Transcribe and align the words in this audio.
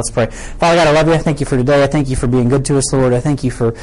let's 0.00 0.10
pray. 0.10 0.26
Father 0.26 0.76
God, 0.76 0.88
I 0.88 0.92
love 0.92 1.06
you. 1.08 1.12
I 1.12 1.18
thank 1.18 1.40
you 1.40 1.46
for 1.46 1.58
today. 1.58 1.84
I 1.84 1.86
thank 1.86 2.08
you 2.08 2.16
for 2.16 2.26
being 2.26 2.48
good 2.48 2.64
to 2.64 2.78
us, 2.78 2.90
Lord. 2.92 3.12
I 3.12 3.20
thank 3.20 3.44
you 3.44 3.50
for 3.50 3.74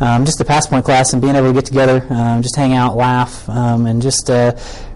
um, 0.00 0.26
just 0.26 0.36
the 0.36 0.44
Pass 0.44 0.66
Point 0.66 0.84
class 0.84 1.14
and 1.14 1.22
being 1.22 1.34
able 1.34 1.48
to 1.48 1.54
get 1.54 1.64
together, 1.64 2.06
um, 2.10 2.42
just 2.42 2.56
hang 2.56 2.74
out, 2.74 2.94
laugh, 2.94 3.48
um, 3.48 3.86
and 3.86 4.02
just 4.02 4.28
uh, 4.28 4.52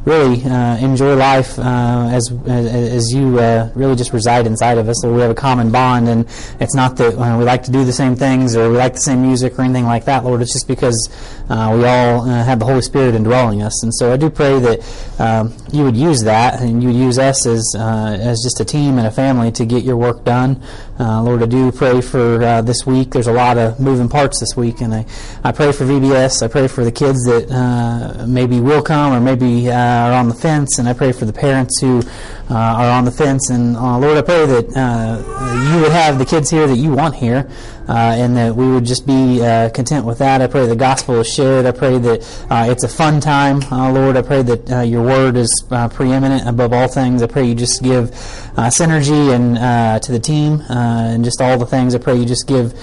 really 0.06 0.42
uh, 0.44 0.76
enjoy 0.76 1.16
life 1.16 1.58
uh, 1.58 2.08
as 2.12 2.32
as 2.46 3.12
you 3.12 3.38
uh, 3.40 3.70
really 3.74 3.96
just 3.96 4.12
reside 4.12 4.46
inside 4.46 4.78
of 4.78 4.88
us. 4.88 5.02
Lord, 5.02 5.16
we 5.16 5.22
have 5.22 5.32
a 5.32 5.34
common 5.34 5.70
bond, 5.70 6.08
and 6.08 6.26
it's 6.60 6.74
not 6.74 6.96
that 6.96 7.18
uh, 7.18 7.36
we 7.36 7.44
like 7.44 7.64
to 7.64 7.72
do 7.72 7.84
the 7.84 7.92
same 7.92 8.14
things 8.14 8.56
or 8.56 8.70
we 8.70 8.76
like 8.78 8.94
the 8.94 9.00
same 9.00 9.20
music 9.20 9.58
or 9.58 9.62
anything 9.62 9.84
like 9.84 10.04
that, 10.04 10.24
Lord. 10.24 10.40
It's 10.40 10.52
just 10.52 10.68
because 10.68 11.10
uh, 11.50 11.74
we 11.76 11.84
all 11.84 12.20
uh, 12.20 12.44
have 12.44 12.60
the 12.60 12.64
Holy 12.64 12.82
Spirit 12.82 13.16
indwelling 13.16 13.62
us, 13.62 13.82
and 13.82 13.92
so 13.92 14.12
I 14.12 14.16
do 14.16 14.30
pray 14.30 14.60
that 14.60 15.20
um, 15.20 15.52
you 15.72 15.82
would 15.82 15.96
use 15.96 16.22
that 16.22 16.62
and 16.62 16.82
you 16.82 16.90
would 16.90 16.98
use 16.98 17.18
us 17.18 17.44
as 17.44 17.74
as 17.76 18.40
just 18.42 18.60
a 18.60 18.64
team 18.64 18.98
and 18.98 19.06
a 19.06 19.10
family 19.10 19.50
to 19.52 19.66
get 19.66 19.82
your 19.82 19.96
work 19.96 20.24
done. 20.24 20.62
Lord, 20.98 21.42
I 21.42 21.46
do 21.46 21.72
pray 21.72 22.00
for 22.00 22.38
this 22.62 22.86
week. 22.86 23.10
There's 23.10 23.26
a 23.26 23.32
lot 23.32 23.58
of 23.58 23.78
moving 23.80 24.08
parts 24.08 24.40
this 24.40 24.56
week, 24.56 24.80
and 24.80 24.94
I 24.94 25.06
I 25.44 25.52
pray 25.52 25.72
for 25.72 25.84
VBS. 25.84 26.42
I 26.42 26.48
pray 26.48 26.68
for 26.68 26.84
the 26.84 26.92
kids 26.92 27.22
that 27.24 28.26
maybe 28.28 28.60
will 28.60 28.82
come 28.82 29.12
or 29.12 29.20
maybe 29.20 29.70
are 29.70 30.12
on 30.12 30.28
the 30.28 30.34
fence, 30.34 30.78
and 30.78 30.88
I 30.88 30.92
pray 30.92 31.12
for 31.12 31.24
the 31.24 31.32
parents 31.32 31.80
who 31.80 32.02
uh, 32.50 32.54
are 32.54 32.90
on 32.90 33.04
the 33.04 33.10
fence. 33.10 33.50
And 33.50 33.76
uh, 33.76 33.98
Lord, 33.98 34.16
I 34.16 34.22
pray 34.22 34.46
that 34.46 34.76
uh, 34.76 35.72
you 35.72 35.82
would 35.82 35.92
have 35.92 36.18
the 36.18 36.24
kids 36.24 36.50
here 36.50 36.66
that 36.66 36.76
you 36.76 36.92
want 36.92 37.14
here, 37.14 37.48
uh, 37.88 38.14
and 38.16 38.36
that 38.36 38.54
we 38.54 38.68
would 38.70 38.84
just 38.84 39.06
be 39.06 39.44
uh, 39.44 39.70
content 39.70 40.04
with 40.04 40.18
that. 40.18 40.40
I 40.42 40.46
pray 40.46 40.66
the 40.66 40.76
gospel 40.76 41.16
is 41.16 41.28
shared. 41.28 41.66
I 41.66 41.72
pray 41.72 41.98
that 41.98 42.46
uh, 42.50 42.66
it's 42.68 42.84
a 42.84 42.88
fun 42.88 43.20
time, 43.20 43.62
uh, 43.70 43.92
Lord. 43.92 44.16
I 44.16 44.22
pray 44.22 44.42
that 44.42 44.70
uh, 44.70 44.80
your 44.80 45.02
word 45.02 45.36
is 45.36 45.64
uh, 45.70 45.88
preeminent 45.88 46.48
above 46.48 46.72
all 46.72 46.88
things. 46.88 47.22
I 47.22 47.26
pray 47.26 47.44
you 47.44 47.54
just 47.54 47.82
give 47.82 48.10
synergy 48.56 49.34
and 49.34 50.02
to 50.02 50.12
the 50.12 50.20
team 50.20 50.62
and 50.68 51.24
just 51.24 51.40
all 51.40 51.58
the 51.58 51.66
things. 51.66 51.94
I 51.94 51.98
pray 51.98 52.16
you 52.16 52.26
just 52.26 52.46
give 52.46 52.74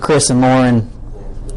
Chris 0.00 0.30
and 0.30 0.40
Lauren 0.40 0.90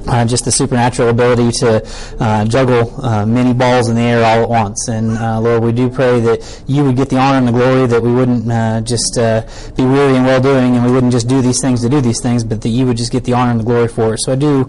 uh, 0.07 0.25
just 0.25 0.45
the 0.45 0.51
supernatural 0.51 1.09
ability 1.09 1.51
to 1.51 1.85
uh, 2.19 2.45
juggle 2.45 3.03
uh, 3.03 3.25
many 3.25 3.53
balls 3.53 3.89
in 3.89 3.95
the 3.95 4.01
air 4.01 4.23
all 4.23 4.43
at 4.43 4.49
once. 4.49 4.87
And 4.87 5.17
uh, 5.17 5.39
Lord, 5.39 5.63
we 5.63 5.71
do 5.71 5.89
pray 5.89 6.19
that 6.21 6.63
you 6.67 6.83
would 6.83 6.95
get 6.95 7.09
the 7.09 7.17
honor 7.17 7.37
and 7.37 7.47
the 7.47 7.51
glory, 7.51 7.87
that 7.87 8.01
we 8.01 8.13
wouldn't 8.13 8.49
uh, 8.51 8.81
just 8.81 9.17
uh, 9.17 9.41
be 9.75 9.83
weary 9.83 10.15
and 10.15 10.25
well 10.25 10.41
doing, 10.41 10.75
and 10.75 10.85
we 10.85 10.91
wouldn't 10.91 11.11
just 11.11 11.27
do 11.27 11.41
these 11.41 11.61
things 11.61 11.81
to 11.81 11.89
do 11.89 12.01
these 12.01 12.21
things, 12.21 12.43
but 12.43 12.61
that 12.61 12.69
you 12.69 12.85
would 12.85 12.97
just 12.97 13.11
get 13.11 13.23
the 13.23 13.33
honor 13.33 13.51
and 13.51 13.59
the 13.59 13.63
glory 13.63 13.87
for 13.87 14.13
it. 14.13 14.19
So 14.19 14.31
I 14.33 14.35
do 14.35 14.65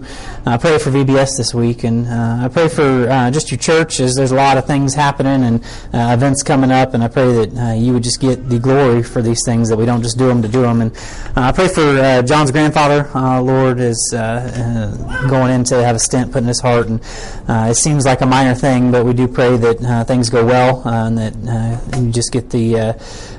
pray 0.59 0.77
for 0.79 0.91
VBS 0.91 1.37
this 1.37 1.53
week, 1.53 1.83
and 1.83 2.07
I 2.07 2.47
pray 2.47 2.67
for 2.67 3.07
just 3.31 3.51
your 3.51 3.59
church, 3.59 3.99
as 3.99 4.15
there's 4.15 4.31
a 4.31 4.35
lot 4.35 4.57
of 4.57 4.65
things 4.65 4.93
happening 4.93 5.43
and 5.43 5.63
events 5.93 6.43
coming 6.43 6.71
up, 6.71 6.93
and 6.93 7.03
I 7.03 7.07
pray 7.07 7.45
that 7.45 7.77
you 7.77 7.93
would 7.93 8.03
just 8.03 8.19
get 8.19 8.49
the 8.49 8.59
glory 8.59 9.03
for 9.03 9.21
these 9.21 9.41
things, 9.45 9.69
that 9.69 9.77
we 9.77 9.85
don't 9.85 10.01
just 10.01 10.17
do 10.17 10.27
them 10.27 10.41
to 10.41 10.47
do 10.47 10.61
them. 10.61 10.81
And 10.81 10.97
I 11.35 11.51
pray 11.51 11.67
for 11.67 12.23
John's 12.23 12.51
grandfather, 12.51 13.09
Lord, 13.41 13.79
is 13.79 13.97
going 15.27 15.51
in 15.51 15.63
to 15.65 15.83
have 15.83 15.95
a 15.95 15.99
stent 15.99 16.31
put 16.31 16.39
in 16.39 16.47
his 16.47 16.61
heart. 16.61 16.87
And 16.87 17.01
uh, 17.47 17.67
it 17.69 17.75
seems 17.75 18.05
like 18.05 18.21
a 18.21 18.25
minor 18.25 18.55
thing, 18.55 18.91
but 18.91 19.05
we 19.05 19.13
do 19.13 19.27
pray 19.27 19.57
that 19.57 19.81
uh, 19.81 20.03
things 20.03 20.29
go 20.29 20.45
well 20.45 20.87
uh, 20.87 21.07
and 21.07 21.17
that 21.17 21.33
uh, 21.93 21.97
you 21.99 22.11
just 22.11 22.31
get 22.31 22.49
the 22.49 22.79
uh, 22.79 22.93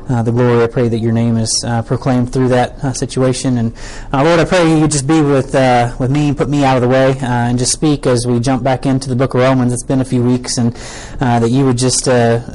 uh, 0.09 0.23
the 0.23 0.33
glory. 0.33 0.65
I 0.65 0.67
pray 0.69 0.89
that 0.89 0.99
your 0.99 1.13
name 1.13 1.37
is 1.37 1.65
uh, 1.67 1.83
proclaimed 1.83 2.33
through 2.33 2.49
that 2.49 2.83
uh, 2.83 2.93
situation. 2.95 3.59
And 3.59 3.75
Lord, 4.13 4.41
I 4.41 4.45
pray 4.45 4.79
you 4.79 4.89
just 4.89 5.07
be 5.07 5.21
with 5.21 5.55
with 5.99 6.11
me, 6.11 6.33
put 6.33 6.49
me 6.49 6.65
out 6.65 6.77
of 6.77 6.83
the 6.83 6.89
way, 6.89 7.17
and 7.21 7.59
just 7.59 7.73
speak 7.73 8.07
as 8.07 8.27
we 8.27 8.41
jump 8.41 8.63
back 8.63 8.87
into 8.87 9.09
the 9.09 9.17
Book 9.17 9.35
of 9.35 9.41
Romans. 9.41 9.73
It's 9.73 9.85
been 9.85 10.01
a 10.01 10.07
few 10.07 10.23
weeks, 10.23 10.57
and 10.57 10.75
that 11.19 11.51
you 11.51 11.67
would 11.67 11.79
just 11.79 12.09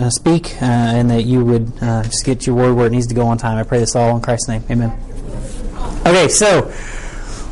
speak 0.09 0.61
and 0.61 1.09
that 1.11 1.25
you 1.25 1.45
would 1.45 1.77
just 1.79 2.25
get 2.25 2.47
your 2.47 2.55
word 2.55 2.73
where 2.73 2.87
it 2.87 2.91
needs 2.91 3.07
to 3.07 3.15
go 3.15 3.27
on 3.27 3.37
time. 3.37 3.57
I 3.57 3.63
pray 3.63 3.79
this 3.79 3.95
all 3.95 4.15
in 4.15 4.21
Christ's 4.21 4.47
name. 4.47 4.63
Amen. 4.71 4.91
Okay, 6.05 6.27
so 6.27 6.71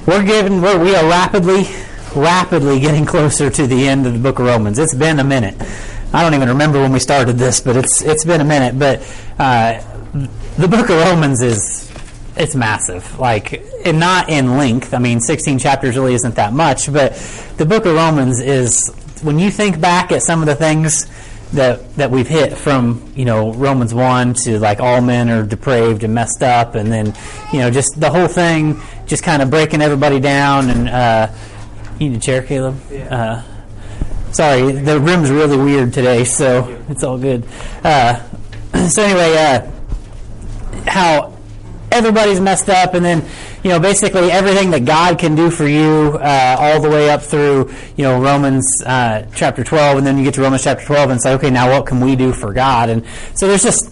we're 0.06 0.24
given 0.24 0.62
we're, 0.62 0.80
we 0.80 0.96
are 0.96 1.08
rapidly 1.08 1.66
rapidly 2.16 2.80
getting 2.80 3.06
closer 3.06 3.50
to 3.50 3.68
the 3.68 3.88
end 3.88 4.06
of 4.06 4.14
the 4.14 4.20
book 4.20 4.40
of 4.40 4.46
romans. 4.46 4.80
It's 4.80 4.96
been 4.96 5.20
a 5.20 5.24
minute. 5.24 5.56
I 6.14 6.24
don't 6.24 6.34
even 6.34 6.50
remember 6.50 6.82
when 6.82 6.92
we 6.92 7.00
started 7.00 7.38
this 7.38 7.62
but 7.62 7.76
it's 7.76 8.02
it's 8.02 8.26
been 8.26 8.42
a 8.42 8.46
minute. 8.46 8.78
But 8.78 9.00
uh, 9.40 9.82
the 10.58 10.68
book 10.68 10.90
of 10.90 10.98
romans 10.98 11.42
is 11.42 11.92
it's 12.36 12.56
massive. 12.56 13.20
Like 13.20 13.64
and 13.86 14.00
not 14.00 14.30
in 14.30 14.58
length. 14.58 14.94
I 14.94 15.00
mean 15.00 15.20
16 15.20 15.60
chapters 15.60 15.96
really 15.98 16.16
isn't 16.16 16.36
that 16.36 16.54
much 16.54 16.92
but 16.92 17.14
the 17.58 17.66
book 17.66 17.86
of 17.86 17.96
romans 17.96 18.40
is 18.40 18.90
when 19.22 19.38
you 19.38 19.52
think 19.52 19.80
back 19.80 20.12
at 20.12 20.24
some 20.24 20.42
of 20.42 20.48
the 20.48 20.56
things 20.56 21.08
that 21.54 21.96
that 21.96 22.10
we've 22.10 22.28
hit 22.28 22.58
from 22.58 23.12
you 23.16 23.26
know 23.26 23.54
Romans 23.54 23.94
one 23.94 24.34
to 24.34 24.60
like 24.60 24.80
all 24.80 25.02
men 25.02 25.30
are 25.30 25.44
depraved 25.44 26.04
and 26.04 26.14
messed 26.14 26.42
up, 26.42 26.76
and 26.76 26.92
then 26.92 27.14
you 27.52 27.60
know 27.60 27.70
just 27.70 28.00
the 28.00 28.10
whole 28.10 28.28
thing, 28.28 28.80
just 29.12 29.24
kind 29.24 29.42
of 29.42 29.50
breaking 29.50 29.82
everybody 29.82 30.22
down. 30.22 30.70
And 30.70 30.88
uh, 30.90 31.28
you 32.00 32.10
need 32.10 32.18
a 32.18 32.20
chair, 32.20 32.42
Caleb. 32.42 32.80
Yeah. 32.90 33.44
Uh, 33.44 34.32
sorry, 34.32 34.72
the 34.72 35.00
room's 35.00 35.30
really 35.30 35.58
weird 35.58 35.94
today, 35.94 36.24
so 36.24 36.82
it's 36.88 37.04
all 37.04 37.18
good. 37.18 37.46
Uh, 37.84 38.26
so 38.88 39.04
anyway, 39.04 39.36
uh, 39.38 39.70
how 40.90 41.38
everybody's 41.92 42.40
messed 42.40 42.70
up, 42.70 42.94
and 42.94 43.04
then 43.04 43.26
you 43.66 43.70
know 43.70 43.82
basically 43.82 44.32
everything 44.32 44.72
that 44.72 44.86
God 44.86 45.20
can 45.20 45.36
do 45.36 45.52
for 45.52 45.68
you, 45.68 46.18
uh, 46.22 46.56
all 46.58 46.80
the 46.80 46.90
way 46.90 47.10
up 47.10 47.22
through 47.22 47.70
you 47.98 48.06
know 48.06 48.22
Romans 48.22 48.66
uh, 48.86 49.26
chapter 49.36 49.66
12, 49.66 49.98
and 49.98 50.08
then 50.08 50.18
you 50.18 50.24
get 50.24 50.36
to 50.36 50.42
Romans 50.42 50.64
chapter 50.64 50.86
12 50.86 51.10
and 51.10 51.22
say, 51.22 51.34
okay, 51.34 51.50
now 51.50 51.70
what 51.70 51.86
can 51.86 52.00
we 52.00 52.16
do 52.16 52.32
for 52.32 52.54
God? 52.54 52.90
And 52.90 53.06
so 53.36 53.50
there's 53.50 53.64
just 53.64 53.91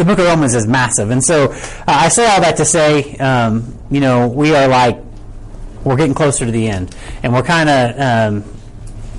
the 0.00 0.06
book 0.06 0.18
of 0.18 0.24
Romans 0.24 0.54
is 0.54 0.66
massive, 0.66 1.10
and 1.10 1.22
so 1.22 1.52
uh, 1.52 1.84
I 1.86 2.08
say 2.08 2.26
all 2.26 2.40
that 2.40 2.56
to 2.56 2.64
say, 2.64 3.16
um, 3.18 3.78
you 3.90 4.00
know, 4.00 4.28
we 4.28 4.54
are 4.54 4.66
like 4.66 4.98
we're 5.84 5.96
getting 5.96 6.14
closer 6.14 6.46
to 6.46 6.52
the 6.52 6.68
end, 6.68 6.96
and 7.22 7.32
we're 7.32 7.42
kind 7.42 7.68
of 7.68 8.00
um, 8.00 8.44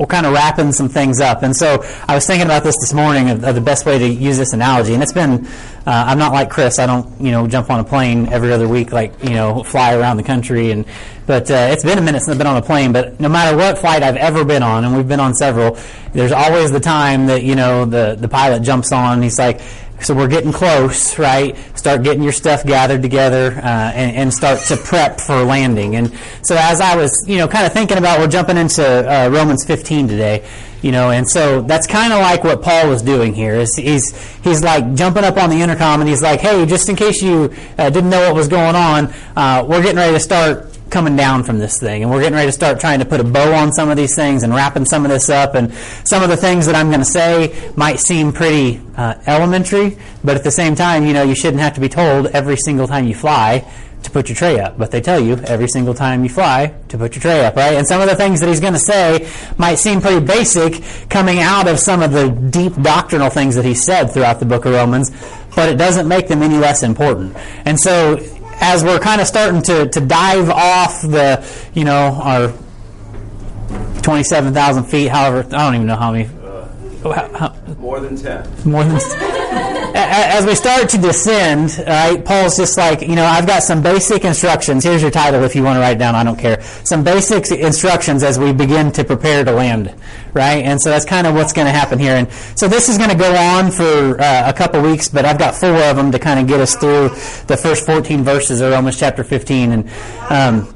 we're 0.01 0.07
kind 0.07 0.25
of 0.25 0.33
wrapping 0.33 0.71
some 0.71 0.89
things 0.89 1.21
up. 1.21 1.43
And 1.43 1.55
so 1.55 1.85
I 2.07 2.15
was 2.15 2.25
thinking 2.25 2.47
about 2.47 2.63
this 2.63 2.75
this 2.79 2.91
morning 2.91 3.29
of, 3.29 3.43
of 3.43 3.53
the 3.53 3.61
best 3.61 3.85
way 3.85 3.99
to 3.99 4.07
use 4.07 4.35
this 4.35 4.51
analogy. 4.51 4.95
And 4.95 5.03
it's 5.03 5.13
been, 5.13 5.45
uh, 5.45 5.49
I'm 5.85 6.17
not 6.17 6.33
like 6.33 6.49
Chris. 6.49 6.79
I 6.79 6.87
don't, 6.87 7.21
you 7.21 7.29
know, 7.29 7.45
jump 7.45 7.69
on 7.69 7.79
a 7.79 7.83
plane 7.83 8.27
every 8.33 8.51
other 8.51 8.67
week, 8.67 8.91
like, 8.91 9.23
you 9.23 9.35
know, 9.35 9.61
fly 9.61 9.93
around 9.93 10.17
the 10.17 10.23
country. 10.23 10.71
And, 10.71 10.85
but 11.27 11.51
uh, 11.51 11.69
it's 11.71 11.83
been 11.83 11.99
a 11.99 12.01
minute 12.01 12.23
since 12.23 12.29
I've 12.29 12.39
been 12.39 12.47
on 12.47 12.57
a 12.57 12.63
plane. 12.63 12.93
But 12.93 13.19
no 13.19 13.29
matter 13.29 13.55
what 13.55 13.77
flight 13.77 14.01
I've 14.01 14.17
ever 14.17 14.43
been 14.43 14.63
on, 14.63 14.85
and 14.85 14.97
we've 14.97 15.07
been 15.07 15.19
on 15.19 15.35
several, 15.35 15.77
there's 16.13 16.31
always 16.31 16.71
the 16.71 16.79
time 16.79 17.27
that, 17.27 17.43
you 17.43 17.55
know, 17.55 17.85
the, 17.85 18.17
the 18.19 18.27
pilot 18.27 18.63
jumps 18.63 18.91
on 18.91 19.13
and 19.13 19.23
he's 19.23 19.37
like, 19.37 19.61
so 20.03 20.15
we're 20.15 20.27
getting 20.27 20.51
close, 20.51 21.17
right? 21.19 21.55
Start 21.77 22.03
getting 22.03 22.23
your 22.23 22.31
stuff 22.31 22.65
gathered 22.65 23.01
together 23.01 23.53
uh, 23.57 23.91
and, 23.93 24.15
and, 24.15 24.33
start 24.33 24.59
to 24.67 24.77
prep 24.77 25.19
for 25.19 25.43
landing. 25.43 25.95
And 25.95 26.11
so 26.41 26.55
as 26.57 26.81
I 26.81 26.95
was, 26.95 27.25
you 27.27 27.37
know, 27.37 27.47
kind 27.47 27.65
of 27.65 27.73
thinking 27.73 27.97
about, 27.97 28.19
we're 28.19 28.27
jumping 28.27 28.57
into 28.57 28.83
uh, 28.83 29.29
Romans 29.29 29.65
15 29.65 30.07
today, 30.07 30.47
you 30.81 30.91
know, 30.91 31.11
and 31.11 31.29
so 31.29 31.61
that's 31.61 31.85
kind 31.85 32.13
of 32.13 32.19
like 32.19 32.43
what 32.43 32.61
Paul 32.61 32.89
was 32.89 33.01
doing 33.01 33.33
here. 33.33 33.55
Is 33.55 33.75
he's 33.75 34.15
he's 34.43 34.63
like 34.63 34.93
jumping 34.95 35.23
up 35.23 35.37
on 35.37 35.49
the 35.49 35.61
intercom 35.61 36.01
and 36.01 36.09
he's 36.09 36.23
like, 36.23 36.39
hey, 36.39 36.65
just 36.65 36.89
in 36.89 36.95
case 36.95 37.21
you 37.21 37.53
uh, 37.77 37.89
didn't 37.89 38.09
know 38.09 38.27
what 38.27 38.35
was 38.35 38.47
going 38.47 38.75
on, 38.75 39.13
uh, 39.35 39.65
we're 39.67 39.81
getting 39.81 39.97
ready 39.97 40.13
to 40.13 40.19
start 40.19 40.71
coming 40.91 41.15
down 41.15 41.43
from 41.43 41.57
this 41.57 41.79
thing. 41.79 42.03
And 42.03 42.11
we're 42.11 42.19
getting 42.19 42.35
ready 42.35 42.47
to 42.47 42.51
start 42.51 42.79
trying 42.79 42.99
to 42.99 43.05
put 43.05 43.19
a 43.19 43.23
bow 43.23 43.53
on 43.53 43.71
some 43.71 43.89
of 43.89 43.97
these 43.97 44.15
things 44.15 44.43
and 44.43 44.53
wrapping 44.53 44.85
some 44.85 45.05
of 45.05 45.11
this 45.11 45.29
up. 45.29 45.55
And 45.55 45.73
some 46.03 46.21
of 46.21 46.29
the 46.29 46.37
things 46.37 46.65
that 46.65 46.75
I'm 46.75 46.87
going 46.87 46.99
to 46.99 47.05
say 47.05 47.71
might 47.75 47.99
seem 47.99 48.31
pretty 48.31 48.81
uh, 48.95 49.15
elementary, 49.25 49.97
but 50.23 50.35
at 50.35 50.43
the 50.43 50.51
same 50.51 50.75
time, 50.75 51.05
you 51.05 51.13
know, 51.13 51.23
you 51.23 51.35
shouldn't 51.35 51.61
have 51.61 51.73
to 51.75 51.81
be 51.81 51.89
told 51.89 52.27
every 52.27 52.57
single 52.57 52.87
time 52.87 53.07
you 53.07 53.15
fly 53.15 53.65
to 54.03 54.11
put 54.11 54.29
your 54.29 54.35
tray 54.35 54.59
up. 54.59 54.77
But 54.77 54.91
they 54.91 54.99
tell 54.99 55.19
you 55.19 55.35
every 55.45 55.67
single 55.67 55.93
time 55.93 56.23
you 56.23 56.29
fly 56.29 56.73
to 56.89 56.97
put 56.97 57.15
your 57.15 57.21
tray 57.21 57.45
up, 57.45 57.55
right? 57.55 57.73
And 57.73 57.87
some 57.87 58.01
of 58.01 58.09
the 58.09 58.15
things 58.15 58.39
that 58.41 58.49
he's 58.49 58.59
going 58.59 58.73
to 58.73 58.79
say 58.79 59.29
might 59.57 59.75
seem 59.75 60.01
pretty 60.01 60.25
basic 60.25 60.83
coming 61.09 61.39
out 61.39 61.67
of 61.67 61.79
some 61.79 62.01
of 62.01 62.11
the 62.11 62.29
deep 62.29 62.73
doctrinal 62.81 63.29
things 63.29 63.55
that 63.55 63.65
he 63.65 63.75
said 63.75 64.11
throughout 64.11 64.39
the 64.39 64.45
book 64.45 64.65
of 64.65 64.73
Romans, 64.73 65.11
but 65.55 65.69
it 65.69 65.77
doesn't 65.77 66.07
make 66.07 66.27
them 66.27 66.41
any 66.41 66.57
less 66.57 66.83
important. 66.83 67.37
And 67.65 67.79
so 67.79 68.17
as 68.61 68.83
we're 68.83 68.99
kind 68.99 69.19
of 69.19 69.27
starting 69.27 69.61
to, 69.63 69.89
to 69.89 69.99
dive 69.99 70.49
off 70.49 71.01
the, 71.01 71.45
you 71.73 71.83
know, 71.83 72.19
our 72.21 72.53
27,000 74.03 74.83
feet, 74.85 75.07
however, 75.07 75.39
I 75.55 75.65
don't 75.65 75.75
even 75.75 75.87
know 75.87 75.95
how 75.95 76.11
many. 76.11 76.29
Uh, 77.03 77.37
how, 77.37 77.55
more 77.79 77.99
than 77.99 78.15
10. 78.15 78.47
More 78.65 78.83
than 78.83 78.95
As 79.95 80.45
we 80.45 80.55
start 80.55 80.87
to 80.89 80.97
descend, 80.97 81.83
right, 81.87 82.23
Paul's 82.23 82.57
just 82.57 82.77
like, 82.77 83.01
you 83.01 83.15
know, 83.15 83.25
I've 83.25 83.47
got 83.47 83.63
some 83.63 83.81
basic 83.81 84.23
instructions. 84.23 84.83
Here's 84.83 85.01
your 85.01 85.11
title 85.11 85.43
if 85.43 85.55
you 85.55 85.63
want 85.63 85.77
to 85.77 85.79
write 85.79 85.97
down, 85.97 86.15
I 86.15 86.23
don't 86.23 86.37
care. 86.37 86.61
Some 86.83 87.03
basic 87.03 87.51
instructions 87.51 88.23
as 88.23 88.37
we 88.37 88.53
begin 88.53 88.91
to 88.93 89.03
prepare 89.03 89.43
to 89.43 89.51
land, 89.51 89.93
right? 90.33 90.63
And 90.63 90.79
so 90.79 90.89
that's 90.89 91.05
kind 91.05 91.25
of 91.25 91.33
what's 91.33 91.53
going 91.53 91.65
to 91.65 91.71
happen 91.71 91.97
here. 91.97 92.15
And 92.15 92.31
so 92.55 92.67
this 92.67 92.87
is 92.87 92.97
going 92.97 93.09
to 93.09 93.17
go 93.17 93.35
on 93.35 93.71
for 93.71 94.21
uh, 94.21 94.49
a 94.49 94.53
couple 94.53 94.81
weeks, 94.81 95.09
but 95.09 95.25
I've 95.25 95.39
got 95.39 95.55
four 95.55 95.75
of 95.75 95.97
them 95.97 96.11
to 96.11 96.19
kind 96.19 96.39
of 96.39 96.47
get 96.47 96.59
us 96.59 96.75
through 96.75 97.09
the 97.47 97.57
first 97.57 97.85
14 97.85 98.23
verses 98.23 98.61
of 98.61 98.71
Romans 98.71 98.99
chapter 98.99 99.23
15. 99.23 99.71
And 99.71 99.89
um, 100.29 100.75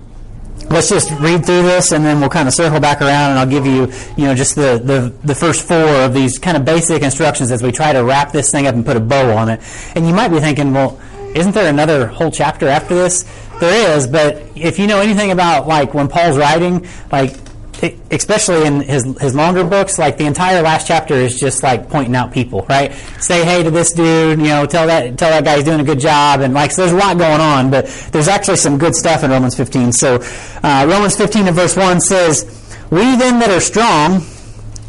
let's 0.69 0.89
just 0.89 1.11
read 1.19 1.45
through 1.45 1.63
this, 1.63 1.91
and 1.91 2.03
then 2.03 2.19
we'll 2.19 2.29
kind 2.29 2.47
of 2.47 2.53
circle 2.53 2.79
back 2.79 3.01
around, 3.01 3.31
and 3.31 3.39
I'll 3.39 3.45
give 3.47 3.65
you, 3.65 3.91
you 4.17 4.25
know, 4.25 4.35
just 4.35 4.55
the, 4.55 4.81
the, 4.83 5.13
the 5.23 5.35
first 5.35 5.67
four 5.67 5.77
of 5.77 6.13
these 6.13 6.37
kind 6.37 6.57
of 6.57 6.65
basic 6.65 7.03
instructions 7.03 7.51
as 7.51 7.61
we 7.63 7.71
try 7.71 7.93
to 7.93 8.03
wrap 8.03 8.31
this 8.31 8.51
thing 8.51 8.67
up 8.67 8.75
and 8.75 8.85
put 8.85 8.97
a 8.97 8.99
bow 8.99 9.35
on 9.35 9.49
it. 9.49 9.61
And 9.95 10.07
you 10.07 10.13
might 10.13 10.29
be 10.29 10.39
thinking, 10.39 10.73
well, 10.73 10.99
isn't 11.35 11.53
there 11.53 11.69
another 11.69 12.07
whole 12.07 12.31
chapter 12.31 12.67
after 12.67 12.95
this? 12.95 13.23
There 13.59 13.95
is, 13.95 14.07
but 14.07 14.43
if 14.55 14.79
you 14.79 14.87
know 14.87 14.99
anything 14.99 15.31
about 15.31 15.67
like 15.67 15.93
when 15.93 16.07
Paul's 16.07 16.37
writing, 16.37 16.87
like 17.11 17.44
especially 17.81 18.65
in 18.65 18.81
his 18.81 19.03
his 19.19 19.35
longer 19.35 19.63
books, 19.63 19.99
like 19.99 20.17
the 20.17 20.25
entire 20.25 20.61
last 20.61 20.87
chapter 20.87 21.13
is 21.13 21.39
just 21.39 21.63
like 21.63 21.89
pointing 21.89 22.15
out 22.15 22.31
people, 22.31 22.65
right? 22.69 22.93
Say 23.19 23.43
hey 23.43 23.63
to 23.63 23.71
this 23.71 23.91
dude, 23.91 24.39
you 24.39 24.45
know, 24.45 24.65
tell 24.65 24.87
that 24.87 25.17
tell 25.17 25.29
that 25.29 25.43
guy 25.43 25.55
he's 25.55 25.65
doing 25.65 25.79
a 25.79 25.83
good 25.83 25.99
job, 25.99 26.41
and 26.41 26.53
like 26.53 26.71
so 26.71 26.81
there's 26.81 26.93
a 26.93 26.97
lot 26.97 27.17
going 27.17 27.41
on, 27.41 27.69
but 27.69 27.87
there's 28.11 28.27
actually 28.27 28.57
some 28.57 28.77
good 28.77 28.95
stuff 28.95 29.23
in 29.23 29.31
Romans 29.31 29.55
15. 29.55 29.91
So 29.91 30.19
uh, 30.63 30.85
Romans 30.89 31.15
15 31.15 31.47
and 31.47 31.55
verse 31.55 31.75
one 31.75 31.99
says, 32.01 32.43
"We 32.89 33.15
then 33.15 33.39
that 33.39 33.49
are 33.49 33.61
strong 33.61 34.23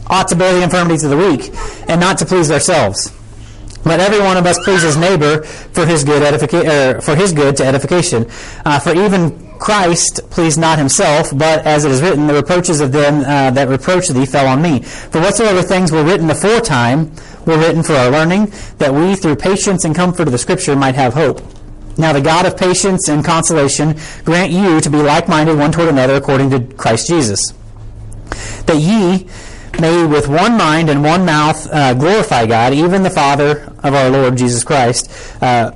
ought 0.09 0.29
to 0.29 0.37
bear 0.37 0.55
the 0.55 0.63
infirmities 0.63 1.05
of 1.05 1.11
the 1.11 1.17
weak, 1.17 1.51
and 1.89 2.01
not 2.01 2.19
to 2.19 2.27
please 2.27 2.51
ourselves." 2.51 3.13
Let 3.85 4.01
every 4.01 4.19
one 4.19 4.37
of 4.37 4.45
us 4.47 4.59
please 4.65 4.83
his 4.83 4.97
neighbor 4.97 5.45
for 5.45 5.87
his 5.87 6.03
good 6.03 6.21
edifica- 6.23 7.01
for 7.05 7.15
his 7.15 7.33
good 7.33 7.57
to 7.59 7.65
edification. 7.65 8.27
Uh, 8.65 8.81
for 8.81 8.93
even 8.93 9.46
Christ 9.59 10.21
pleased 10.31 10.59
not 10.59 10.79
himself, 10.79 11.37
but 11.37 11.67
as 11.67 11.85
it 11.85 11.91
is 11.91 12.03
written, 12.03 12.27
the 12.27 12.35
reproaches 12.35 12.81
of 12.81 12.93
them 12.93 13.21
uh, 13.21 13.51
that 13.51 13.69
reproach 13.69 14.09
thee 14.09 14.27
fell 14.27 14.47
on 14.47 14.63
me. 14.63 14.81
For 14.83 15.21
whatsoever 15.21 15.63
things 15.63 15.91
were 15.93 16.05
written 16.05 16.31
aforetime 16.31 17.13
were 17.47 17.59
written 17.59 17.83
for 17.83 17.95
our 17.95 18.11
learning, 18.11 18.53
that 18.79 18.93
we 18.93 19.15
through 19.15 19.37
patience 19.37 19.85
and 19.85 19.95
comfort 19.95 20.27
of 20.27 20.33
the 20.33 20.39
Scripture 20.39 20.75
might 20.77 20.95
have 20.95 21.15
hope. 21.15 21.41
Now 21.99 22.13
the 22.13 22.21
God 22.21 22.45
of 22.45 22.57
patience 22.57 23.09
and 23.09 23.25
consolation 23.25 23.97
grant 24.25 24.53
you 24.53 24.81
to 24.81 24.91
be 24.91 24.99
like-minded 24.99 25.57
one 25.57 25.73
toward 25.73 25.89
another 25.89 26.17
according 26.17 26.51
to 26.51 26.61
Christ 26.75 27.07
Jesus, 27.09 27.53
that 28.67 28.77
ye 28.77 29.27
may 29.81 30.07
with 30.07 30.29
one 30.29 30.57
mind 30.57 30.91
and 30.91 31.03
one 31.03 31.25
mouth 31.25 31.69
uh, 31.73 31.95
glorify 31.95 32.47
God, 32.47 32.75
even 32.75 33.03
the 33.03 33.11
Father 33.11 33.73
of 33.83 33.95
our 33.95 34.11
Lord 34.11 34.37
Jesus 34.37 34.65
Christ. 34.65 35.11
Uh, 35.43 35.73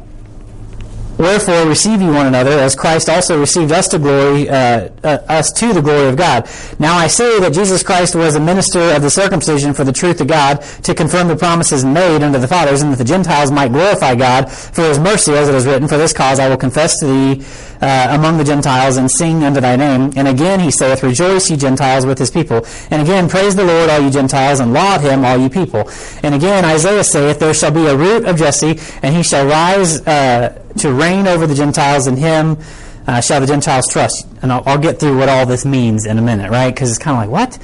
Wherefore 1.21 1.67
receive 1.67 2.01
ye 2.01 2.09
one 2.09 2.25
another, 2.25 2.53
as 2.53 2.75
Christ 2.75 3.11
also 3.11 3.39
received 3.39 3.73
us 3.73 3.89
to 3.89 3.99
glory, 3.99 4.49
uh, 4.49 4.89
uh, 5.05 5.19
us 5.29 5.53
to 5.53 5.75
the 5.75 5.83
glory 5.83 6.09
of 6.09 6.17
God. 6.17 6.49
Now 6.79 6.97
I 6.97 7.09
say 7.09 7.39
that 7.41 7.53
Jesus 7.53 7.83
Christ 7.83 8.15
was 8.15 8.37
a 8.37 8.41
minister 8.41 8.81
of 8.81 9.03
the 9.03 9.11
circumcision 9.11 9.75
for 9.75 9.85
the 9.85 9.93
truth 9.93 10.23
of 10.23 10.29
God, 10.29 10.63
to 10.83 10.95
confirm 10.95 11.29
the 11.29 11.37
promises 11.37 11.85
made 11.85 12.23
unto 12.23 12.39
the 12.39 12.49
fathers, 12.49 12.81
and 12.81 12.91
that 12.91 12.97
the 12.97 13.05
Gentiles 13.05 13.51
might 13.51 13.71
glorify 13.71 14.15
God 14.15 14.51
for 14.51 14.81
His 14.85 14.99
mercy, 14.99 15.33
as 15.33 15.51
it 15.51 15.55
is 15.55 15.67
written. 15.67 15.89
For 15.89 15.99
this 15.99 16.15
cause 16.15 16.39
I 16.39 16.49
will 16.49 16.57
confess 16.57 16.99
to 17.01 17.07
thee 17.07 17.45
uh, 17.83 18.17
among 18.19 18.39
the 18.39 18.45
Gentiles, 18.45 18.97
and 18.97 19.11
sing 19.11 19.45
unto 19.45 19.61
thy 19.61 19.77
name. 19.77 20.15
And 20.17 20.27
again 20.27 20.59
he 20.59 20.71
saith, 20.71 21.03
Rejoice, 21.03 21.51
ye 21.51 21.59
Gentiles, 21.59 22.07
with 22.07 22.19
His 22.19 22.31
people. 22.31 22.65
And 22.91 23.03
again, 23.03 23.29
praise 23.29 23.55
the 23.55 23.65
Lord, 23.65 23.91
all 23.91 24.01
ye 24.01 24.11
Gentiles, 24.11 24.59
and 24.59 24.73
laud 24.73 25.03
Him, 25.03 25.27
all 25.27 25.37
ye 25.37 25.51
people. 25.51 25.91
And 26.23 26.35
again, 26.35 26.65
Isaiah 26.65 27.05
saith, 27.05 27.41
There 27.41 27.53
shall 27.53 27.73
be 27.73 27.87
a 27.87 27.95
root 27.95 28.25
of 28.25 28.39
Jesse, 28.39 28.81
and 29.03 29.15
he 29.15 29.23
shall 29.23 29.47
rise 29.47 30.01
uh, 30.07 30.60
to 30.79 30.93
reign 30.93 31.27
over 31.27 31.47
the 31.47 31.55
Gentiles, 31.55 32.07
and 32.07 32.19
him 32.19 32.59
uh, 33.07 33.21
shall 33.21 33.41
the 33.41 33.47
Gentiles 33.47 33.89
trust. 33.89 34.27
And 34.43 34.53
I'll, 34.53 34.63
I'll, 34.67 34.79
get 34.79 35.01
through 35.01 35.19
what 35.19 35.29
all 35.29 35.47
this 35.47 35.65
means 35.65 36.07
in 36.07 36.19
a 36.19 36.23
minute, 36.23 36.51
right? 36.51 36.73
Because 36.73 36.91
it's 36.91 36.99
kind 36.99 37.17
of 37.17 37.31
like, 37.31 37.31
what? 37.31 37.63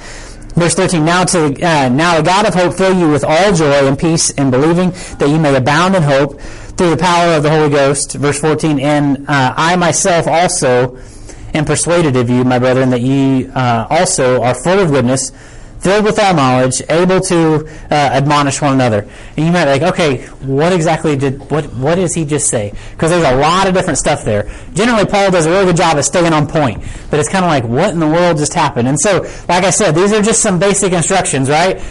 Verse 0.55 0.73
13, 0.73 1.05
now, 1.05 1.23
to, 1.23 1.53
uh, 1.63 1.89
now 1.89 2.17
the 2.17 2.23
God 2.23 2.47
of 2.47 2.55
hope 2.55 2.73
fill 2.73 2.97
you 2.97 3.09
with 3.09 3.23
all 3.23 3.53
joy 3.53 3.87
and 3.87 3.97
peace 3.97 4.31
in 4.31 4.49
believing 4.49 4.89
that 5.19 5.29
you 5.29 5.37
may 5.37 5.55
abound 5.55 5.95
in 5.95 6.01
hope 6.01 6.41
through 6.41 6.89
the 6.89 6.97
power 6.97 7.33
of 7.33 7.43
the 7.43 7.49
Holy 7.49 7.69
Ghost. 7.69 8.13
Verse 8.13 8.39
14, 8.39 8.79
and 8.79 9.29
uh, 9.29 9.53
I 9.55 9.75
myself 9.75 10.27
also 10.27 10.97
am 11.53 11.65
persuaded 11.65 12.15
of 12.15 12.29
you, 12.29 12.43
my 12.43 12.59
brethren, 12.59 12.89
that 12.89 13.01
ye 13.01 13.47
uh, 13.47 13.87
also 13.89 14.41
are 14.41 14.55
full 14.55 14.79
of 14.79 14.89
goodness, 14.89 15.31
filled 15.87 16.03
with 16.03 16.19
all 16.19 16.33
knowledge, 16.33 16.81
able 16.89 17.21
to 17.21 17.65
uh, 17.89 17.93
admonish 17.93 18.61
one 18.61 18.73
another. 18.73 19.07
And 19.37 19.45
you 19.45 19.53
might 19.53 19.63
be 19.63 19.71
like, 19.79 19.93
okay, 19.93 20.25
what 20.45 20.73
exactly 20.73 21.15
did 21.15 21.49
what 21.49 21.63
what 21.73 21.95
does 21.95 22.13
he 22.13 22.25
just 22.25 22.49
say? 22.49 22.73
Because 22.91 23.11
there's 23.11 23.23
a 23.23 23.37
lot 23.37 23.67
of 23.67 23.73
different 23.73 23.97
stuff 23.97 24.25
there. 24.25 24.51
Generally, 24.73 25.05
Paul 25.05 25.31
does 25.31 25.45
a 25.45 25.49
really 25.49 25.65
good 25.65 25.77
job 25.77 25.97
of 25.97 26.03
staying 26.03 26.33
on 26.33 26.45
point, 26.45 26.83
but 27.09 27.21
it's 27.21 27.29
kind 27.29 27.45
of 27.45 27.49
like, 27.49 27.63
what 27.63 27.91
in 27.91 28.01
the 28.01 28.07
world 28.07 28.35
just 28.37 28.53
happened? 28.53 28.89
And 28.89 28.99
so, 28.99 29.21
like 29.47 29.63
I 29.63 29.69
said, 29.69 29.95
these 29.95 30.11
are 30.11 30.21
just 30.21 30.41
some 30.41 30.59
basic 30.59 30.91
instructions, 30.91 31.49
right? 31.49 31.81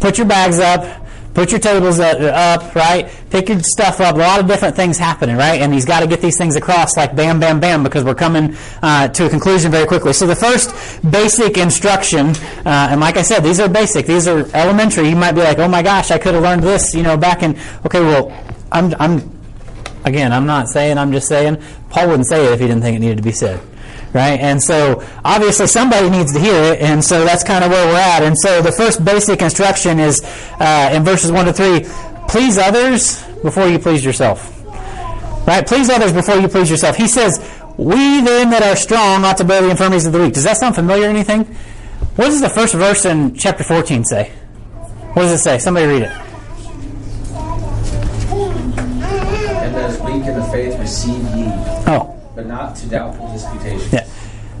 Put 0.00 0.18
your 0.18 0.26
bags 0.26 0.58
up 0.58 1.05
Put 1.36 1.50
your 1.50 1.60
tables 1.60 2.00
up, 2.00 2.74
right? 2.74 3.14
Pick 3.28 3.50
your 3.50 3.60
stuff 3.60 4.00
up. 4.00 4.14
A 4.14 4.18
lot 4.18 4.40
of 4.40 4.46
different 4.46 4.74
things 4.74 4.96
happening, 4.96 5.36
right? 5.36 5.60
And 5.60 5.70
he's 5.70 5.84
got 5.84 6.00
to 6.00 6.06
get 6.06 6.22
these 6.22 6.38
things 6.38 6.56
across 6.56 6.96
like 6.96 7.14
bam, 7.14 7.38
bam, 7.38 7.60
bam 7.60 7.82
because 7.82 8.04
we're 8.04 8.14
coming 8.14 8.56
uh, 8.80 9.08
to 9.08 9.26
a 9.26 9.28
conclusion 9.28 9.70
very 9.70 9.86
quickly. 9.86 10.14
So 10.14 10.26
the 10.26 10.34
first 10.34 10.70
basic 11.10 11.58
instruction, 11.58 12.28
uh, 12.64 12.88
and 12.90 13.02
like 13.02 13.18
I 13.18 13.22
said, 13.22 13.40
these 13.40 13.60
are 13.60 13.68
basic. 13.68 14.06
These 14.06 14.26
are 14.26 14.48
elementary. 14.56 15.10
You 15.10 15.16
might 15.16 15.32
be 15.32 15.42
like, 15.42 15.58
oh 15.58 15.68
my 15.68 15.82
gosh, 15.82 16.10
I 16.10 16.16
could 16.16 16.32
have 16.32 16.42
learned 16.42 16.62
this, 16.62 16.94
you 16.94 17.02
know, 17.02 17.18
back 17.18 17.42
in. 17.42 17.58
Okay, 17.84 18.00
well, 18.00 18.32
I'm, 18.72 18.94
I'm 18.98 19.38
again, 20.06 20.32
I'm 20.32 20.46
not 20.46 20.70
saying. 20.70 20.96
I'm 20.96 21.12
just 21.12 21.28
saying. 21.28 21.62
Paul 21.90 22.08
wouldn't 22.08 22.28
say 22.28 22.46
it 22.46 22.52
if 22.52 22.60
he 22.60 22.66
didn't 22.66 22.80
think 22.80 22.96
it 22.96 23.00
needed 23.00 23.18
to 23.18 23.22
be 23.22 23.32
said 23.32 23.60
right? 24.16 24.40
And 24.40 24.62
so 24.62 25.04
obviously 25.24 25.66
somebody 25.66 26.08
needs 26.08 26.32
to 26.32 26.40
hear 26.40 26.72
it, 26.72 26.80
and 26.80 27.04
so 27.04 27.24
that's 27.24 27.44
kind 27.44 27.62
of 27.62 27.70
where 27.70 27.86
we're 27.86 28.00
at. 28.00 28.22
And 28.22 28.36
so 28.36 28.62
the 28.62 28.72
first 28.72 29.04
basic 29.04 29.42
instruction 29.42 30.00
is 30.00 30.22
uh, 30.58 30.90
in 30.92 31.04
verses 31.04 31.30
1 31.30 31.44
to 31.44 31.52
3 31.52 31.80
please 32.26 32.58
others 32.58 33.22
before 33.42 33.68
you 33.68 33.78
please 33.78 34.04
yourself. 34.04 34.52
Right? 35.46 35.64
Please 35.64 35.90
others 35.90 36.12
before 36.12 36.36
you 36.36 36.48
please 36.48 36.68
yourself. 36.70 36.96
He 36.96 37.06
says, 37.06 37.38
We 37.76 38.20
then 38.22 38.50
that 38.50 38.62
are 38.62 38.74
strong 38.74 39.24
ought 39.24 39.36
to 39.36 39.44
bear 39.44 39.62
the 39.62 39.70
infirmities 39.70 40.06
of 40.06 40.12
the 40.12 40.18
weak. 40.18 40.32
Does 40.32 40.44
that 40.44 40.56
sound 40.56 40.74
familiar 40.74 41.06
or 41.06 41.10
anything? 41.10 41.44
What 42.16 42.26
does 42.26 42.40
the 42.40 42.48
first 42.48 42.74
verse 42.74 43.04
in 43.04 43.36
chapter 43.36 43.62
14 43.62 44.04
say? 44.04 44.30
What 45.12 45.22
does 45.22 45.32
it 45.32 45.44
say? 45.44 45.58
Somebody 45.58 45.86
read 45.86 46.02
it. 46.02 46.10
And 49.62 49.76
as 49.76 50.00
weak 50.00 50.24
in 50.24 50.34
the 50.34 50.48
faith 50.50 50.78
receive 50.80 51.22
ye. 51.36 51.44
Oh 51.86 52.16
but 52.36 52.46
not 52.46 52.76
to 52.76 52.86
doubtful 52.86 53.32
disputations. 53.32 53.92
Yeah. 53.92 54.05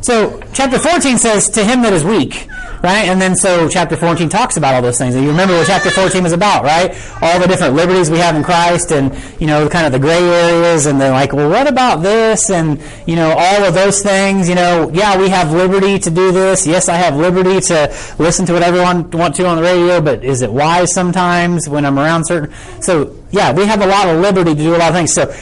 So 0.06 0.40
chapter 0.52 0.78
14 0.78 1.18
says, 1.18 1.48
to 1.50 1.64
him 1.64 1.82
that 1.82 1.92
is 1.92 2.04
weak, 2.04 2.46
right? 2.80 3.08
And 3.08 3.20
then 3.20 3.34
so 3.34 3.68
chapter 3.68 3.96
14 3.96 4.28
talks 4.28 4.56
about 4.56 4.72
all 4.72 4.80
those 4.80 4.98
things. 4.98 5.16
And 5.16 5.24
you 5.24 5.30
remember 5.30 5.54
what 5.54 5.66
chapter 5.66 5.90
14 5.90 6.24
is 6.24 6.32
about, 6.32 6.62
right? 6.62 6.96
All 7.20 7.40
the 7.40 7.48
different 7.48 7.74
liberties 7.74 8.08
we 8.08 8.18
have 8.18 8.36
in 8.36 8.44
Christ 8.44 8.92
and, 8.92 9.12
you 9.40 9.48
know, 9.48 9.68
kind 9.68 9.84
of 9.84 9.90
the 9.90 9.98
gray 9.98 10.22
areas 10.22 10.86
and 10.86 11.00
they're 11.00 11.10
like, 11.10 11.32
well, 11.32 11.50
what 11.50 11.66
about 11.66 12.04
this? 12.04 12.50
And, 12.50 12.80
you 13.04 13.16
know, 13.16 13.34
all 13.36 13.64
of 13.64 13.74
those 13.74 14.00
things, 14.00 14.48
you 14.48 14.54
know, 14.54 14.92
yeah, 14.94 15.18
we 15.18 15.28
have 15.28 15.50
liberty 15.50 15.98
to 15.98 16.08
do 16.08 16.30
this. 16.30 16.68
Yes, 16.68 16.88
I 16.88 16.94
have 16.94 17.16
liberty 17.16 17.60
to 17.62 17.92
listen 18.20 18.46
to 18.46 18.52
what 18.52 18.62
everyone 18.62 19.10
want 19.10 19.34
to 19.34 19.46
on 19.48 19.56
the 19.56 19.64
radio, 19.64 20.00
but 20.00 20.22
is 20.22 20.40
it 20.40 20.52
wise 20.52 20.94
sometimes 20.94 21.68
when 21.68 21.84
I'm 21.84 21.98
around 21.98 22.26
certain? 22.26 22.54
So, 22.80 23.16
yeah, 23.32 23.52
we 23.52 23.66
have 23.66 23.82
a 23.82 23.86
lot 23.88 24.06
of 24.06 24.20
liberty 24.20 24.54
to 24.54 24.62
do 24.62 24.76
a 24.76 24.78
lot 24.78 24.90
of 24.90 24.94
things. 24.94 25.12
So, 25.12 25.34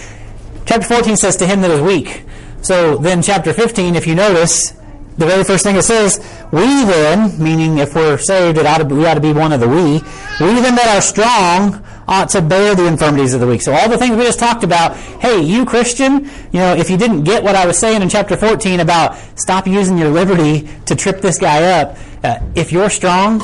Chapter 0.66 0.86
14 0.86 1.16
says, 1.16 1.36
to 1.36 1.46
him 1.46 1.60
that 1.60 1.70
is 1.70 1.80
weak. 1.82 2.24
So 2.64 2.96
then 2.96 3.20
chapter 3.20 3.52
15, 3.52 3.94
if 3.94 4.06
you 4.06 4.14
notice, 4.14 4.70
the 5.18 5.26
very 5.26 5.44
first 5.44 5.64
thing 5.64 5.76
it 5.76 5.82
says, 5.82 6.18
we 6.50 6.64
then, 6.84 7.38
meaning 7.38 7.76
if 7.76 7.94
we're 7.94 8.16
saved, 8.16 8.56
it 8.56 8.64
ought 8.64 8.78
to 8.78 8.84
we 8.86 9.04
ought 9.04 9.14
to 9.14 9.20
be 9.20 9.34
one 9.34 9.52
of 9.52 9.60
the 9.60 9.68
we, 9.68 10.00
we 10.40 10.60
then 10.60 10.74
that 10.74 10.96
are 10.96 11.02
strong 11.02 11.84
ought 12.08 12.30
to 12.30 12.40
bear 12.40 12.74
the 12.74 12.86
infirmities 12.86 13.34
of 13.34 13.40
the 13.40 13.46
weak. 13.46 13.60
So 13.60 13.72
all 13.72 13.90
the 13.90 13.98
things 13.98 14.16
we 14.16 14.24
just 14.24 14.38
talked 14.38 14.64
about, 14.64 14.96
hey, 14.96 15.42
you 15.42 15.66
Christian, 15.66 16.24
you 16.52 16.60
know, 16.60 16.74
if 16.74 16.88
you 16.88 16.96
didn't 16.96 17.24
get 17.24 17.42
what 17.42 17.54
I 17.54 17.66
was 17.66 17.78
saying 17.78 18.00
in 18.00 18.08
chapter 18.08 18.34
14 18.34 18.80
about 18.80 19.16
stop 19.38 19.66
using 19.66 19.98
your 19.98 20.08
liberty 20.08 20.66
to 20.86 20.96
trip 20.96 21.20
this 21.20 21.38
guy 21.38 21.80
up, 21.80 21.98
uh, 22.22 22.38
if 22.54 22.72
you're 22.72 22.90
strong, 22.90 23.42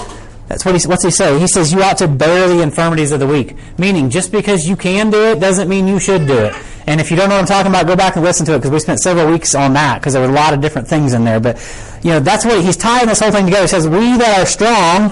that's 0.48 0.64
what 0.64 0.80
he, 0.80 0.88
what's 0.88 1.04
he 1.04 1.10
say? 1.10 1.38
He 1.38 1.46
says 1.46 1.74
you 1.74 1.82
ought 1.82 1.98
to 1.98 2.08
bear 2.08 2.48
the 2.48 2.62
infirmities 2.62 3.12
of 3.12 3.20
the 3.20 3.26
weak. 3.26 3.54
Meaning, 3.78 4.08
just 4.08 4.32
because 4.32 4.66
you 4.66 4.76
can 4.76 5.10
do 5.10 5.32
it 5.32 5.40
doesn't 5.40 5.68
mean 5.68 5.86
you 5.86 6.00
should 6.00 6.26
do 6.26 6.38
it. 6.38 6.54
And 6.86 7.00
if 7.00 7.10
you 7.10 7.16
don't 7.16 7.28
know 7.28 7.36
what 7.36 7.42
I'm 7.42 7.46
talking 7.46 7.70
about, 7.70 7.86
go 7.86 7.96
back 7.96 8.16
and 8.16 8.24
listen 8.24 8.46
to 8.46 8.54
it 8.54 8.58
because 8.58 8.70
we 8.70 8.78
spent 8.78 9.00
several 9.00 9.30
weeks 9.30 9.54
on 9.54 9.74
that 9.74 10.00
because 10.00 10.14
there 10.14 10.22
were 10.22 10.28
a 10.28 10.34
lot 10.34 10.54
of 10.54 10.60
different 10.60 10.88
things 10.88 11.12
in 11.12 11.24
there. 11.24 11.40
But, 11.40 11.56
you 12.02 12.10
know, 12.10 12.20
that's 12.20 12.44
what 12.44 12.62
he's 12.64 12.76
tying 12.76 13.06
this 13.06 13.20
whole 13.20 13.30
thing 13.30 13.44
together. 13.44 13.62
He 13.62 13.68
says, 13.68 13.86
we 13.86 14.16
that 14.16 14.40
are 14.40 14.46
strong, 14.46 15.10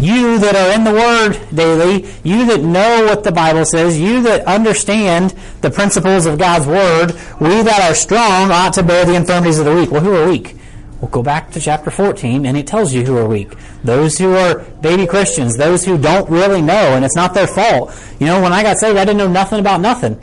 you 0.00 0.38
that 0.38 0.56
are 0.56 0.74
in 0.74 0.84
the 0.84 0.92
Word 0.92 1.54
daily, 1.54 2.08
you 2.24 2.46
that 2.46 2.60
know 2.60 3.04
what 3.04 3.22
the 3.22 3.32
Bible 3.32 3.64
says, 3.64 4.00
you 4.00 4.22
that 4.22 4.46
understand 4.46 5.34
the 5.60 5.70
principles 5.70 6.26
of 6.26 6.38
God's 6.38 6.66
Word, 6.66 7.12
we 7.40 7.62
that 7.62 7.80
are 7.88 7.94
strong 7.94 8.50
ought 8.50 8.72
to 8.74 8.82
bear 8.82 9.04
the 9.04 9.14
infirmities 9.14 9.58
of 9.58 9.66
the 9.66 9.74
weak. 9.74 9.90
Well, 9.90 10.00
who 10.00 10.14
are 10.14 10.28
weak? 10.28 10.56
Well, 11.00 11.10
go 11.10 11.22
back 11.22 11.50
to 11.52 11.60
chapter 11.60 11.90
14 11.90 12.44
and 12.44 12.56
it 12.56 12.66
tells 12.66 12.92
you 12.92 13.04
who 13.04 13.16
are 13.16 13.26
weak. 13.26 13.54
Those 13.82 14.18
who 14.18 14.34
are 14.34 14.58
baby 14.58 15.06
Christians, 15.06 15.56
those 15.56 15.84
who 15.84 15.96
don't 15.96 16.28
really 16.28 16.60
know, 16.60 16.74
and 16.74 17.04
it's 17.04 17.16
not 17.16 17.32
their 17.32 17.46
fault. 17.46 17.94
You 18.18 18.26
know, 18.26 18.42
when 18.42 18.52
I 18.52 18.62
got 18.62 18.76
saved, 18.78 18.98
I 18.98 19.04
didn't 19.04 19.18
know 19.18 19.28
nothing 19.28 19.60
about 19.60 19.80
nothing. 19.80 20.20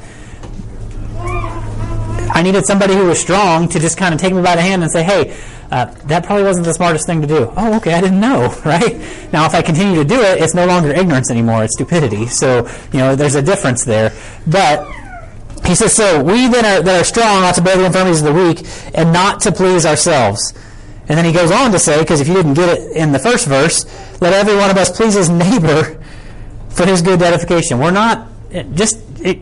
I 2.37 2.43
needed 2.43 2.67
somebody 2.67 2.93
who 2.93 3.07
was 3.07 3.19
strong 3.19 3.67
to 3.69 3.79
just 3.79 3.97
kind 3.97 4.13
of 4.13 4.21
take 4.21 4.31
me 4.31 4.43
by 4.43 4.55
the 4.55 4.61
hand 4.61 4.83
and 4.83 4.91
say, 4.91 5.01
hey, 5.01 5.35
uh, 5.71 5.85
that 6.05 6.23
probably 6.23 6.43
wasn't 6.43 6.67
the 6.67 6.73
smartest 6.75 7.07
thing 7.07 7.19
to 7.21 7.27
do. 7.27 7.51
Oh, 7.57 7.77
okay, 7.77 7.95
I 7.95 7.99
didn't 7.99 8.19
know, 8.19 8.55
right? 8.63 8.93
Now, 9.33 9.47
if 9.47 9.55
I 9.55 9.63
continue 9.63 9.95
to 9.95 10.07
do 10.07 10.21
it, 10.21 10.39
it's 10.39 10.53
no 10.53 10.67
longer 10.67 10.91
ignorance 10.91 11.31
anymore, 11.31 11.63
it's 11.63 11.73
stupidity. 11.73 12.27
So, 12.27 12.67
you 12.93 12.99
know, 12.99 13.15
there's 13.15 13.33
a 13.33 13.41
difference 13.41 13.83
there. 13.85 14.13
But 14.45 14.87
he 15.65 15.73
says, 15.73 15.95
so 15.95 16.23
we 16.23 16.47
then 16.47 16.63
are, 16.63 16.83
that 16.83 17.01
are 17.01 17.03
strong 17.03 17.41
ought 17.41 17.55
to 17.55 17.63
bear 17.63 17.75
the 17.75 17.85
infirmities 17.85 18.21
of 18.21 18.35
the 18.35 18.39
weak 18.39 18.67
and 18.93 19.11
not 19.11 19.39
to 19.41 19.51
please 19.51 19.83
ourselves. 19.83 20.53
And 21.09 21.17
then 21.17 21.25
he 21.25 21.31
goes 21.31 21.49
on 21.49 21.71
to 21.71 21.79
say, 21.79 21.99
because 21.99 22.21
if 22.21 22.27
you 22.27 22.35
didn't 22.35 22.53
get 22.53 22.69
it 22.69 22.95
in 22.95 23.13
the 23.13 23.19
first 23.19 23.47
verse, 23.47 23.83
let 24.21 24.33
every 24.33 24.55
one 24.55 24.69
of 24.69 24.77
us 24.77 24.95
please 24.95 25.15
his 25.15 25.27
neighbor 25.27 25.99
for 26.69 26.85
his 26.85 27.01
good 27.01 27.19
edification. 27.23 27.79
We're 27.79 27.89
not 27.89 28.27
just 28.75 28.99
it, 29.21 29.39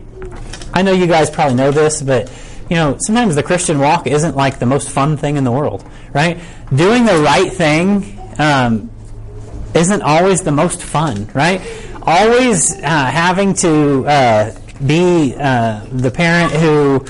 I 0.72 0.80
know 0.80 0.92
you 0.92 1.06
guys 1.06 1.28
probably 1.28 1.56
know 1.56 1.70
this, 1.70 2.00
but 2.00 2.32
you 2.68 2.76
know, 2.76 2.96
sometimes 2.98 3.34
the 3.34 3.42
Christian 3.42 3.78
walk 3.78 4.06
isn't 4.06 4.36
like 4.36 4.58
the 4.58 4.66
most 4.66 4.90
fun 4.90 5.16
thing 5.16 5.36
in 5.36 5.44
the 5.44 5.52
world, 5.52 5.84
right? 6.12 6.40
Doing 6.74 7.04
the 7.04 7.18
right 7.18 7.52
thing 7.52 8.18
um, 8.38 8.90
isn't 9.74 10.02
always 10.02 10.42
the 10.42 10.52
most 10.52 10.82
fun, 10.82 11.28
right? 11.32 11.60
Always 12.02 12.74
uh, 12.76 12.82
having 12.82 13.54
to 13.54 14.06
uh, 14.06 14.58
be 14.84 15.34
uh, 15.38 15.86
the 15.92 16.10
parent 16.10 16.52
who, 16.52 17.04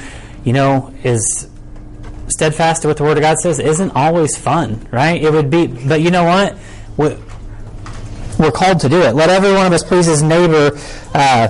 you 0.44 0.52
know, 0.52 0.92
is 1.02 1.48
steadfast 2.28 2.82
to 2.82 2.88
what 2.88 2.96
the 2.98 3.04
Word 3.04 3.16
of 3.16 3.22
God 3.22 3.38
says 3.38 3.58
isn't 3.58 3.92
always 3.92 4.36
fun, 4.36 4.86
right? 4.90 5.22
It 5.22 5.32
would 5.32 5.50
be, 5.50 5.66
but 5.66 6.00
you 6.00 6.10
know 6.10 6.24
what? 6.24 6.56
We're 8.38 8.50
called 8.50 8.80
to 8.80 8.88
do 8.88 9.00
it. 9.00 9.14
Let 9.14 9.30
every 9.30 9.52
one 9.52 9.66
of 9.66 9.72
us 9.72 9.82
please 9.82 10.06
his 10.06 10.22
neighbor 10.22 10.78
uh, 11.14 11.48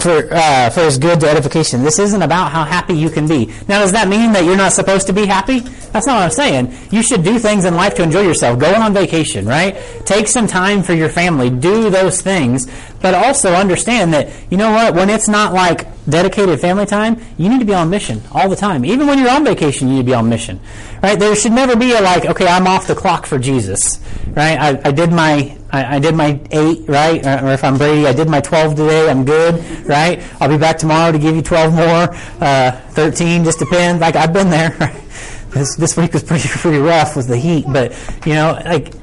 for 0.00 0.32
uh, 0.32 0.70
for 0.70 0.80
his 0.82 0.98
good 0.98 1.20
to 1.20 1.28
edification. 1.28 1.82
This 1.82 1.98
isn't 1.98 2.22
about 2.22 2.52
how 2.52 2.64
happy 2.64 2.94
you 2.94 3.10
can 3.10 3.26
be. 3.26 3.46
Now, 3.68 3.80
does 3.80 3.92
that 3.92 4.08
mean 4.08 4.32
that 4.32 4.44
you're 4.44 4.56
not 4.56 4.72
supposed 4.72 5.06
to 5.08 5.12
be 5.12 5.26
happy? 5.26 5.60
That's 5.92 6.06
not 6.06 6.16
what 6.16 6.24
I'm 6.24 6.30
saying. 6.30 6.74
You 6.90 7.02
should 7.02 7.24
do 7.24 7.38
things 7.38 7.64
in 7.64 7.74
life 7.74 7.94
to 7.96 8.02
enjoy 8.02 8.22
yourself. 8.22 8.58
Go 8.58 8.72
on 8.74 8.94
vacation, 8.94 9.46
right? 9.46 9.76
Take 10.04 10.28
some 10.28 10.46
time 10.46 10.82
for 10.82 10.94
your 10.94 11.08
family. 11.08 11.50
Do 11.50 11.90
those 11.90 12.20
things, 12.20 12.68
but 13.00 13.14
also 13.14 13.52
understand 13.54 14.12
that 14.14 14.30
you 14.50 14.56
know 14.56 14.70
what? 14.72 14.94
When 14.94 15.10
it's 15.10 15.28
not 15.28 15.52
like 15.52 15.86
dedicated 16.08 16.60
family 16.60 16.86
time, 16.86 17.20
you 17.38 17.48
need 17.48 17.60
to 17.60 17.64
be 17.64 17.74
on 17.74 17.90
mission 17.90 18.22
all 18.32 18.48
the 18.48 18.56
time. 18.56 18.84
Even 18.84 19.06
when 19.06 19.18
you're 19.18 19.30
on 19.30 19.44
vacation, 19.44 19.88
you 19.88 19.94
need 19.94 20.00
to 20.00 20.06
be 20.06 20.14
on 20.14 20.28
mission, 20.28 20.60
right? 21.02 21.18
There 21.18 21.34
should 21.34 21.52
never 21.52 21.76
be 21.76 21.92
a 21.92 22.00
like, 22.00 22.26
okay, 22.26 22.46
I'm 22.46 22.66
off 22.66 22.86
the 22.86 22.94
clock 22.94 23.26
for 23.26 23.38
Jesus, 23.38 23.98
right? 24.28 24.58
I, 24.58 24.88
I 24.88 24.92
did 24.92 25.12
my 25.12 25.56
I, 25.72 25.96
I, 25.96 25.98
did 26.00 26.16
my 26.16 26.40
eight, 26.50 26.88
right? 26.88 27.24
Or 27.24 27.52
if 27.52 27.62
I'm 27.62 27.78
Brady, 27.78 28.06
I 28.06 28.12
did 28.12 28.28
my 28.28 28.40
12 28.40 28.74
today. 28.74 29.08
I'm 29.08 29.24
good, 29.24 29.86
right? 29.86 30.20
I'll 30.40 30.48
be 30.48 30.58
back 30.58 30.78
tomorrow 30.78 31.12
to 31.12 31.18
give 31.18 31.36
you 31.36 31.42
12 31.42 31.72
more, 31.72 32.12
uh, 32.40 32.72
13, 32.72 33.44
just 33.44 33.60
depends. 33.60 34.00
Like 34.00 34.16
I've 34.16 34.32
been 34.32 34.50
there. 34.50 34.96
This 35.50 35.74
this 35.74 35.96
week 35.96 36.12
was 36.12 36.22
pretty 36.22 36.46
pretty 36.46 36.78
rough 36.78 37.16
with 37.16 37.26
the 37.26 37.36
heat, 37.36 37.64
but 37.68 37.90
you 38.24 38.34
know, 38.34 38.62
like 38.64 38.94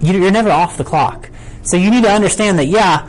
you're 0.00 0.32
never 0.32 0.50
off 0.50 0.76
the 0.76 0.82
clock. 0.82 1.30
So 1.62 1.76
you 1.76 1.90
need 1.90 2.02
to 2.02 2.10
understand 2.10 2.58
that, 2.58 2.66
yeah, 2.66 3.08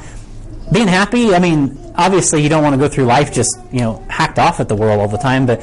being 0.71 0.87
happy. 0.87 1.33
I 1.33 1.39
mean, 1.39 1.77
obviously 1.95 2.41
you 2.41 2.49
don't 2.49 2.63
want 2.63 2.73
to 2.73 2.79
go 2.79 2.87
through 2.87 3.05
life 3.05 3.33
just 3.33 3.59
you 3.71 3.81
know 3.81 4.03
hacked 4.09 4.39
off 4.39 4.59
at 4.59 4.67
the 4.67 4.75
world 4.75 4.99
all 4.99 5.07
the 5.07 5.17
time. 5.17 5.45
But 5.45 5.61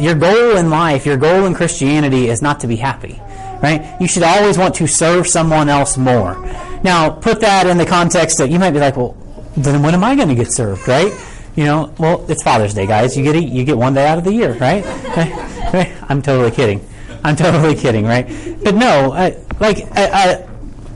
your 0.00 0.14
goal 0.14 0.56
in 0.56 0.70
life, 0.70 1.06
your 1.06 1.16
goal 1.16 1.46
in 1.46 1.54
Christianity, 1.54 2.28
is 2.28 2.42
not 2.42 2.60
to 2.60 2.66
be 2.66 2.76
happy 2.76 3.20
right? 3.62 3.98
You 4.00 4.08
should 4.08 4.24
always 4.24 4.58
want 4.58 4.74
to 4.76 4.86
serve 4.86 5.26
someone 5.28 5.68
else 5.68 5.96
more. 5.96 6.34
Now, 6.82 7.10
put 7.10 7.40
that 7.40 7.66
in 7.66 7.78
the 7.78 7.86
context 7.86 8.38
that 8.38 8.50
you 8.50 8.58
might 8.58 8.72
be 8.72 8.80
like, 8.80 8.96
well, 8.96 9.16
then 9.56 9.82
when 9.82 9.94
am 9.94 10.02
I 10.02 10.16
going 10.16 10.28
to 10.28 10.34
get 10.34 10.52
served, 10.52 10.86
right? 10.88 11.12
You 11.54 11.64
know, 11.64 11.94
well, 11.98 12.28
it's 12.28 12.42
Father's 12.42 12.74
Day, 12.74 12.86
guys. 12.86 13.16
You 13.16 13.22
get 13.22 13.36
a, 13.36 13.42
you 13.42 13.64
get 13.64 13.78
one 13.78 13.94
day 13.94 14.06
out 14.06 14.18
of 14.18 14.24
the 14.24 14.32
year, 14.32 14.54
right? 14.54 14.84
I'm 16.08 16.22
totally 16.22 16.50
kidding. 16.50 16.86
I'm 17.22 17.36
totally 17.36 17.74
kidding, 17.76 18.04
right? 18.04 18.26
But 18.64 18.74
no, 18.74 19.12
uh, 19.12 19.30
like 19.60 19.78
a, 19.96 20.46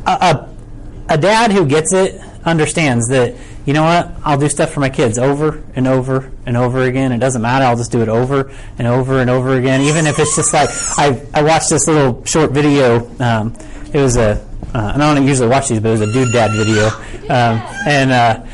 a, 0.07 0.11
a, 0.11 0.49
a 1.11 1.19
dad 1.19 1.53
who 1.53 1.67
gets 1.67 1.93
it 1.93 2.21
understands 2.47 3.09
that 3.09 3.35
you 3.67 3.75
know 3.75 3.83
what? 3.83 4.12
I'll 4.25 4.38
do 4.38 4.49
stuff 4.49 4.71
for 4.71 4.81
my 4.81 4.88
kids 4.88 5.19
over 5.19 5.62
and 5.75 5.87
over 5.87 6.33
and 6.47 6.57
over 6.57 6.83
again. 6.83 7.12
It 7.12 7.19
doesn't 7.19 7.43
matter. 7.43 7.65
I'll 7.65 7.76
just 7.76 7.93
do 7.93 8.00
it 8.00 8.09
over 8.09 8.53
and 8.79 8.87
over 8.87 9.21
and 9.21 9.29
over 9.29 9.57
again. 9.57 9.81
Even 9.83 10.07
if 10.07 10.19
it's 10.19 10.37
just 10.37 10.55
like 10.55 10.71
I 10.97 11.21
I 11.35 11.43
watched 11.43 11.71
this 11.71 11.87
little 11.87 12.25
short 12.25 12.53
video. 12.53 13.11
Um, 13.21 13.55
it 13.93 14.00
was 14.00 14.17
a 14.17 14.47
uh, 14.73 14.93
I 14.95 14.99
don't 14.99 15.26
usually 15.26 15.49
watch 15.49 15.69
these, 15.69 15.81
but 15.81 15.88
it 15.88 15.93
was 15.93 16.00
a 16.03 16.12
dude 16.12 16.33
dad 16.33 16.53
video, 16.53 16.87
um, 17.29 17.61
and. 17.87 18.12
Uh, 18.12 18.47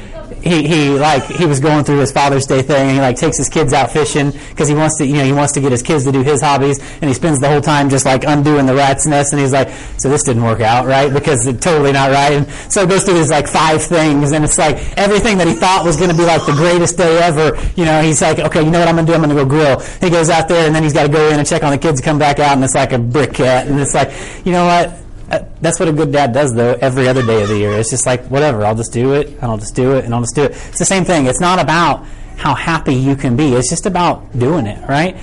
he, 0.42 0.66
he 0.66 0.90
like 0.90 1.24
he 1.24 1.46
was 1.46 1.60
going 1.60 1.84
through 1.84 1.98
his 1.98 2.12
Father's 2.12 2.46
Day 2.46 2.62
thing, 2.62 2.88
and 2.88 2.90
he 2.90 3.00
like 3.00 3.16
takes 3.16 3.36
his 3.36 3.48
kids 3.48 3.72
out 3.72 3.90
fishing 3.90 4.32
because 4.50 4.68
he 4.68 4.74
wants 4.74 4.98
to 4.98 5.06
you 5.06 5.14
know 5.14 5.24
he 5.24 5.32
wants 5.32 5.52
to 5.52 5.60
get 5.60 5.72
his 5.72 5.82
kids 5.82 6.04
to 6.04 6.12
do 6.12 6.22
his 6.22 6.40
hobbies, 6.40 6.78
and 7.00 7.04
he 7.04 7.14
spends 7.14 7.40
the 7.40 7.48
whole 7.48 7.60
time 7.60 7.88
just 7.88 8.04
like 8.04 8.24
undoing 8.24 8.66
the 8.66 8.74
rat's 8.74 9.06
nest, 9.06 9.32
and 9.32 9.40
he's 9.40 9.52
like, 9.52 9.68
so 9.98 10.08
this 10.08 10.22
didn't 10.22 10.42
work 10.42 10.60
out 10.60 10.86
right 10.86 11.12
because 11.12 11.46
it's 11.46 11.60
totally 11.60 11.92
not 11.92 12.10
right, 12.10 12.32
and 12.32 12.48
so 12.70 12.82
it 12.82 12.88
goes 12.88 13.04
through 13.04 13.14
these 13.14 13.30
like 13.30 13.46
five 13.46 13.82
things, 13.82 14.32
and 14.32 14.44
it's 14.44 14.58
like 14.58 14.76
everything 14.98 15.38
that 15.38 15.46
he 15.46 15.54
thought 15.54 15.84
was 15.84 15.96
going 15.96 16.10
to 16.10 16.16
be 16.16 16.24
like 16.24 16.44
the 16.46 16.52
greatest 16.52 16.96
day 16.96 17.18
ever, 17.18 17.56
you 17.76 17.84
know, 17.84 18.02
he's 18.02 18.20
like, 18.20 18.38
okay, 18.38 18.62
you 18.62 18.70
know 18.70 18.80
what 18.80 18.88
I'm 18.88 18.96
going 18.96 19.06
to 19.06 19.12
do? 19.12 19.14
I'm 19.14 19.22
going 19.22 19.34
to 19.34 19.42
go 19.42 19.48
grill. 19.48 19.80
He 20.00 20.10
goes 20.10 20.30
out 20.30 20.48
there, 20.48 20.66
and 20.66 20.74
then 20.74 20.82
he's 20.82 20.92
got 20.92 21.04
to 21.04 21.08
go 21.08 21.30
in 21.30 21.38
and 21.38 21.48
check 21.48 21.62
on 21.62 21.70
the 21.70 21.78
kids, 21.78 22.00
come 22.00 22.18
back 22.18 22.38
out, 22.38 22.54
and 22.54 22.64
it's 22.64 22.74
like 22.74 22.92
a 22.92 22.98
brick 22.98 23.34
cat, 23.34 23.66
and 23.66 23.78
it's 23.80 23.94
like, 23.94 24.12
you 24.44 24.52
know 24.52 24.66
what? 24.66 25.01
Uh, 25.32 25.42
that's 25.62 25.80
what 25.80 25.88
a 25.88 25.92
good 25.92 26.12
dad 26.12 26.30
does 26.34 26.54
though 26.54 26.76
every 26.82 27.08
other 27.08 27.22
day 27.22 27.42
of 27.42 27.48
the 27.48 27.56
year 27.56 27.72
it's 27.72 27.88
just 27.88 28.04
like 28.04 28.22
whatever 28.26 28.66
i'll 28.66 28.74
just 28.74 28.92
do 28.92 29.14
it 29.14 29.28
and 29.28 29.44
i'll 29.44 29.56
just 29.56 29.74
do 29.74 29.96
it 29.96 30.04
and 30.04 30.14
i'll 30.14 30.20
just 30.20 30.34
do 30.34 30.42
it 30.42 30.50
it's 30.50 30.78
the 30.78 30.84
same 30.84 31.06
thing 31.06 31.24
it's 31.24 31.40
not 31.40 31.58
about 31.58 32.04
how 32.36 32.54
happy 32.54 32.94
you 32.94 33.16
can 33.16 33.34
be 33.34 33.54
it's 33.54 33.70
just 33.70 33.86
about 33.86 34.38
doing 34.38 34.66
it 34.66 34.86
right 34.86 35.16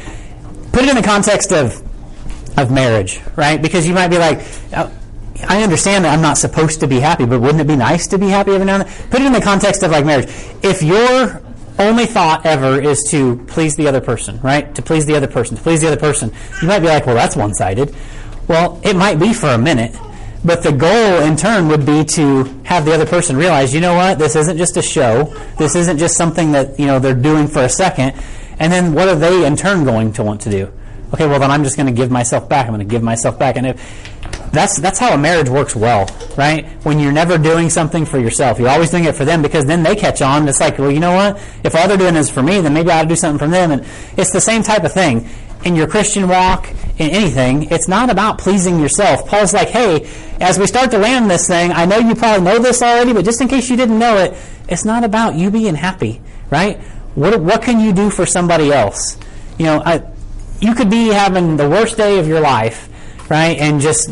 put 0.71 0.81
it 0.81 0.89
in 0.89 0.95
the 0.95 1.03
context 1.03 1.53
of 1.53 1.79
of 2.57 2.71
marriage 2.71 3.21
right 3.35 3.61
because 3.61 3.85
you 3.87 3.93
might 3.93 4.07
be 4.07 4.17
like 4.17 4.41
oh, 4.75 4.91
I 5.47 5.61
understand 5.61 6.05
that 6.05 6.13
I'm 6.13 6.21
not 6.21 6.37
supposed 6.37 6.81
to 6.81 6.87
be 6.87 6.99
happy, 6.99 7.25
but 7.25 7.39
wouldn't 7.39 7.61
it 7.61 7.67
be 7.67 7.77
nice 7.77 8.07
to 8.07 8.17
be 8.17 8.27
happy 8.27 8.51
every 8.51 8.65
now 8.65 8.81
and 8.81 8.83
then? 8.83 9.09
Put 9.09 9.21
it 9.21 9.25
in 9.25 9.31
the 9.31 9.39
context 9.39 9.83
of 9.83 9.91
like 9.91 10.05
marriage. 10.05 10.27
If 10.61 10.83
your 10.83 11.41
only 11.79 12.05
thought 12.05 12.45
ever 12.45 12.79
is 12.81 13.03
to 13.09 13.37
please 13.47 13.75
the 13.77 13.87
other 13.87 14.01
person, 14.01 14.39
right? 14.41 14.75
To 14.75 14.81
please 14.81 15.05
the 15.05 15.15
other 15.15 15.27
person, 15.27 15.55
to 15.55 15.63
please 15.63 15.79
the 15.79 15.87
other 15.87 15.97
person, 15.99 16.33
you 16.61 16.67
might 16.67 16.79
be 16.79 16.87
like, 16.87 17.05
well, 17.05 17.15
that's 17.15 17.37
one 17.37 17.53
sided. 17.53 17.95
Well, 18.49 18.81
it 18.83 18.95
might 18.95 19.19
be 19.19 19.31
for 19.31 19.49
a 19.49 19.59
minute, 19.59 19.95
but 20.43 20.63
the 20.63 20.71
goal 20.71 21.21
in 21.21 21.37
turn 21.37 21.67
would 21.67 21.85
be 21.85 22.03
to 22.15 22.45
have 22.63 22.83
the 22.83 22.95
other 22.95 23.05
person 23.05 23.37
realize, 23.37 23.75
you 23.75 23.79
know 23.79 23.93
what, 23.93 24.17
this 24.17 24.35
isn't 24.35 24.57
just 24.57 24.75
a 24.75 24.81
show. 24.81 25.25
This 25.59 25.75
isn't 25.75 25.99
just 25.99 26.17
something 26.17 26.51
that, 26.53 26.79
you 26.79 26.87
know, 26.87 26.97
they're 26.97 27.13
doing 27.13 27.47
for 27.47 27.59
a 27.59 27.69
second. 27.69 28.19
And 28.57 28.73
then 28.73 28.93
what 28.93 29.07
are 29.07 29.15
they 29.15 29.45
in 29.45 29.55
turn 29.55 29.85
going 29.85 30.13
to 30.13 30.23
want 30.23 30.41
to 30.41 30.49
do? 30.49 30.73
Okay, 31.13 31.27
well 31.27 31.39
then 31.39 31.51
I'm 31.51 31.63
just 31.63 31.75
going 31.75 31.85
to 31.85 31.93
give 31.93 32.09
myself 32.09 32.49
back. 32.49 32.65
I'm 32.65 32.73
going 32.73 32.79
to 32.79 32.91
give 32.91 33.03
myself 33.03 33.37
back. 33.37 33.55
And 33.55 33.67
if 33.67 34.51
that's 34.51 34.77
that's 34.79 34.97
how 34.97 35.13
a 35.13 35.17
marriage 35.17 35.49
works 35.49 35.75
well, 35.75 36.09
right? 36.35 36.65
When 36.83 36.99
you're 36.99 37.11
never 37.11 37.37
doing 37.37 37.69
something 37.69 38.03
for 38.03 38.17
yourself, 38.17 38.57
you're 38.57 38.69
always 38.69 38.89
doing 38.89 39.05
it 39.05 39.15
for 39.15 39.25
them 39.25 39.43
because 39.43 39.65
then 39.65 39.83
they 39.83 39.95
catch 39.95 40.23
on. 40.23 40.47
It's 40.47 40.59
like, 40.59 40.79
well, 40.79 40.91
you 40.91 40.99
know 40.99 41.13
what? 41.13 41.37
If 41.63 41.75
all 41.75 41.87
they're 41.87 41.97
doing 41.97 42.15
is 42.15 42.31
for 42.31 42.41
me, 42.41 42.61
then 42.61 42.73
maybe 42.73 42.89
I 42.89 42.99
ought 42.99 43.03
to 43.03 43.09
do 43.09 43.15
something 43.15 43.37
for 43.37 43.51
them. 43.51 43.71
And 43.71 43.85
it's 44.17 44.31
the 44.31 44.41
same 44.41 44.63
type 44.63 44.83
of 44.83 44.91
thing 44.91 45.29
in 45.63 45.75
your 45.75 45.87
Christian 45.87 46.27
walk, 46.27 46.69
in 46.97 47.09
anything, 47.09 47.63
it's 47.71 47.87
not 47.87 48.09
about 48.09 48.37
pleasing 48.37 48.79
yourself. 48.79 49.27
Paul's 49.27 49.53
like, 49.53 49.69
hey, 49.69 50.09
as 50.39 50.59
we 50.59 50.67
start 50.67 50.91
to 50.91 50.97
land 50.97 51.29
this 51.29 51.47
thing, 51.47 51.71
I 51.71 51.85
know 51.85 51.97
you 51.97 52.15
probably 52.15 52.45
know 52.45 52.59
this 52.59 52.81
already, 52.81 53.13
but 53.13 53.25
just 53.25 53.41
in 53.41 53.47
case 53.47 53.69
you 53.69 53.77
didn't 53.77 53.99
know 53.99 54.17
it, 54.17 54.33
it's 54.67 54.85
not 54.85 55.03
about 55.03 55.35
you 55.35 55.49
being 55.49 55.75
happy, 55.75 56.21
right? 56.49 56.77
What, 57.15 57.39
what 57.41 57.61
can 57.61 57.79
you 57.79 57.93
do 57.93 58.09
for 58.09 58.25
somebody 58.25 58.71
else? 58.71 59.17
You 59.57 59.65
know, 59.65 59.81
I, 59.85 60.03
you 60.59 60.75
could 60.75 60.89
be 60.89 61.07
having 61.07 61.57
the 61.57 61.69
worst 61.69 61.97
day 61.97 62.19
of 62.19 62.27
your 62.27 62.41
life, 62.41 62.89
right? 63.29 63.57
And 63.57 63.81
just 63.81 64.09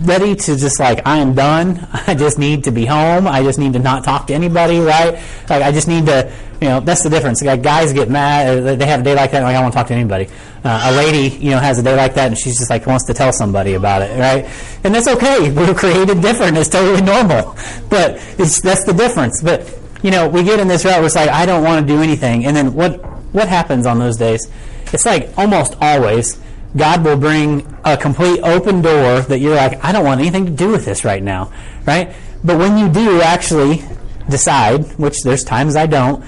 ready 0.00 0.34
to 0.34 0.56
just 0.56 0.80
like 0.80 1.06
I 1.06 1.18
am 1.18 1.34
done. 1.34 1.86
I 1.92 2.14
just 2.14 2.38
need 2.38 2.64
to 2.64 2.70
be 2.70 2.86
home. 2.86 3.26
I 3.26 3.42
just 3.42 3.58
need 3.58 3.72
to 3.74 3.78
not 3.78 4.04
talk 4.04 4.26
to 4.28 4.34
anybody, 4.34 4.78
right? 4.78 5.14
Like 5.48 5.62
I 5.62 5.72
just 5.72 5.88
need 5.88 6.06
to, 6.06 6.32
you 6.60 6.68
know, 6.68 6.80
that's 6.80 7.02
the 7.02 7.10
difference. 7.10 7.42
Like 7.42 7.62
guys 7.62 7.92
get 7.92 8.08
mad. 8.08 8.58
Uh, 8.58 8.76
they 8.76 8.86
have 8.86 9.00
a 9.00 9.02
day 9.02 9.14
like 9.14 9.30
that. 9.32 9.42
Like 9.42 9.50
I 9.50 9.52
don't 9.54 9.62
want 9.64 9.74
to 9.74 9.78
talk 9.78 9.86
to 9.88 9.94
anybody. 9.94 10.28
Uh, 10.64 10.90
a 10.90 10.96
lady, 10.96 11.36
you 11.36 11.50
know, 11.50 11.58
has 11.58 11.78
a 11.78 11.82
day 11.82 11.96
like 11.96 12.14
that, 12.14 12.28
and 12.28 12.38
she's 12.38 12.58
just 12.58 12.70
like 12.70 12.86
wants 12.86 13.06
to 13.06 13.14
tell 13.14 13.32
somebody 13.32 13.74
about 13.74 14.02
it, 14.02 14.18
right? 14.18 14.44
And 14.84 14.94
that's 14.94 15.08
okay. 15.08 15.50
We're 15.50 15.74
created 15.84 16.20
different. 16.20 16.56
It's 16.56 16.68
totally 16.68 17.02
normal. 17.02 17.56
But 17.88 18.22
it's 18.38 18.60
that's 18.60 18.84
the 18.84 18.92
difference. 18.92 19.42
But 19.42 19.78
you 20.02 20.10
know, 20.10 20.28
we 20.28 20.42
get 20.42 20.60
in 20.60 20.68
this 20.68 20.84
route 20.84 20.96
where 20.96 21.06
it's 21.06 21.16
like 21.16 21.30
I 21.30 21.46
don't 21.46 21.62
want 21.64 21.86
to 21.86 21.92
do 21.92 22.02
anything, 22.02 22.46
and 22.46 22.56
then 22.56 22.74
what 22.74 23.04
what 23.32 23.48
happens 23.48 23.86
on 23.86 23.98
those 23.98 24.16
days? 24.16 24.50
It's 24.92 25.06
like 25.06 25.30
almost 25.38 25.76
always 25.80 26.38
God 26.76 27.04
will 27.04 27.16
bring 27.16 27.66
a 27.84 27.96
complete 27.96 28.40
open 28.42 28.82
door 28.82 29.20
that 29.20 29.38
you're 29.38 29.56
like, 29.56 29.84
I 29.84 29.92
don't 29.92 30.04
want 30.04 30.20
anything 30.20 30.46
to 30.46 30.52
do 30.52 30.68
with 30.68 30.84
this 30.84 31.04
right 31.04 31.22
now, 31.22 31.52
right? 31.86 32.14
But 32.44 32.58
when 32.58 32.78
you 32.78 32.88
do 32.88 33.20
actually 33.20 33.82
decide, 34.28 34.84
which 34.98 35.22
there's 35.22 35.44
times 35.44 35.76
I 35.76 35.86
don't, 35.86 36.24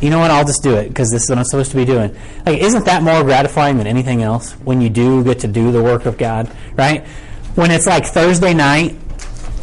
you 0.00 0.10
know 0.10 0.18
what, 0.18 0.30
I'll 0.30 0.44
just 0.44 0.62
do 0.62 0.74
it 0.74 0.88
because 0.88 1.10
this 1.10 1.22
is 1.22 1.30
what 1.30 1.38
I'm 1.38 1.44
supposed 1.44 1.70
to 1.70 1.76
be 1.76 1.84
doing. 1.84 2.14
Like, 2.44 2.60
isn't 2.60 2.84
that 2.84 3.02
more 3.02 3.22
gratifying 3.22 3.78
than 3.78 3.86
anything 3.86 4.22
else 4.22 4.52
when 4.52 4.80
you 4.80 4.90
do 4.90 5.22
get 5.24 5.40
to 5.40 5.48
do 5.48 5.72
the 5.72 5.82
work 5.82 6.06
of 6.06 6.18
God, 6.18 6.50
right? 6.74 7.06
When 7.54 7.70
it's 7.70 7.86
like 7.86 8.04
Thursday 8.04 8.52
night 8.52 8.96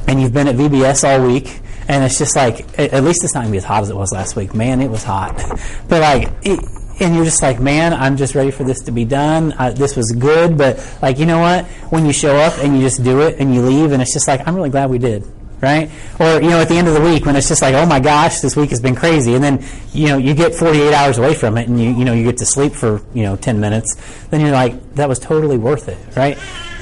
and 0.08 0.22
you've 0.22 0.34
been 0.34 0.48
at 0.48 0.56
VBS 0.56 1.08
all 1.08 1.28
week 1.28 1.60
and 1.88 2.04
it's 2.04 2.18
just 2.18 2.36
like, 2.36 2.80
at 2.80 3.04
least 3.04 3.24
it's 3.24 3.34
not 3.34 3.42
going 3.42 3.50
to 3.50 3.52
be 3.52 3.58
as 3.58 3.66
hot 3.66 3.84
as 3.84 3.90
it 3.90 3.96
was 3.96 4.12
last 4.14 4.36
week. 4.36 4.56
Man, 4.56 4.82
it 4.82 4.90
was 4.90 5.04
hot. 5.04 5.36
But 5.90 6.02
like, 6.02 6.32
it, 6.44 6.60
and 7.02 7.16
you're 7.16 7.26
just 7.26 7.42
like, 7.42 7.60
man, 7.60 7.94
I'm 7.94 8.18
just 8.18 8.36
ready 8.36 8.52
for 8.52 8.64
this 8.64 8.82
to 8.82 8.92
be 8.92 9.06
done. 9.06 9.54
I, 9.54 9.72
this 9.72 9.96
was 9.96 10.12
good, 10.12 10.58
but 10.58 10.78
like, 11.02 11.18
you 11.18 11.26
know 11.26 11.40
what? 11.40 11.66
When 11.92 12.06
you 12.06 12.14
show 12.14 12.36
up 12.36 12.58
and 12.60 12.76
you 12.76 12.82
just 12.82 13.04
do 13.04 13.22
it 13.22 13.40
and 13.40 13.54
you 13.54 13.62
leave, 13.62 13.92
and 13.92 14.02
it's 14.02 14.14
just 14.14 14.28
like, 14.28 14.48
I'm 14.48 14.56
really 14.56 14.70
glad 14.70 14.90
we 14.90 14.98
did, 14.98 15.26
right? 15.62 15.90
Or 16.20 16.42
you 16.42 16.50
know, 16.50 16.62
at 16.62 16.70
the 16.70 16.76
end 16.76 16.88
of 16.88 16.94
the 16.94 17.02
week 17.02 17.26
when 17.26 17.36
it's 17.36 17.48
just 17.48 17.62
like, 17.62 17.74
oh 17.76 17.86
my 17.86 18.00
gosh, 18.00 18.40
this 18.40 18.56
week 18.56 18.70
has 18.70 18.82
been 18.82 18.96
crazy, 18.96 19.36
and 19.36 19.44
then 19.44 19.66
you 19.94 20.08
know 20.08 20.18
you 20.18 20.34
get 20.34 20.54
48 20.54 20.94
hours 20.94 21.18
away 21.18 21.34
from 21.34 21.58
it, 21.58 21.68
and 21.68 21.80
you 21.80 21.90
you 21.92 22.06
know 22.06 22.14
you 22.14 22.24
get 22.24 22.38
to 22.38 22.46
sleep 22.46 22.74
for 22.74 23.02
you 23.14 23.24
know 23.24 23.36
10 23.36 23.60
minutes, 23.60 23.96
then 24.30 24.42
you're 24.42 24.52
like, 24.52 24.96
that 24.96 25.10
was 25.10 25.20
totally 25.20 25.58
worth 25.58 25.88
it, 25.90 25.98
right? 26.16 26.38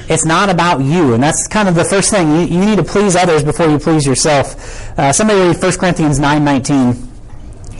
It's 0.08 0.24
not 0.24 0.50
about 0.50 0.80
you, 0.80 1.14
and 1.14 1.22
that's 1.22 1.46
kind 1.46 1.68
of 1.68 1.76
the 1.76 1.84
first 1.84 2.10
thing. 2.10 2.30
You, 2.32 2.40
you 2.40 2.66
need 2.66 2.76
to 2.76 2.82
please 2.82 3.14
others 3.14 3.44
before 3.44 3.68
you 3.68 3.78
please 3.78 4.04
yourself. 4.04 4.98
Uh, 4.98 5.12
somebody 5.12 5.38
read 5.38 5.62
1 5.62 5.72
Corinthians 5.78 6.18
9:19 6.18 7.09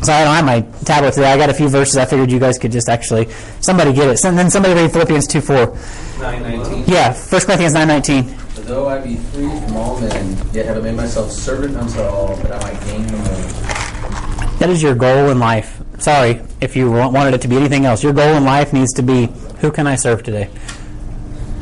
So 0.03 0.13
I 0.15 0.25
don't 0.25 0.35
have 0.35 0.45
my 0.47 0.61
tablet 0.85 1.13
today. 1.13 1.31
I 1.31 1.37
got 1.37 1.51
a 1.51 1.55
few 1.55 1.69
verses. 1.69 1.97
I 1.97 2.07
figured 2.07 2.31
you 2.31 2.39
guys 2.39 2.59
could 2.59 2.73
just 2.73 2.89
actually 2.89 3.31
somebody 3.61 3.93
get 3.93 4.09
it. 4.09 4.25
And 4.25 4.39
then 4.39 4.51
somebody 4.51 4.75
read 4.75 4.93
Philippians 4.93 5.27
two 5.27 5.41
four. 5.41 5.77
919. 6.19 6.85
Yeah, 6.87 7.13
1 7.15 7.41
Corinthians 7.43 7.75
nine 7.75 7.89
nineteen. 7.89 8.25
For 8.25 8.63
though 8.63 8.89
I 8.89 9.01
be 9.01 9.17
free 9.17 9.49
from 9.49 9.77
all 9.77 10.01
men, 10.01 10.37
yet 10.53 10.67
have 10.67 10.79
I 10.79 10.81
made 10.81 10.97
myself 10.97 11.31
servant 11.31 11.77
unto 11.77 12.01
all, 12.01 12.37
that 12.37 12.53
I 12.53 12.73
might 12.73 12.81
gain 12.87 13.07
the 13.07 13.17
more. 13.17 14.59
That 14.59 14.71
is 14.71 14.83
your 14.83 14.95
goal 14.95 15.31
in 15.31 15.39
life. 15.39 15.83
Sorry 15.99 16.41
if 16.61 16.77
you 16.77 16.91
wanted 16.91 17.35
it 17.35 17.43
to 17.43 17.49
be 17.49 17.57
anything 17.57 17.85
else. 17.85 18.03
Your 18.03 18.13
goal 18.15 18.35
in 18.37 18.45
life 18.45 18.73
needs 18.73 18.93
to 18.95 19.03
be 19.03 19.27
who 19.61 19.71
can 19.71 19.87
I 19.87 19.97
serve 19.97 20.23
today? 20.23 20.51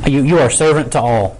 You, 0.07 0.23
you 0.23 0.39
are 0.39 0.51
servant 0.51 0.93
to 0.93 1.01
all. 1.01 1.39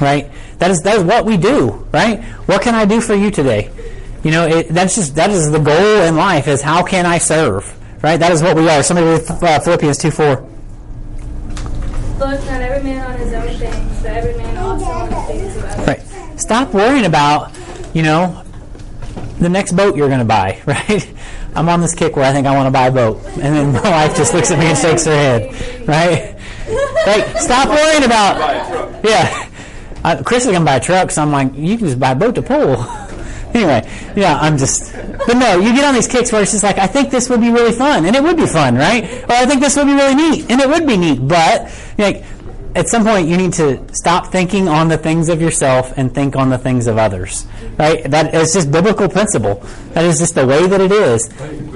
Right? 0.00 0.30
That 0.58 0.70
is, 0.70 0.80
that 0.82 0.96
is 0.96 1.02
what 1.04 1.24
we 1.24 1.36
do. 1.36 1.86
Right? 1.92 2.22
What 2.46 2.62
can 2.62 2.74
I 2.74 2.84
do 2.84 3.00
for 3.00 3.14
you 3.14 3.30
today? 3.30 3.70
You 4.24 4.30
know, 4.30 4.46
it, 4.46 4.68
that's 4.68 4.96
just, 4.96 5.14
that 5.16 5.30
is 5.30 5.50
the 5.50 5.58
goal 5.58 6.02
in 6.02 6.16
life 6.16 6.48
is 6.48 6.62
how 6.62 6.82
can 6.82 7.04
I 7.04 7.18
serve? 7.18 7.70
Right? 8.02 8.16
That 8.16 8.32
is 8.32 8.42
what 8.42 8.56
we 8.56 8.68
are. 8.68 8.82
Somebody 8.82 9.06
read 9.06 9.30
uh, 9.30 9.60
Philippians 9.60 9.98
2 9.98 10.10
4. 10.10 10.28
Look 10.30 12.20
not 12.20 12.62
every 12.62 12.82
man 12.82 13.10
on 13.10 13.18
his 13.18 13.32
own 13.34 13.48
things, 13.58 14.02
but 14.02 14.12
every 14.12 14.34
man 14.36 14.56
also 14.56 14.84
on 14.86 15.10
the 15.10 15.16
things 15.22 15.56
of 15.56 15.64
others. 15.64 15.86
Right. 15.86 16.40
Stop 16.40 16.72
worrying 16.72 17.04
about, 17.04 17.54
you 17.92 18.02
know, 18.02 18.42
the 19.40 19.48
next 19.48 19.72
boat 19.72 19.94
you're 19.94 20.08
going 20.08 20.20
to 20.20 20.24
buy, 20.24 20.62
right? 20.66 21.14
I'm 21.54 21.68
on 21.68 21.82
this 21.82 21.94
kick 21.94 22.16
where 22.16 22.24
I 22.24 22.32
think 22.32 22.46
I 22.46 22.56
want 22.56 22.66
to 22.66 22.70
buy 22.70 22.86
a 22.86 22.92
boat. 22.92 23.22
And 23.24 23.54
then 23.54 23.72
my 23.72 23.90
wife 23.90 24.16
just 24.16 24.32
looks 24.32 24.50
at 24.50 24.58
me 24.58 24.66
and 24.66 24.78
shakes 24.78 25.04
her 25.04 25.14
head, 25.14 25.86
right? 25.86 26.34
Right. 27.06 27.36
Stop 27.36 27.68
worrying 27.68 28.04
about, 28.04 29.04
yeah. 29.04 29.50
Uh, 30.02 30.22
Chris 30.22 30.44
is 30.44 30.50
going 30.50 30.60
to 30.60 30.66
buy 30.66 30.76
a 30.76 30.80
truck, 30.80 31.10
so 31.10 31.20
I'm 31.20 31.30
like, 31.30 31.54
you 31.54 31.76
can 31.76 31.88
just 31.88 32.00
buy 32.00 32.12
a 32.12 32.14
boat 32.14 32.34
to 32.36 32.42
pull. 32.42 32.76
anyway, 33.58 33.88
yeah, 34.16 34.38
I'm 34.40 34.58
just, 34.58 34.92
but 34.92 35.36
no, 35.36 35.58
you 35.58 35.72
get 35.74 35.84
on 35.84 35.94
these 35.94 36.08
kicks 36.08 36.32
where 36.32 36.42
it's 36.42 36.52
just 36.52 36.64
like, 36.64 36.78
I 36.78 36.86
think 36.86 37.10
this 37.10 37.28
would 37.28 37.40
be 37.40 37.50
really 37.50 37.72
fun, 37.72 38.04
and 38.04 38.14
it 38.16 38.22
would 38.22 38.36
be 38.36 38.46
fun, 38.46 38.76
right? 38.76 39.04
Or 39.24 39.32
I 39.32 39.46
think 39.46 39.60
this 39.60 39.76
would 39.76 39.86
be 39.86 39.94
really 39.94 40.14
neat, 40.14 40.50
and 40.50 40.60
it 40.60 40.68
would 40.68 40.86
be 40.86 40.96
neat, 40.96 41.26
but, 41.26 41.70
like, 41.98 42.24
at 42.74 42.88
some 42.88 43.04
point 43.04 43.28
you 43.28 43.36
need 43.36 43.52
to 43.52 43.80
stop 43.94 44.32
thinking 44.32 44.66
on 44.66 44.88
the 44.88 44.98
things 44.98 45.28
of 45.28 45.40
yourself 45.40 45.96
and 45.96 46.12
think 46.12 46.34
on 46.34 46.50
the 46.50 46.58
things 46.58 46.88
of 46.88 46.98
others 46.98 47.46
right? 47.78 48.10
That 48.10 48.34
is 48.34 48.52
just 48.52 48.70
biblical 48.70 49.08
principle. 49.08 49.54
That 49.92 50.04
is 50.04 50.18
just 50.18 50.34
the 50.34 50.46
way 50.46 50.66
that 50.66 50.80
it 50.80 50.92
is. 50.92 51.28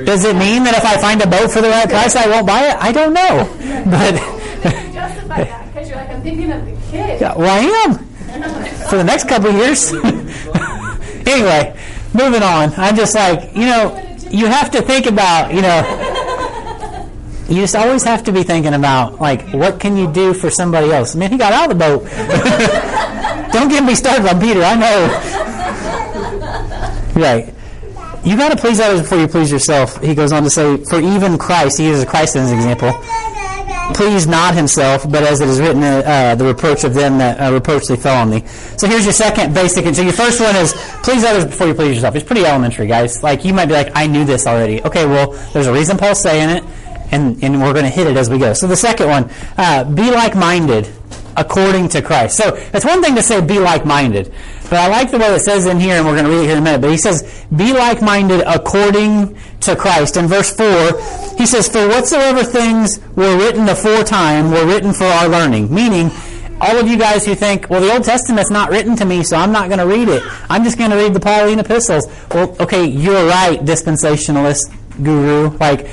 Does 0.04 0.25
it 0.25 0.37
mean 0.37 0.64
that 0.64 0.75
if 0.76 0.85
i 0.85 1.00
find 1.00 1.20
a 1.23 1.26
boat 1.26 1.50
for 1.50 1.61
the 1.61 1.68
right 1.68 1.88
price 1.88 2.16
i 2.16 2.28
won't 2.28 2.47
buy 2.47 2.68
it? 2.68 2.76
I 2.78 2.92
don't 2.92 3.12
know 3.12 3.44
but 3.90 4.14
You 4.14 4.92
justify 4.92 5.44
that? 5.44 5.66
Because 5.73 5.88
you're 5.88 5.99
like, 5.99 6.11
I'm 6.11 6.23
thinking 6.23 6.52
of 6.52 6.64
the 6.64 6.76
kid. 6.90 7.20
yeah, 7.20 7.37
well 7.37 7.50
i 7.50 7.90
am. 7.90 8.04
For 8.88 8.97
the 8.97 9.04
next 9.04 9.28
couple 9.28 9.50
of 9.50 9.56
years 9.56 9.90
anyway 11.28 11.76
moving 12.14 12.42
on. 12.42 12.73
I'm 12.76 12.97
just 12.97 13.14
like 13.14 13.54
you 13.54 13.66
know 13.66 14.18
you 14.30 14.47
have 14.47 14.70
to 14.73 14.82
think 14.82 15.06
about 15.06 15.52
you 15.52 15.62
know 15.62 17.08
you 17.49 17.62
just 17.62 17.76
always 17.76 18.04
have 18.04 18.25
to 18.25 18.32
be 18.32 18.42
thinking 18.42 18.75
about 18.75 19.20
like 19.20 19.49
what 19.52 19.80
can 19.80 19.97
you 19.97 20.11
do 20.12 20.35
for 20.35 20.50
somebody 20.50 20.90
else? 20.90 21.14
Man 21.14 21.30
he 21.30 21.38
got 21.38 21.52
out 21.52 21.70
of 21.70 21.78
the 21.78 21.85
boat. 21.85 23.52
Don't 23.52 23.68
get 23.68 23.82
me 23.82 23.94
started 23.94 24.26
on 24.28 24.40
peter 24.40 24.62
i 24.62 24.75
know. 24.75 25.35
Right. 27.18 27.52
You 28.23 28.37
got 28.37 28.50
to 28.50 28.56
please 28.56 28.78
others 28.78 29.00
before 29.00 29.18
you 29.18 29.26
please 29.26 29.50
yourself. 29.50 30.00
He 30.00 30.14
goes 30.14 30.30
on 30.30 30.44
to 30.44 30.50
say 30.50 30.76
for 30.85 31.00
even 31.00 31.37
christ 31.38 31.78
he 31.78 31.88
uses 31.88 32.04
christ 32.04 32.37
as 32.37 32.50
an 32.50 32.56
example 32.58 32.92
pleased 33.95 34.28
not 34.28 34.54
himself, 34.54 35.11
but 35.11 35.23
as 35.23 35.40
it 35.40 35.49
is 35.49 35.61
written, 35.61 35.83
uh, 35.83 36.35
the 36.35 36.45
reproach 36.45 36.85
of 36.85 36.95
them 36.95 37.18
that 37.18 37.38
uh, 37.40 37.52
reproach 37.52 37.87
they 37.87 37.97
fell 37.97 38.16
on 38.21 38.30
thee. 38.30 38.45
So 38.76 38.87
here's 38.87 39.04
your 39.04 39.12
second 39.12 39.54
basic. 39.54 39.87
And 39.87 39.97
So 39.97 40.02
your 40.02 40.12
first 40.12 40.40
one 40.40 40.54
is 40.57 40.73
please 41.02 41.25
others 41.25 41.45
before 41.45 41.66
you 41.66 41.75
please 41.75 41.95
yourself. 41.95 42.14
It's 42.14 42.25
pretty 42.25 42.45
elementary, 42.45 42.87
guys. 42.87 43.23
Like 43.23 43.45
you 43.45 43.52
might 43.52 43.66
be 43.66 43.75
like, 43.75 43.90
I 43.95 44.07
knew 44.07 44.25
this 44.25 44.47
already. 44.47 44.83
Okay, 44.83 45.07
well, 45.07 45.33
there's 45.52 45.66
a 45.66 45.73
reason 45.73 45.97
Paul's 45.97 46.21
saying 46.23 46.50
it, 46.50 46.64
and 47.11 47.42
and 47.42 47.61
we're 47.61 47.73
going 47.73 47.85
to 47.85 47.90
hit 47.90 48.07
it 48.07 48.16
as 48.16 48.30
we 48.30 48.38
go. 48.38 48.52
So 48.52 48.66
the 48.66 48.76
second 48.76 49.09
one, 49.09 49.30
uh, 49.57 49.85
be 49.85 50.11
like-minded 50.11 50.87
according 51.38 51.88
to 51.90 52.02
Christ. 52.02 52.37
So 52.37 52.54
it's 52.75 52.85
one 52.85 53.03
thing 53.03 53.14
to 53.14 53.22
say 53.22 53.40
be 53.40 53.59
like-minded, 53.59 54.33
but 54.64 54.74
I 54.74 54.88
like 54.88 55.11
the 55.11 55.18
way 55.18 55.29
it 55.29 55.40
says 55.40 55.66
in 55.66 55.79
here, 55.81 55.94
and 55.96 56.05
we're 56.05 56.14
going 56.14 56.27
to 56.27 56.31
read 56.31 56.40
it 56.40 56.48
here 56.51 56.57
in 56.57 56.59
a 56.59 56.62
minute. 56.62 56.81
But 56.81 56.90
he 56.90 56.98
says, 56.98 57.46
be 57.57 57.72
like-minded 57.72 58.42
according 58.46 59.38
to 59.61 59.77
Christ. 59.77 60.16
In 60.16 60.27
verse 60.27 60.55
four, 60.55 61.01
he 61.38 61.46
says, 61.46 61.68
"For 61.68 61.88
whatsoever 61.88 62.42
things 62.44 63.01
were 63.16 63.37
written 63.38 63.68
aforetime 63.68 64.51
were 64.51 64.66
written 64.66 64.92
for 64.92 65.05
our 65.05 65.29
learning." 65.29 65.72
Meaning, 65.72 66.11
all 66.61 66.77
of 66.77 66.88
you 66.88 66.98
guys 66.98 67.24
who 67.24 67.35
think, 67.35 67.70
"Well, 67.70 67.81
the 67.81 67.92
Old 67.92 68.05
Testament's 68.05 68.51
not 68.51 68.70
written 68.70 68.96
to 68.96 69.05
me, 69.05 69.22
so 69.22 69.37
I'm 69.37 69.53
not 69.53 69.68
going 69.68 69.79
to 69.79 69.87
read 69.87 70.09
it. 70.09 70.22
I'm 70.51 70.64
just 70.64 70.77
going 70.77 70.90
to 70.90 70.96
read 70.96 71.14
the 71.14 71.20
Pauline 71.20 71.61
epistles." 71.61 72.07
Well, 72.35 72.57
okay, 72.61 72.85
you're 72.85 73.27
right, 73.27 73.59
dispensationalist 73.64 74.70
guru. 75.03 75.57
Like 75.59 75.88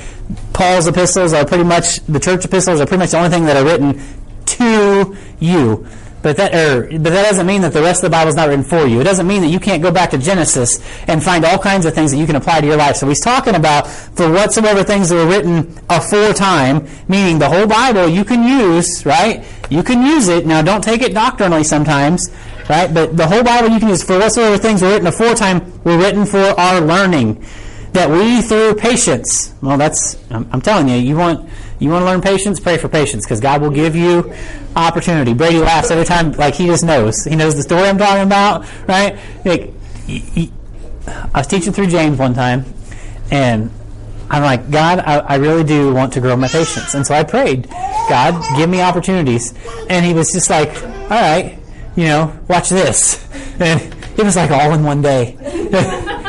Paul's 0.52 0.86
epistles 0.86 1.32
are 1.32 1.44
pretty 1.44 1.64
much 1.64 2.00
the 2.06 2.18
church 2.18 2.44
epistles 2.44 2.80
are 2.80 2.86
pretty 2.86 3.00
much 3.00 3.10
the 3.12 3.18
only 3.18 3.30
thing 3.30 3.46
that 3.46 3.56
are 3.56 3.64
written 3.64 4.00
to 4.46 5.16
you. 5.38 5.86
But 6.26 6.38
that, 6.38 6.54
er, 6.54 6.88
but 6.90 7.10
that 7.10 7.22
doesn't 7.22 7.46
mean 7.46 7.60
that 7.60 7.72
the 7.72 7.82
rest 7.82 8.02
of 8.02 8.10
the 8.10 8.16
Bible 8.16 8.30
is 8.30 8.34
not 8.34 8.48
written 8.48 8.64
for 8.64 8.84
you. 8.84 9.00
It 9.00 9.04
doesn't 9.04 9.28
mean 9.28 9.42
that 9.42 9.48
you 9.48 9.60
can't 9.60 9.80
go 9.80 9.92
back 9.92 10.10
to 10.10 10.18
Genesis 10.18 10.80
and 11.06 11.22
find 11.22 11.44
all 11.44 11.56
kinds 11.56 11.86
of 11.86 11.94
things 11.94 12.10
that 12.10 12.16
you 12.16 12.26
can 12.26 12.34
apply 12.34 12.62
to 12.62 12.66
your 12.66 12.76
life. 12.76 12.96
So 12.96 13.06
he's 13.06 13.20
talking 13.20 13.54
about 13.54 13.86
for 13.86 14.28
whatsoever 14.32 14.82
things 14.82 15.10
that 15.10 15.14
were 15.14 15.28
written 15.28 15.78
aforetime, 15.88 16.88
meaning 17.06 17.38
the 17.38 17.48
whole 17.48 17.68
Bible 17.68 18.08
you 18.08 18.24
can 18.24 18.42
use, 18.42 19.06
right? 19.06 19.44
You 19.70 19.84
can 19.84 20.04
use 20.04 20.26
it. 20.26 20.46
Now 20.46 20.62
don't 20.62 20.82
take 20.82 21.00
it 21.00 21.14
doctrinally 21.14 21.62
sometimes, 21.62 22.28
right? 22.68 22.92
But 22.92 23.16
the 23.16 23.28
whole 23.28 23.44
Bible 23.44 23.68
you 23.68 23.78
can 23.78 23.90
use 23.90 24.02
for 24.02 24.18
whatsoever 24.18 24.58
things 24.58 24.82
were 24.82 24.88
written 24.88 25.06
aforetime 25.06 25.80
were 25.84 25.96
written 25.96 26.26
for 26.26 26.58
our 26.58 26.80
learning. 26.80 27.44
That 27.92 28.10
we 28.10 28.42
through 28.42 28.74
patience, 28.74 29.54
well 29.62 29.78
that's, 29.78 30.18
I'm, 30.30 30.48
I'm 30.52 30.60
telling 30.60 30.88
you, 30.88 30.96
you 30.96 31.16
want, 31.16 31.48
you 31.78 31.90
want 31.90 32.02
to 32.02 32.06
learn 32.06 32.20
patience? 32.20 32.60
Pray 32.60 32.78
for 32.78 32.88
patience 32.88 33.24
because 33.24 33.40
God 33.40 33.60
will 33.60 33.70
give 33.70 33.94
you 33.94 34.32
opportunity. 34.74 35.34
Brady 35.34 35.58
laughs 35.58 35.90
every 35.90 36.04
time, 36.04 36.32
like 36.32 36.54
he 36.54 36.66
just 36.66 36.84
knows. 36.84 37.24
He 37.24 37.36
knows 37.36 37.54
the 37.54 37.62
story 37.62 37.88
I'm 37.88 37.98
talking 37.98 38.24
about, 38.24 38.66
right? 38.88 39.18
Like, 39.44 39.72
I 40.08 41.38
was 41.38 41.46
teaching 41.46 41.72
through 41.72 41.88
James 41.88 42.18
one 42.18 42.34
time, 42.34 42.64
and 43.30 43.70
I'm 44.30 44.42
like, 44.42 44.70
God, 44.70 44.98
I, 45.00 45.18
I 45.18 45.34
really 45.36 45.64
do 45.64 45.94
want 45.94 46.12
to 46.14 46.20
grow 46.20 46.36
my 46.36 46.48
patience. 46.48 46.94
And 46.94 47.06
so 47.06 47.14
I 47.14 47.22
prayed, 47.22 47.68
God, 48.08 48.42
give 48.56 48.68
me 48.68 48.82
opportunities. 48.82 49.54
And 49.88 50.04
he 50.04 50.14
was 50.14 50.32
just 50.32 50.50
like, 50.50 50.82
all 50.84 51.10
right, 51.10 51.58
you 51.94 52.04
know, 52.04 52.36
watch 52.48 52.68
this. 52.68 53.24
And 53.58 53.80
it 54.18 54.22
was 54.22 54.36
like 54.36 54.50
all 54.50 54.74
in 54.74 54.84
one 54.84 55.00
day. 55.00 55.34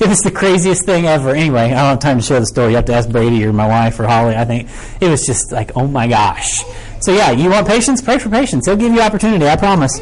it 0.00 0.08
was 0.08 0.20
the 0.20 0.30
craziest 0.30 0.84
thing 0.84 1.06
ever. 1.06 1.30
Anyway, 1.30 1.60
I 1.60 1.68
don't 1.68 1.76
have 1.76 1.98
time 2.00 2.18
to 2.18 2.22
share 2.22 2.40
the 2.40 2.46
story. 2.46 2.70
You 2.70 2.76
have 2.76 2.84
to 2.86 2.94
ask 2.94 3.08
Brady 3.08 3.44
or 3.44 3.52
my 3.52 3.66
wife 3.66 3.98
or 4.00 4.06
Holly. 4.06 4.36
I 4.36 4.44
think 4.44 4.68
it 5.00 5.08
was 5.08 5.24
just 5.24 5.52
like, 5.52 5.72
oh 5.76 5.86
my 5.86 6.08
gosh. 6.08 6.64
So 7.00 7.12
yeah, 7.12 7.30
you 7.30 7.50
want 7.50 7.66
patience? 7.66 8.00
Pray 8.00 8.18
for 8.18 8.28
patience. 8.28 8.66
He'll 8.66 8.76
give 8.76 8.92
you 8.92 9.00
opportunity. 9.00 9.46
I 9.46 9.56
promise. 9.56 9.98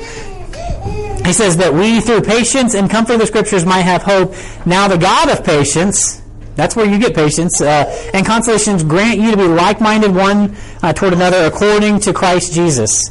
He 1.24 1.32
says 1.32 1.56
that 1.58 1.72
we 1.72 2.00
through 2.00 2.22
patience 2.22 2.74
and 2.74 2.90
comfort 2.90 3.14
of 3.14 3.20
the 3.20 3.26
scriptures 3.26 3.64
might 3.64 3.82
have 3.82 4.02
hope. 4.02 4.34
Now 4.66 4.88
the 4.88 4.98
God 4.98 5.30
of 5.30 5.44
patience, 5.44 6.20
that's 6.56 6.74
where 6.74 6.86
you 6.86 6.98
get 6.98 7.14
patience, 7.14 7.60
uh, 7.60 8.10
and 8.12 8.26
consolations 8.26 8.82
grant 8.82 9.20
you 9.20 9.30
to 9.30 9.36
be 9.36 9.46
like-minded 9.46 10.14
one 10.14 10.56
uh, 10.82 10.92
toward 10.92 11.12
another 11.12 11.44
according 11.46 12.00
to 12.00 12.12
Christ 12.12 12.52
Jesus. 12.52 13.10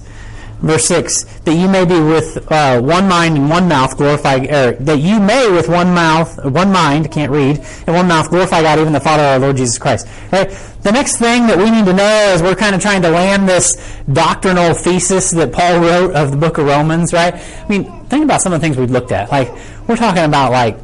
Verse 0.61 0.85
6, 0.85 1.23
that 1.39 1.55
you 1.55 1.67
may 1.67 1.85
be 1.85 1.99
with 1.99 2.51
uh, 2.51 2.79
one 2.79 3.07
mind 3.07 3.35
and 3.35 3.49
one 3.49 3.67
mouth 3.67 3.97
glorify, 3.97 4.45
er, 4.45 4.73
that 4.79 4.99
you 4.99 5.19
may 5.19 5.49
with 5.49 5.67
one 5.67 5.91
mouth, 5.93 6.37
one 6.45 6.71
mind, 6.71 7.11
can't 7.11 7.31
read, 7.31 7.57
and 7.87 7.95
one 7.95 8.07
mouth 8.07 8.29
glorify 8.29 8.61
God, 8.61 8.77
even 8.77 8.93
the 8.93 8.99
Father 8.99 9.23
of 9.23 9.29
our 9.29 9.39
Lord 9.39 9.57
Jesus 9.57 9.79
Christ. 9.79 10.07
Right? 10.31 10.49
The 10.83 10.91
next 10.91 11.17
thing 11.17 11.47
that 11.47 11.57
we 11.57 11.71
need 11.71 11.85
to 11.85 11.93
know 11.93 12.31
as 12.33 12.43
we're 12.43 12.55
kind 12.55 12.75
of 12.75 12.81
trying 12.81 13.01
to 13.01 13.09
land 13.09 13.49
this 13.49 13.75
doctrinal 14.11 14.75
thesis 14.75 15.31
that 15.31 15.51
Paul 15.51 15.79
wrote 15.79 16.13
of 16.13 16.29
the 16.29 16.37
book 16.37 16.59
of 16.59 16.67
Romans, 16.67 17.11
right? 17.11 17.33
I 17.33 17.67
mean, 17.67 18.05
think 18.05 18.23
about 18.23 18.41
some 18.41 18.53
of 18.53 18.61
the 18.61 18.65
things 18.65 18.77
we've 18.77 18.91
looked 18.91 19.11
at. 19.11 19.31
Like, 19.31 19.51
we're 19.87 19.97
talking 19.97 20.23
about 20.23 20.51
like 20.51 20.77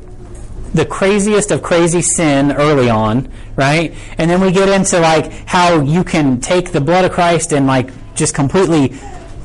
the 0.73 0.85
craziest 0.85 1.51
of 1.51 1.61
crazy 1.61 2.01
sin 2.01 2.51
early 2.51 2.89
on, 2.89 3.31
right? 3.55 3.93
And 4.17 4.29
then 4.29 4.41
we 4.41 4.51
get 4.51 4.69
into 4.69 4.99
like 4.99 5.31
how 5.47 5.81
you 5.81 6.03
can 6.03 6.39
take 6.41 6.71
the 6.71 6.81
blood 6.81 7.05
of 7.05 7.11
Christ 7.11 7.51
and 7.53 7.67
like 7.67 7.89
just 8.15 8.33
completely 8.33 8.97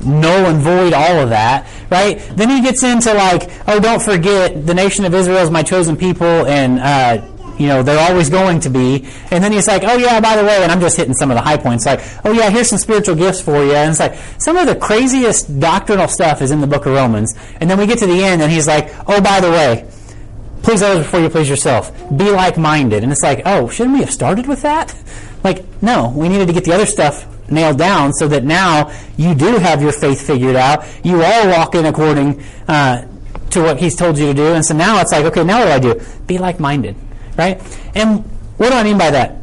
null 0.05 0.45
and 0.45 0.61
void 0.61 0.93
all 0.93 1.19
of 1.19 1.29
that, 1.29 1.67
right? 1.89 2.19
Then 2.35 2.49
he 2.49 2.61
gets 2.61 2.83
into 2.83 3.13
like, 3.13 3.49
oh, 3.67 3.79
don't 3.79 4.01
forget 4.01 4.65
the 4.65 4.73
nation 4.73 5.05
of 5.05 5.13
Israel 5.13 5.39
is 5.39 5.49
my 5.49 5.63
chosen 5.63 5.97
people, 5.97 6.25
and 6.25 6.79
uh, 6.79 7.29
you 7.57 7.67
know 7.67 7.83
they're 7.83 8.09
always 8.09 8.29
going 8.29 8.59
to 8.61 8.69
be. 8.69 9.07
And 9.31 9.43
then 9.43 9.51
he's 9.51 9.67
like, 9.67 9.83
oh 9.83 9.97
yeah, 9.97 10.19
by 10.19 10.35
the 10.35 10.43
way, 10.43 10.63
and 10.63 10.71
I'm 10.71 10.81
just 10.81 10.97
hitting 10.97 11.13
some 11.13 11.31
of 11.31 11.35
the 11.35 11.41
high 11.41 11.57
points, 11.57 11.85
like, 11.85 12.01
oh 12.25 12.31
yeah, 12.31 12.49
here's 12.49 12.69
some 12.69 12.79
spiritual 12.79 13.15
gifts 13.15 13.41
for 13.41 13.63
you, 13.63 13.73
and 13.73 13.91
it's 13.91 13.99
like 13.99 14.15
some 14.37 14.57
of 14.57 14.67
the 14.67 14.75
craziest 14.75 15.59
doctrinal 15.59 16.07
stuff 16.07 16.41
is 16.41 16.51
in 16.51 16.61
the 16.61 16.67
book 16.67 16.85
of 16.85 16.93
Romans. 16.93 17.33
And 17.59 17.69
then 17.69 17.77
we 17.77 17.85
get 17.85 17.99
to 17.99 18.07
the 18.07 18.23
end, 18.23 18.41
and 18.41 18.51
he's 18.51 18.67
like, 18.67 18.93
oh, 19.07 19.21
by 19.21 19.39
the 19.39 19.51
way. 19.51 19.89
Please 20.63 20.81
others 20.81 21.03
before 21.03 21.19
you 21.19 21.29
please 21.29 21.49
yourself. 21.49 21.91
Be 22.15 22.31
like-minded. 22.31 23.03
And 23.03 23.11
it's 23.11 23.21
like, 23.21 23.41
oh, 23.45 23.67
shouldn't 23.67 23.95
we 23.95 23.99
have 23.99 24.11
started 24.11 24.47
with 24.47 24.61
that? 24.61 24.95
Like, 25.43 25.65
no, 25.81 26.13
we 26.15 26.29
needed 26.29 26.47
to 26.47 26.53
get 26.53 26.63
the 26.63 26.73
other 26.73 26.85
stuff 26.85 27.27
nailed 27.49 27.77
down 27.77 28.13
so 28.13 28.27
that 28.29 28.43
now 28.43 28.91
you 29.17 29.35
do 29.35 29.57
have 29.57 29.81
your 29.81 29.91
faith 29.91 30.25
figured 30.25 30.55
out. 30.55 30.85
You 31.03 31.21
are 31.21 31.47
walking 31.47 31.85
according 31.85 32.41
uh, 32.67 33.07
to 33.51 33.61
what 33.61 33.77
He's 33.77 33.95
told 33.95 34.17
you 34.17 34.27
to 34.27 34.33
do. 34.33 34.53
And 34.53 34.65
so 34.65 34.75
now 34.75 35.01
it's 35.01 35.11
like, 35.11 35.25
okay, 35.25 35.43
now 35.43 35.59
what 35.59 35.81
do 35.81 35.89
I 35.89 35.93
do? 35.93 36.01
Be 36.25 36.37
like 36.37 36.59
minded. 36.59 36.95
right? 37.37 37.61
And 37.95 38.23
what 38.57 38.69
do 38.69 38.75
I 38.75 38.83
mean 38.83 38.97
by 38.97 39.11
that? 39.11 39.37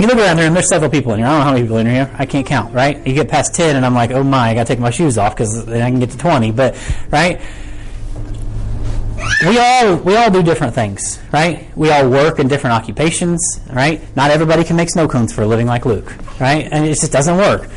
You 0.00 0.06
look 0.06 0.18
around 0.18 0.36
there, 0.36 0.46
and 0.46 0.54
there's 0.54 0.68
several 0.68 0.90
people 0.90 1.12
in 1.12 1.18
here. 1.18 1.26
I 1.26 1.30
don't 1.30 1.38
know 1.40 1.44
how 1.44 1.52
many 1.52 1.64
people 1.64 1.78
in 1.78 1.86
here. 1.86 2.14
I 2.16 2.24
can't 2.24 2.46
count, 2.46 2.72
right? 2.72 3.04
You 3.04 3.14
get 3.14 3.28
past 3.28 3.54
10, 3.54 3.74
and 3.74 3.84
I'm 3.84 3.94
like, 3.94 4.12
oh 4.12 4.22
my, 4.22 4.50
I 4.50 4.54
got 4.54 4.66
to 4.66 4.72
take 4.72 4.78
my 4.78 4.90
shoes 4.90 5.18
off 5.18 5.34
because 5.34 5.66
then 5.66 5.82
I 5.82 5.90
can 5.90 5.98
get 5.98 6.10
to 6.10 6.18
20. 6.18 6.52
But, 6.52 6.76
right? 7.10 7.40
We 9.46 9.58
all 9.58 9.96
we 9.96 10.16
all 10.16 10.30
do 10.30 10.42
different 10.42 10.74
things, 10.74 11.18
right? 11.32 11.68
We 11.76 11.90
all 11.90 12.08
work 12.08 12.38
in 12.38 12.48
different 12.48 12.74
occupations, 12.74 13.60
right? 13.72 14.00
Not 14.16 14.30
everybody 14.30 14.64
can 14.64 14.76
make 14.76 14.90
snow 14.90 15.08
cones 15.08 15.32
for 15.32 15.42
a 15.42 15.46
living 15.46 15.66
like 15.66 15.86
Luke, 15.86 16.12
right? 16.40 16.68
And 16.70 16.84
it 16.84 16.94
just 16.94 17.12
doesn't 17.12 17.36
work. 17.36 17.68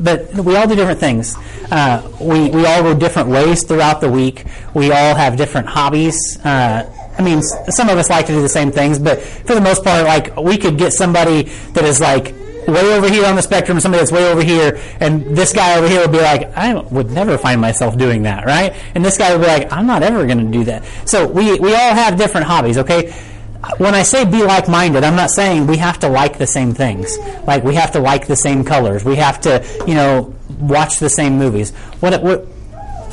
But 0.00 0.32
we 0.32 0.56
all 0.56 0.66
do 0.66 0.74
different 0.74 0.98
things. 0.98 1.36
Uh, 1.70 2.08
we 2.20 2.48
we 2.50 2.66
all 2.66 2.82
go 2.82 2.94
different 2.94 3.28
ways 3.28 3.64
throughout 3.64 4.00
the 4.00 4.10
week. 4.10 4.44
We 4.74 4.90
all 4.92 5.14
have 5.14 5.36
different 5.36 5.68
hobbies. 5.68 6.38
Uh, 6.44 6.90
I 7.18 7.22
mean, 7.22 7.42
some 7.42 7.88
of 7.90 7.98
us 7.98 8.08
like 8.08 8.26
to 8.26 8.32
do 8.32 8.40
the 8.40 8.48
same 8.48 8.72
things, 8.72 8.98
but 8.98 9.20
for 9.20 9.54
the 9.54 9.60
most 9.60 9.84
part, 9.84 10.04
like 10.04 10.36
we 10.36 10.56
could 10.56 10.78
get 10.78 10.92
somebody 10.92 11.42
that 11.74 11.84
is 11.84 12.00
like 12.00 12.34
way 12.66 12.94
over 12.94 13.08
here 13.08 13.24
on 13.24 13.36
the 13.36 13.42
spectrum, 13.42 13.80
somebody 13.80 14.00
that's 14.00 14.12
way 14.12 14.30
over 14.30 14.42
here, 14.42 14.80
and 15.00 15.36
this 15.36 15.52
guy 15.52 15.78
over 15.78 15.88
here 15.88 16.00
would 16.00 16.12
be 16.12 16.20
like, 16.20 16.56
I 16.56 16.74
would 16.74 17.10
never 17.10 17.38
find 17.38 17.60
myself 17.60 17.96
doing 17.96 18.22
that, 18.22 18.46
right? 18.46 18.74
And 18.94 19.04
this 19.04 19.18
guy 19.18 19.32
would 19.32 19.42
be 19.42 19.46
like, 19.46 19.72
I'm 19.72 19.86
not 19.86 20.02
ever 20.02 20.26
going 20.26 20.38
to 20.38 20.58
do 20.58 20.64
that. 20.64 20.84
So 21.04 21.26
we, 21.26 21.58
we 21.58 21.74
all 21.74 21.94
have 21.94 22.16
different 22.16 22.46
hobbies, 22.46 22.78
okay? 22.78 23.12
When 23.76 23.94
I 23.94 24.02
say 24.02 24.24
be 24.24 24.42
like 24.42 24.68
minded, 24.68 25.04
I'm 25.04 25.16
not 25.16 25.30
saying 25.30 25.66
we 25.66 25.76
have 25.76 25.98
to 26.00 26.08
like 26.08 26.38
the 26.38 26.46
same 26.46 26.72
things. 26.72 27.18
Like 27.46 27.62
we 27.62 27.74
have 27.74 27.92
to 27.92 28.00
like 28.00 28.26
the 28.26 28.36
same 28.36 28.64
colors. 28.64 29.04
We 29.04 29.16
have 29.16 29.40
to, 29.42 29.64
you 29.86 29.94
know, 29.94 30.34
watch 30.58 30.98
the 30.98 31.10
same 31.10 31.36
movies. 31.36 31.72
What, 32.00 32.22
what 32.22 32.46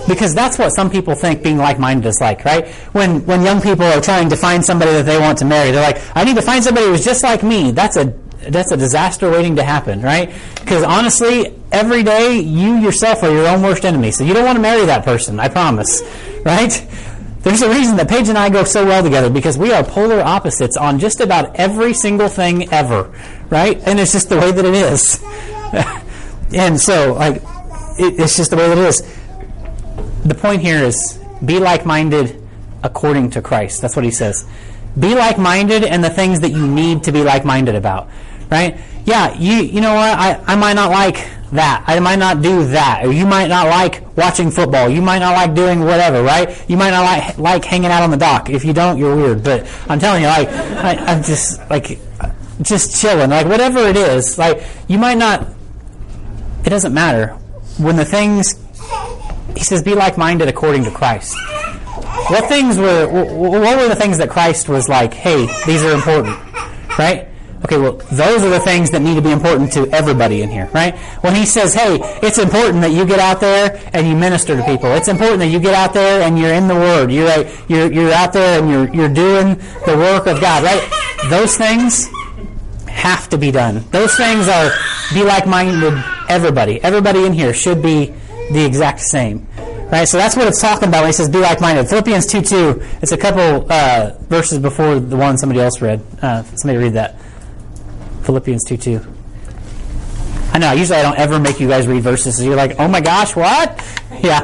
because 0.07 0.33
that's 0.33 0.57
what 0.57 0.69
some 0.69 0.89
people 0.89 1.15
think 1.15 1.43
being 1.43 1.57
like-minded 1.57 2.07
is 2.07 2.21
like, 2.21 2.45
right? 2.45 2.67
When 2.93 3.25
when 3.25 3.41
young 3.43 3.61
people 3.61 3.85
are 3.85 3.99
trying 3.99 4.29
to 4.29 4.37
find 4.37 4.63
somebody 4.63 4.91
that 4.91 5.05
they 5.05 5.19
want 5.19 5.37
to 5.39 5.45
marry, 5.45 5.71
they're 5.71 5.81
like, 5.81 6.01
I 6.15 6.23
need 6.23 6.35
to 6.37 6.41
find 6.41 6.63
somebody 6.63 6.87
who's 6.87 7.03
just 7.03 7.23
like 7.23 7.43
me. 7.43 7.71
That's 7.71 7.97
a 7.97 8.05
that's 8.39 8.71
a 8.71 8.77
disaster 8.77 9.29
waiting 9.29 9.55
to 9.55 9.63
happen, 9.63 10.01
right? 10.01 10.33
Because 10.55 10.83
honestly, 10.83 11.53
every 11.71 12.03
day 12.03 12.39
you 12.39 12.75
yourself 12.77 13.23
are 13.23 13.31
your 13.31 13.47
own 13.47 13.61
worst 13.61 13.85
enemy. 13.85 14.11
So 14.11 14.23
you 14.23 14.33
don't 14.33 14.45
want 14.45 14.57
to 14.57 14.61
marry 14.61 14.85
that 14.85 15.03
person, 15.03 15.39
I 15.39 15.49
promise, 15.49 16.01
right? 16.43 16.85
There's 17.41 17.61
a 17.61 17.69
reason 17.69 17.95
that 17.97 18.09
Paige 18.09 18.29
and 18.29 18.37
I 18.37 18.49
go 18.49 18.63
so 18.63 18.85
well 18.85 19.03
together 19.03 19.29
because 19.29 19.57
we 19.57 19.71
are 19.71 19.83
polar 19.83 20.19
opposites 20.19 20.75
on 20.75 20.99
just 20.99 21.21
about 21.21 21.55
every 21.55 21.93
single 21.93 22.27
thing 22.27 22.71
ever, 22.73 23.13
right? 23.49 23.79
And 23.87 23.99
it's 23.99 24.11
just 24.11 24.29
the 24.29 24.37
way 24.37 24.51
that 24.51 24.65
it 24.65 24.73
is. 24.73 25.23
and 26.53 26.79
so, 26.79 27.13
like, 27.13 27.37
it, 27.97 28.19
it's 28.19 28.35
just 28.35 28.51
the 28.51 28.57
way 28.57 28.67
that 28.67 28.77
it 28.77 28.85
is. 28.85 29.01
The 30.25 30.35
point 30.35 30.61
here 30.61 30.83
is 30.83 31.19
be 31.45 31.59
like 31.59 31.85
minded 31.85 32.41
according 32.83 33.29
to 33.31 33.41
Christ. 33.41 33.81
That's 33.81 33.95
what 33.95 34.03
he 34.03 34.11
says. 34.11 34.45
Be 34.99 35.15
like 35.15 35.37
minded 35.37 35.83
in 35.83 36.01
the 36.01 36.09
things 36.09 36.39
that 36.41 36.51
you 36.51 36.67
need 36.67 37.03
to 37.03 37.11
be 37.11 37.23
like 37.23 37.45
minded 37.45 37.75
about 37.75 38.09
right? 38.49 38.79
Yeah, 39.05 39.33
you 39.37 39.55
you 39.63 39.81
know 39.81 39.93
what? 39.93 40.17
I, 40.17 40.41
I 40.45 40.55
might 40.55 40.73
not 40.73 40.91
like 40.91 41.27
that. 41.51 41.83
I 41.87 41.99
might 41.99 42.19
not 42.19 42.41
do 42.41 42.65
that. 42.67 43.05
Or 43.05 43.11
you 43.11 43.25
might 43.25 43.47
not 43.47 43.67
like 43.67 44.17
watching 44.17 44.51
football. 44.51 44.89
You 44.89 45.01
might 45.01 45.19
not 45.19 45.33
like 45.33 45.53
doing 45.53 45.81
whatever, 45.81 46.21
right? 46.23 46.49
You 46.69 46.77
might 46.77 46.91
not 46.91 47.03
like 47.03 47.37
like 47.37 47.65
hanging 47.65 47.91
out 47.91 48.03
on 48.03 48.11
the 48.11 48.17
dock. 48.17 48.49
If 48.49 48.65
you 48.65 48.73
don't, 48.73 48.97
you're 48.97 49.15
weird. 49.15 49.43
But 49.43 49.67
I'm 49.87 49.99
telling 49.99 50.21
you, 50.21 50.27
like 50.27 50.49
I, 50.49 50.95
I'm 51.05 51.23
just 51.23 51.59
like 51.69 51.99
just 52.61 52.99
chilling, 52.99 53.29
like 53.29 53.47
whatever 53.47 53.79
it 53.79 53.95
is. 53.95 54.37
Like 54.37 54.63
you 54.87 54.97
might 54.97 55.17
not. 55.17 55.47
It 56.65 56.69
doesn't 56.69 56.93
matter 56.93 57.29
when 57.77 57.95
the 57.95 58.05
things. 58.05 58.59
He 59.55 59.63
says, 59.63 59.81
"Be 59.81 59.95
like-minded 59.95 60.47
according 60.47 60.83
to 60.83 60.91
Christ." 60.91 61.35
What 62.29 62.49
things 62.49 62.77
were? 62.77 63.07
What 63.07 63.77
were 63.77 63.87
the 63.87 63.95
things 63.95 64.17
that 64.17 64.29
Christ 64.29 64.67
was 64.67 64.89
like? 64.89 65.13
Hey, 65.13 65.47
these 65.65 65.83
are 65.83 65.93
important, 65.93 66.37
right? 66.97 67.27
Okay, 67.63 67.77
well, 67.77 67.93
those 68.11 68.43
are 68.43 68.49
the 68.49 68.59
things 68.59 68.91
that 68.91 69.01
need 69.01 69.15
to 69.15 69.21
be 69.21 69.31
important 69.31 69.73
to 69.73 69.87
everybody 69.89 70.41
in 70.41 70.49
here, 70.49 70.69
right? 70.73 70.95
When 71.23 71.33
he 71.33 71.45
says, 71.45 71.73
hey, 71.73 71.99
it's 72.21 72.37
important 72.37 72.81
that 72.81 72.91
you 72.91 73.05
get 73.05 73.19
out 73.19 73.39
there 73.39 73.81
and 73.93 74.07
you 74.07 74.15
minister 74.15 74.55
to 74.55 74.63
people. 74.63 74.91
It's 74.91 75.07
important 75.07 75.39
that 75.39 75.47
you 75.47 75.59
get 75.59 75.73
out 75.73 75.93
there 75.93 76.21
and 76.21 76.37
you're 76.37 76.53
in 76.53 76.67
the 76.67 76.75
Word. 76.75 77.11
You're, 77.11 77.47
you're, 77.67 77.91
you're 77.91 78.13
out 78.13 78.31
there 78.31 78.61
and 78.61 78.69
you're, 78.69 78.93
you're 78.93 79.13
doing 79.13 79.55
the 79.85 79.97
work 79.97 80.27
of 80.27 80.39
God, 80.39 80.63
right? 80.63 81.29
Those 81.29 81.57
things 81.57 82.07
have 82.87 83.27
to 83.29 83.37
be 83.37 83.51
done. 83.51 83.83
Those 83.89 84.15
things 84.15 84.47
are 84.47 84.71
be 85.13 85.23
like-minded 85.23 86.03
everybody. 86.29 86.81
Everybody 86.83 87.25
in 87.25 87.33
here 87.33 87.53
should 87.53 87.81
be 87.81 88.13
the 88.51 88.63
exact 88.63 88.99
same. 88.99 89.47
Right, 89.91 90.05
so 90.05 90.17
that's 90.17 90.35
what 90.35 90.47
it's 90.47 90.61
talking 90.61 90.89
about 90.89 91.01
when 91.01 91.09
he 91.09 91.13
says 91.13 91.29
be 91.29 91.39
like-minded. 91.39 91.87
Philippians 91.87 92.25
2 92.25 92.41
2, 92.41 92.81
it's 93.01 93.13
a 93.13 93.17
couple 93.17 93.71
uh, 93.71 94.11
verses 94.27 94.59
before 94.59 94.99
the 94.99 95.15
one 95.15 95.37
somebody 95.37 95.61
else 95.61 95.81
read. 95.81 96.01
Uh, 96.21 96.43
somebody 96.43 96.77
read 96.77 96.93
that. 96.93 97.21
Philippians 98.23 98.65
2 98.65 98.75
2. 98.75 99.13
I 100.51 100.59
know, 100.59 100.73
usually 100.73 100.99
I 100.99 101.03
don't 101.03 101.17
ever 101.17 101.39
make 101.39 101.61
you 101.61 101.69
guys 101.69 101.87
read 101.87 102.03
verses. 102.03 102.35
So 102.35 102.43
you're 102.43 102.57
like, 102.57 102.77
oh 102.79 102.89
my 102.89 102.99
gosh, 102.99 103.33
what? 103.33 103.81
Yeah. 104.21 104.41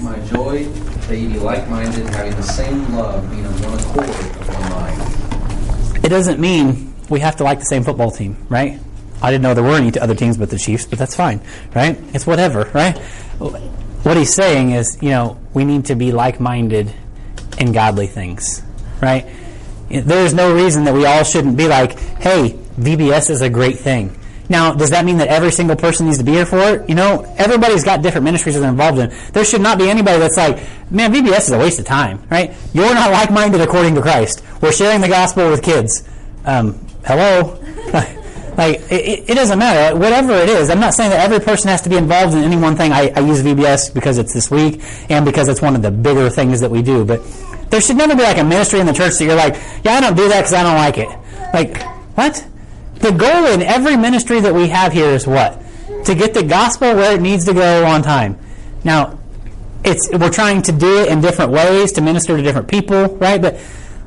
My 0.00 0.18
joy 0.26 0.64
that 0.64 1.16
ye 1.16 1.28
be 1.28 1.38
like 1.38 1.68
minded, 1.68 2.06
having 2.08 2.34
the 2.34 2.42
same 2.42 2.94
love, 2.96 3.30
being 3.30 3.44
of 3.44 3.64
one 3.64 3.78
accord, 3.78 4.08
of 4.08 4.48
one 4.48 4.70
mind. 4.70 6.04
It 6.04 6.08
doesn't 6.08 6.40
mean 6.40 6.94
we 7.08 7.20
have 7.20 7.36
to 7.36 7.44
like 7.44 7.60
the 7.60 7.64
same 7.64 7.84
football 7.84 8.10
team, 8.10 8.36
right? 8.48 8.80
I 9.22 9.30
didn't 9.30 9.42
know 9.42 9.54
there 9.54 9.62
were 9.62 9.76
any 9.76 9.96
other 9.98 10.14
teams 10.14 10.36
but 10.36 10.50
the 10.50 10.58
Chiefs, 10.58 10.84
but 10.84 10.98
that's 10.98 11.14
fine, 11.14 11.40
right? 11.74 11.98
It's 12.12 12.26
whatever, 12.26 12.70
right? 12.74 12.96
What 14.08 14.16
he's 14.16 14.32
saying 14.32 14.70
is, 14.70 14.96
you 15.02 15.10
know, 15.10 15.38
we 15.52 15.66
need 15.66 15.84
to 15.84 15.94
be 15.94 16.12
like 16.12 16.40
minded 16.40 16.90
in 17.58 17.72
godly 17.72 18.06
things, 18.06 18.62
right? 19.02 19.26
There's 19.90 20.32
no 20.32 20.54
reason 20.54 20.84
that 20.84 20.94
we 20.94 21.04
all 21.04 21.24
shouldn't 21.24 21.58
be 21.58 21.68
like, 21.68 21.98
hey, 21.98 22.58
VBS 22.78 23.28
is 23.28 23.42
a 23.42 23.50
great 23.50 23.76
thing. 23.76 24.18
Now, 24.48 24.72
does 24.72 24.88
that 24.92 25.04
mean 25.04 25.18
that 25.18 25.28
every 25.28 25.50
single 25.50 25.76
person 25.76 26.06
needs 26.06 26.16
to 26.16 26.24
be 26.24 26.32
here 26.32 26.46
for 26.46 26.58
it? 26.58 26.88
You 26.88 26.94
know, 26.94 27.30
everybody's 27.36 27.84
got 27.84 28.00
different 28.00 28.24
ministries 28.24 28.54
that 28.54 28.62
they're 28.62 28.70
involved 28.70 28.98
in. 28.98 29.12
There 29.34 29.44
should 29.44 29.60
not 29.60 29.76
be 29.76 29.90
anybody 29.90 30.18
that's 30.18 30.38
like, 30.38 30.56
man, 30.90 31.12
VBS 31.12 31.40
is 31.40 31.50
a 31.50 31.58
waste 31.58 31.78
of 31.78 31.84
time, 31.84 32.26
right? 32.30 32.54
You're 32.72 32.94
not 32.94 33.10
like 33.10 33.30
minded 33.30 33.60
according 33.60 33.94
to 33.96 34.00
Christ. 34.00 34.42
We're 34.62 34.72
sharing 34.72 35.02
the 35.02 35.08
gospel 35.08 35.50
with 35.50 35.62
kids. 35.62 36.08
Um, 36.46 36.82
hello? 37.04 37.62
like, 38.58 38.80
it, 38.90 39.30
it, 39.30 39.34
doesn't 39.36 39.56
matter. 39.56 39.96
Whatever 39.96 40.32
it 40.32 40.48
is, 40.48 40.68
I'm 40.68 40.80
not 40.80 40.92
saying 40.92 41.10
that 41.10 41.20
every 41.24 41.38
person 41.38 41.68
has 41.68 41.80
to 41.82 41.88
be 41.88 41.96
involved 41.96 42.34
in 42.34 42.42
any 42.42 42.56
one 42.56 42.74
thing. 42.74 42.90
I, 42.90 43.12
I 43.14 43.20
use 43.20 43.40
VBS 43.40 43.94
because 43.94 44.18
it's 44.18 44.34
this 44.34 44.50
week 44.50 44.82
and 45.08 45.24
because 45.24 45.46
it's 45.46 45.62
one 45.62 45.76
of 45.76 45.82
the 45.82 45.92
bigger 45.92 46.28
things 46.28 46.60
that 46.60 46.70
we 46.70 46.82
do. 46.82 47.04
But 47.04 47.22
there 47.70 47.80
should 47.80 47.96
never 47.96 48.16
be 48.16 48.24
like 48.24 48.36
a 48.36 48.42
ministry 48.42 48.80
in 48.80 48.86
the 48.86 48.92
church 48.92 49.16
that 49.18 49.24
you're 49.24 49.36
like, 49.36 49.54
yeah, 49.84 49.92
I 49.92 50.00
don't 50.00 50.16
do 50.16 50.28
that 50.28 50.40
because 50.40 50.54
I 50.54 50.64
don't 50.64 50.74
like 50.74 50.98
it. 50.98 51.08
Like, 51.54 51.82
what? 52.16 52.44
The 52.96 53.12
goal 53.12 53.46
in 53.46 53.62
every 53.62 53.96
ministry 53.96 54.40
that 54.40 54.52
we 54.52 54.66
have 54.66 54.92
here 54.92 55.10
is 55.10 55.24
what? 55.24 55.62
To 56.06 56.16
get 56.16 56.34
the 56.34 56.42
gospel 56.42 56.96
where 56.96 57.14
it 57.14 57.20
needs 57.20 57.44
to 57.44 57.54
go 57.54 57.86
on 57.86 58.02
time. 58.02 58.40
Now, 58.82 59.20
it's 59.84 60.10
we're 60.10 60.30
trying 60.30 60.62
to 60.62 60.72
do 60.72 61.02
it 61.02 61.10
in 61.10 61.20
different 61.20 61.52
ways 61.52 61.92
to 61.92 62.00
minister 62.00 62.36
to 62.36 62.42
different 62.42 62.66
people, 62.66 63.06
right? 63.18 63.40
But 63.40 63.60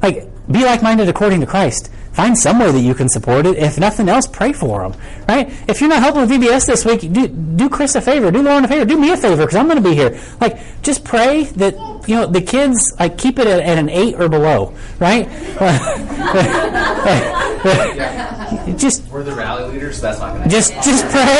like, 0.03 0.27
be 0.51 0.65
like-minded 0.65 1.07
according 1.07 1.39
to 1.39 1.45
Christ. 1.45 1.89
Find 2.13 2.37
some 2.37 2.59
way 2.59 2.71
that 2.71 2.81
you 2.81 2.93
can 2.93 3.07
support 3.07 3.45
it. 3.45 3.57
If 3.57 3.79
nothing 3.79 4.09
else, 4.09 4.27
pray 4.27 4.51
for 4.51 4.81
them, 4.81 4.99
right? 5.29 5.49
If 5.69 5.79
you're 5.79 5.89
not 5.89 6.03
helping 6.03 6.21
with 6.21 6.31
VBS 6.31 6.67
this 6.67 6.83
week, 6.83 7.01
do, 7.11 7.27
do 7.27 7.69
Chris 7.69 7.95
a 7.95 8.01
favor, 8.01 8.31
do 8.31 8.41
Lauren 8.41 8.65
a 8.65 8.67
favor, 8.67 8.83
do 8.83 8.99
me 8.99 9.11
a 9.11 9.17
favor 9.17 9.43
because 9.43 9.55
I'm 9.55 9.67
going 9.67 9.81
to 9.81 9.89
be 9.89 9.95
here. 9.95 10.19
Like, 10.41 10.59
just 10.81 11.05
pray 11.05 11.43
that 11.43 11.75
you 12.07 12.15
know 12.15 12.25
the 12.25 12.41
kids 12.41 12.93
like 12.99 13.17
keep 13.17 13.39
it 13.39 13.47
at, 13.47 13.61
at 13.61 13.77
an 13.77 13.89
eight 13.89 14.15
or 14.15 14.27
below, 14.27 14.73
right? 14.99 15.29
just 18.77 19.07
we're 19.09 19.23
the 19.23 19.33
rally 19.33 19.71
leaders, 19.71 19.97
so 19.97 20.01
that's 20.01 20.19
not 20.19 20.35
going 20.35 20.43
to. 20.43 20.49
Just 20.49 20.73
just 20.83 21.05
pray, 21.09 21.39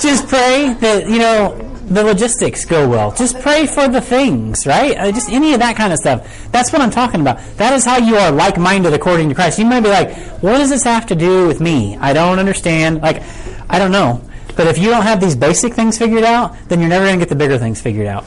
just 0.00 0.28
pray 0.28 0.74
that 0.80 1.08
you 1.08 1.18
know 1.18 1.67
the 1.90 2.04
logistics 2.04 2.64
go 2.64 2.88
well. 2.88 3.12
Just 3.12 3.40
pray 3.40 3.66
for 3.66 3.88
the 3.88 4.00
things, 4.00 4.66
right? 4.66 4.96
Uh, 4.96 5.12
just 5.12 5.30
any 5.30 5.54
of 5.54 5.60
that 5.60 5.76
kind 5.76 5.92
of 5.92 5.98
stuff. 5.98 6.50
That's 6.52 6.72
what 6.72 6.82
I'm 6.82 6.90
talking 6.90 7.20
about. 7.20 7.38
That 7.56 7.72
is 7.72 7.84
how 7.84 7.98
you 7.98 8.16
are 8.16 8.30
like 8.30 8.58
minded 8.58 8.92
according 8.92 9.28
to 9.30 9.34
Christ. 9.34 9.58
You 9.58 9.64
might 9.64 9.80
be 9.80 9.88
like, 9.88 10.14
what 10.42 10.58
does 10.58 10.70
this 10.70 10.84
have 10.84 11.06
to 11.06 11.14
do 11.14 11.46
with 11.46 11.60
me? 11.60 11.96
I 11.96 12.12
don't 12.12 12.38
understand. 12.38 13.00
Like, 13.00 13.22
I 13.68 13.78
don't 13.78 13.92
know. 13.92 14.22
But 14.56 14.66
if 14.66 14.78
you 14.78 14.90
don't 14.90 15.02
have 15.02 15.20
these 15.20 15.36
basic 15.36 15.74
things 15.74 15.98
figured 15.98 16.24
out, 16.24 16.56
then 16.68 16.80
you're 16.80 16.88
never 16.88 17.04
going 17.04 17.18
to 17.18 17.24
get 17.24 17.28
the 17.28 17.36
bigger 17.36 17.58
things 17.58 17.80
figured 17.80 18.08
out, 18.08 18.24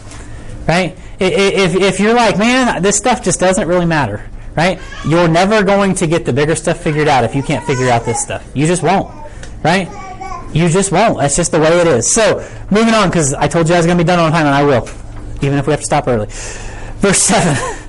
right? 0.66 0.98
If, 1.20 1.76
if 1.76 2.00
you're 2.00 2.14
like, 2.14 2.38
man, 2.38 2.82
this 2.82 2.96
stuff 2.96 3.22
just 3.22 3.40
doesn't 3.40 3.68
really 3.68 3.86
matter, 3.86 4.28
right? 4.56 4.80
You're 5.06 5.28
never 5.28 5.62
going 5.62 5.94
to 5.96 6.08
get 6.08 6.26
the 6.26 6.32
bigger 6.32 6.56
stuff 6.56 6.82
figured 6.82 7.10
out 7.10 7.26
if 7.26 7.36
you 7.36 7.44
can't 7.44 7.66
figure 7.66 7.90
out 7.90 8.06
this 8.06 8.22
stuff. 8.22 8.50
You 8.56 8.66
just 8.66 8.82
won't, 8.82 9.14
right? 9.62 9.90
You 10.54 10.68
just 10.68 10.92
won't. 10.92 11.20
That's 11.20 11.36
just 11.36 11.52
the 11.52 11.60
way 11.60 11.80
it 11.80 11.88
is. 11.88 12.14
So, 12.14 12.40
moving 12.70 12.94
on, 12.94 13.10
because 13.10 13.34
I 13.34 13.48
told 13.48 13.70
you 13.70 13.76
I 13.76 13.78
was 13.78 13.86
going 13.86 13.98
to 13.98 14.04
be 14.04 14.08
done 14.08 14.20
on 14.20 14.32
time, 14.32 14.46
and 14.46 14.56
I 14.56 14.64
will, 14.64 14.88
even 15.42 15.58
if 15.58 15.66
we 15.66 15.72
have 15.72 15.80
to 15.80 15.86
stop 15.86 16.08
early. 16.08 16.28
Verse 17.00 17.20
7. 17.20 17.78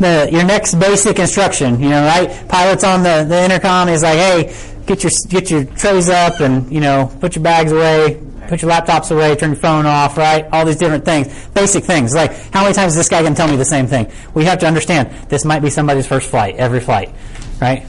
The, 0.00 0.30
your 0.32 0.44
next 0.44 0.76
basic 0.76 1.18
instruction, 1.18 1.78
you 1.78 1.90
know, 1.90 2.02
right? 2.02 2.48
Pilot's 2.48 2.84
on 2.84 3.02
the, 3.02 3.26
the 3.28 3.44
intercom. 3.44 3.90
is 3.90 4.02
like, 4.02 4.16
hey, 4.16 4.56
get 4.86 5.02
your 5.02 5.12
get 5.28 5.50
your 5.50 5.66
trays 5.66 6.08
up 6.08 6.40
and 6.40 6.72
you 6.72 6.80
know 6.80 7.14
put 7.20 7.36
your 7.36 7.42
bags 7.42 7.70
away. 7.70 8.18
Put 8.48 8.62
your 8.62 8.70
laptops 8.70 9.10
away, 9.10 9.36
turn 9.36 9.50
your 9.50 9.58
phone 9.58 9.84
off, 9.84 10.16
right? 10.16 10.46
All 10.52 10.64
these 10.64 10.76
different 10.76 11.04
things. 11.04 11.48
Basic 11.48 11.84
things. 11.84 12.14
Like, 12.14 12.32
how 12.50 12.62
many 12.62 12.72
times 12.72 12.94
is 12.94 12.96
this 12.96 13.10
guy 13.10 13.20
going 13.20 13.34
to 13.34 13.36
tell 13.36 13.46
me 13.46 13.56
the 13.56 13.64
same 13.66 13.86
thing? 13.86 14.10
We 14.32 14.46
have 14.46 14.58
to 14.60 14.66
understand, 14.66 15.10
this 15.28 15.44
might 15.44 15.60
be 15.60 15.68
somebody's 15.68 16.06
first 16.06 16.30
flight, 16.30 16.56
every 16.56 16.80
flight, 16.80 17.14
right? 17.60 17.86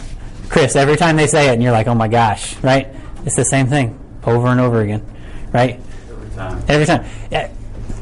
Chris, 0.49 0.75
every 0.75 0.97
time 0.97 1.15
they 1.15 1.27
say 1.27 1.47
it, 1.47 1.53
and 1.53 1.63
you're 1.63 1.71
like, 1.71 1.87
oh 1.87 1.95
my 1.95 2.09
gosh, 2.09 2.61
right? 2.61 2.89
It's 3.25 3.37
the 3.37 3.45
same 3.45 3.67
thing 3.67 4.00
over 4.25 4.47
and 4.47 4.59
over 4.59 4.81
again, 4.81 5.05
right? 5.51 5.79
Every 6.09 6.29
time. 6.35 6.63
Every 6.67 6.85
time. 6.85 7.05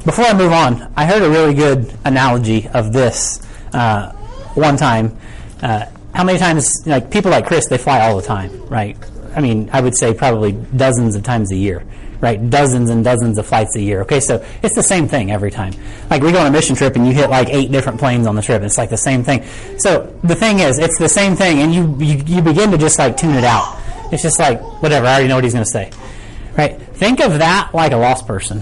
Before 0.06 0.26
I 0.26 0.34
move 0.34 0.52
on, 0.52 0.92
I 0.96 1.06
heard 1.06 1.22
a 1.22 1.30
really 1.30 1.54
good 1.54 1.94
analogy 2.06 2.68
of 2.70 2.94
this 2.94 3.46
uh, 3.74 4.12
one 4.56 4.78
time. 4.78 5.18
Uh, 5.62 5.86
how 6.14 6.24
many 6.24 6.40
times, 6.40 6.72
like 6.86 7.12
people 7.12 7.32
like 7.32 7.46
Chris, 7.46 7.68
they 7.68 7.78
fly 7.78 8.02
all 8.02 8.16
the 8.16 8.26
time, 8.26 8.66
right? 8.68 8.98
I 9.36 9.42
mean, 9.42 9.70
I 9.72 9.82
would 9.82 9.96
say 9.96 10.14
probably 10.14 10.54
dozens 10.54 11.16
of 11.16 11.24
times 11.24 11.52
a 11.52 11.56
year, 11.56 11.84
right? 12.22 12.50
Dozens 12.50 12.90
and 12.90 13.04
dozens 13.04 13.38
of 13.38 13.46
flights 13.46 13.76
a 13.76 13.82
year. 13.82 14.02
Okay, 14.02 14.20
so 14.20 14.44
it's 14.64 14.76
the 14.76 14.84
same 14.84 15.08
thing 15.08 15.32
every 15.32 15.52
time. 15.52 15.74
Like 16.10 16.22
we 16.22 16.32
go 16.32 16.40
on 16.40 16.48
a 16.48 16.52
mission 16.52 16.76
trip 16.76 16.96
and 16.96 17.06
you 17.06 17.14
hit 17.14 17.30
like 17.30 17.50
eight 17.50 17.72
different 17.72 18.00
planes 18.00 18.26
on 18.26 18.36
the 18.36 18.42
trip. 18.42 18.62
It's 18.64 18.78
like 18.78 18.90
the 18.90 18.98
same 18.98 19.24
thing. 19.24 19.44
So 19.78 20.18
the 20.24 20.36
thing 20.36 20.60
is, 20.60 20.80
it's 20.80 20.98
the 20.98 21.10
same 21.10 21.36
thing, 21.36 21.60
and 21.60 21.74
you 21.74 21.96
you, 22.00 22.24
you 22.26 22.42
begin 22.42 22.72
to 22.72 22.78
just 22.78 22.98
like 22.98 23.18
tune 23.18 23.36
it 23.36 23.44
out. 23.44 23.78
It's 24.12 24.24
just 24.24 24.40
like 24.40 24.62
whatever. 24.82 25.06
I 25.06 25.14
already 25.14 25.28
know 25.28 25.36
what 25.36 25.44
he's 25.44 25.54
going 25.54 25.66
to 25.66 25.72
say, 25.72 25.92
right? 26.58 26.80
Think 26.80 27.20
of 27.20 27.40
that 27.40 27.72
like 27.74 27.92
a 27.92 27.98
lost 27.98 28.28
person 28.28 28.62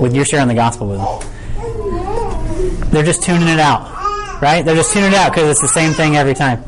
with 0.00 0.14
you're 0.14 0.24
sharing 0.24 0.48
the 0.48 0.54
gospel 0.54 0.88
with 0.88 0.98
them. 0.98 2.90
They're 2.90 3.04
just 3.04 3.22
tuning 3.22 3.48
it 3.48 3.60
out, 3.60 4.40
right? 4.40 4.64
They're 4.64 4.76
just 4.76 4.92
tuning 4.92 5.12
it 5.12 5.14
out 5.14 5.32
because 5.32 5.50
it's 5.50 5.60
the 5.60 5.68
same 5.68 5.92
thing 5.92 6.16
every 6.16 6.34
time. 6.34 6.64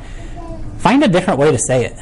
Find 0.79 1.03
a 1.03 1.09
different 1.09 1.39
way 1.39 1.51
to 1.51 1.59
say 1.59 1.85
it. 1.85 1.97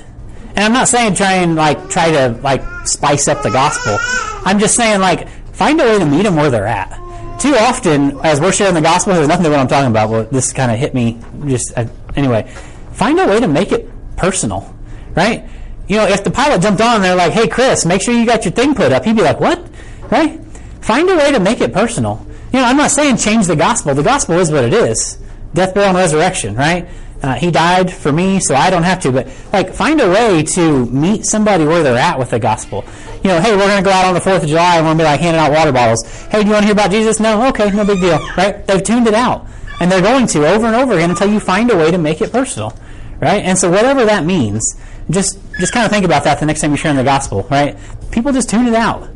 And 0.57 0.61
I'm 0.61 0.73
not 0.73 0.89
saying 0.89 1.15
try 1.15 1.35
and 1.35 1.57
like 1.57 1.91
try 1.91 2.11
to 2.11 2.39
like 2.43 2.63
spice 2.87 3.29
up 3.29 3.43
the 3.43 3.51
gospel. 3.51 3.99
I'm 4.47 4.59
just 4.59 4.77
saying 4.77 5.01
like 5.01 5.29
find 5.53 5.81
a 5.81 5.85
way 5.85 5.99
to 5.99 6.07
meet 6.07 6.23
them 6.23 6.37
where 6.37 6.51
they're 6.51 6.67
at. 6.67 7.01
Too 7.41 7.55
often, 7.57 8.19
as 8.21 8.41
we're 8.41 8.53
sharing 8.53 8.75
the 8.75 8.81
gospel, 8.81 9.15
there's 9.15 9.29
nothing 9.29 9.45
to 9.45 9.51
what 9.51 9.59
I'm 9.59 9.69
talking 9.69 9.91
about. 9.91 10.11
But 10.11 10.33
this 10.33 10.53
kind 10.53 10.71
of 10.71 10.79
hit 10.79 10.95
me. 10.95 11.21
Just 11.47 11.77
uh, 11.77 11.87
anyway, 12.17 12.51
find 12.93 13.19
a 13.19 13.27
way 13.27 13.41
to 13.41 13.49
make 13.49 13.73
it 13.73 13.89
personal, 14.17 14.75
right? 15.15 15.49
You 15.87 15.97
know, 15.97 16.07
if 16.07 16.25
the 16.25 16.31
pilot 16.31 16.63
jumped 16.63 16.81
on 16.81 16.97
and 16.97 17.05
they're 17.05 17.15
like, 17.15 17.33
"Hey, 17.33 17.49
Chris, 17.49 17.85
make 17.85 18.03
sure 18.03 18.15
you 18.15 18.27
got 18.27 18.45
your 18.45 18.53
thing 18.53 18.75
put 18.75 18.93
up," 18.93 19.05
he'd 19.05 19.17
be 19.17 19.23
like, 19.23 19.41
"What?" 19.41 19.65
Right? 20.11 20.41
Find 20.81 21.09
a 21.09 21.17
way 21.17 21.33
to 21.33 21.41
make 21.41 21.61
it 21.61 21.73
personal. 21.73 22.27
You 22.53 22.61
know, 22.61 22.67
I'm 22.67 22.77
not 22.77 22.91
saying 22.91 23.17
change 23.19 23.47
the 23.47 23.57
gospel. 23.57 23.95
The 23.95 24.03
gospel 24.03 24.39
is 24.39 24.51
what 24.51 24.65
it 24.65 24.73
is: 24.73 25.19
death, 25.55 25.75
burial, 25.75 25.91
and 25.91 25.99
resurrection. 25.99 26.55
Right? 26.55 26.89
Uh, 27.25 27.33
he 27.35 27.51
died 27.51 27.91
for 27.91 28.13
me, 28.13 28.39
so 28.39 28.55
I 28.55 28.69
don't 28.69 28.83
have 28.83 29.01
to. 29.01 29.11
But 29.11 29.29
like, 29.51 29.73
find 29.73 29.99
a 29.99 30.11
way 30.11 30.43
to 30.43 30.85
meet 30.87 31.25
somebody 31.25 31.65
where 31.65 31.83
they're 31.83 31.97
at 31.97 32.19
with 32.19 32.29
the 32.29 32.39
gospel. 32.39 32.85
You 33.23 33.31
know, 33.31 33.41
hey, 33.41 33.53
we're 33.53 33.67
going 33.67 33.83
to 33.83 33.89
go 33.89 33.91
out 33.91 34.05
on 34.05 34.13
the 34.13 34.21
Fourth 34.21 34.43
of 34.43 34.49
July 34.51 34.77
and 34.77 34.85
we're 34.85 34.91
going 34.91 34.99
to 34.99 35.05
be 35.05 35.09
like 35.09 35.21
handing 35.21 35.41
out 35.41 35.51
water 35.51 35.73
bottles. 35.73 36.05
Hey, 36.31 36.43
do 36.43 36.49
you 36.49 36.53
want 36.53 36.65
to 36.65 36.67
hear 36.67 36.75
about 36.75 36.91
Jesus? 36.91 37.21
No, 37.21 37.49
okay, 37.49 37.71
no 37.71 37.83
big 37.87 38.01
deal, 38.01 38.19
right? 38.37 38.67
They've 38.67 38.83
tuned 38.83 39.07
it 39.07 39.15
out, 39.15 39.47
and 39.81 39.91
they're 39.91 40.03
going 40.03 40.27
to 40.27 40.47
over 40.47 40.67
and 40.67 40.77
over 40.77 40.93
again 40.93 41.09
until 41.09 41.33
you 41.33 41.41
find 41.41 41.71
a 41.71 41.77
way 41.79 41.91
to 41.91 41.97
make 41.97 42.21
it 42.21 42.31
personal, 42.31 42.77
right? 43.21 43.43
And 43.43 43.57
so 43.57 43.71
whatever 43.71 44.05
that 44.05 44.27
means, 44.27 44.77
just 45.11 45.39
just 45.59 45.73
kind 45.73 45.85
of 45.85 45.93
think 45.93 46.05
about 46.05 46.25
that 46.25 46.41
the 46.41 46.47
next 46.47 46.61
time 46.61 46.71
you're 46.71 46.79
sharing 46.79 46.97
the 46.97 47.05
gospel, 47.05 47.47
right? 47.51 47.77
People 48.11 48.33
just 48.33 48.49
tune 48.49 48.67
it 48.67 48.75
out. 48.75 49.09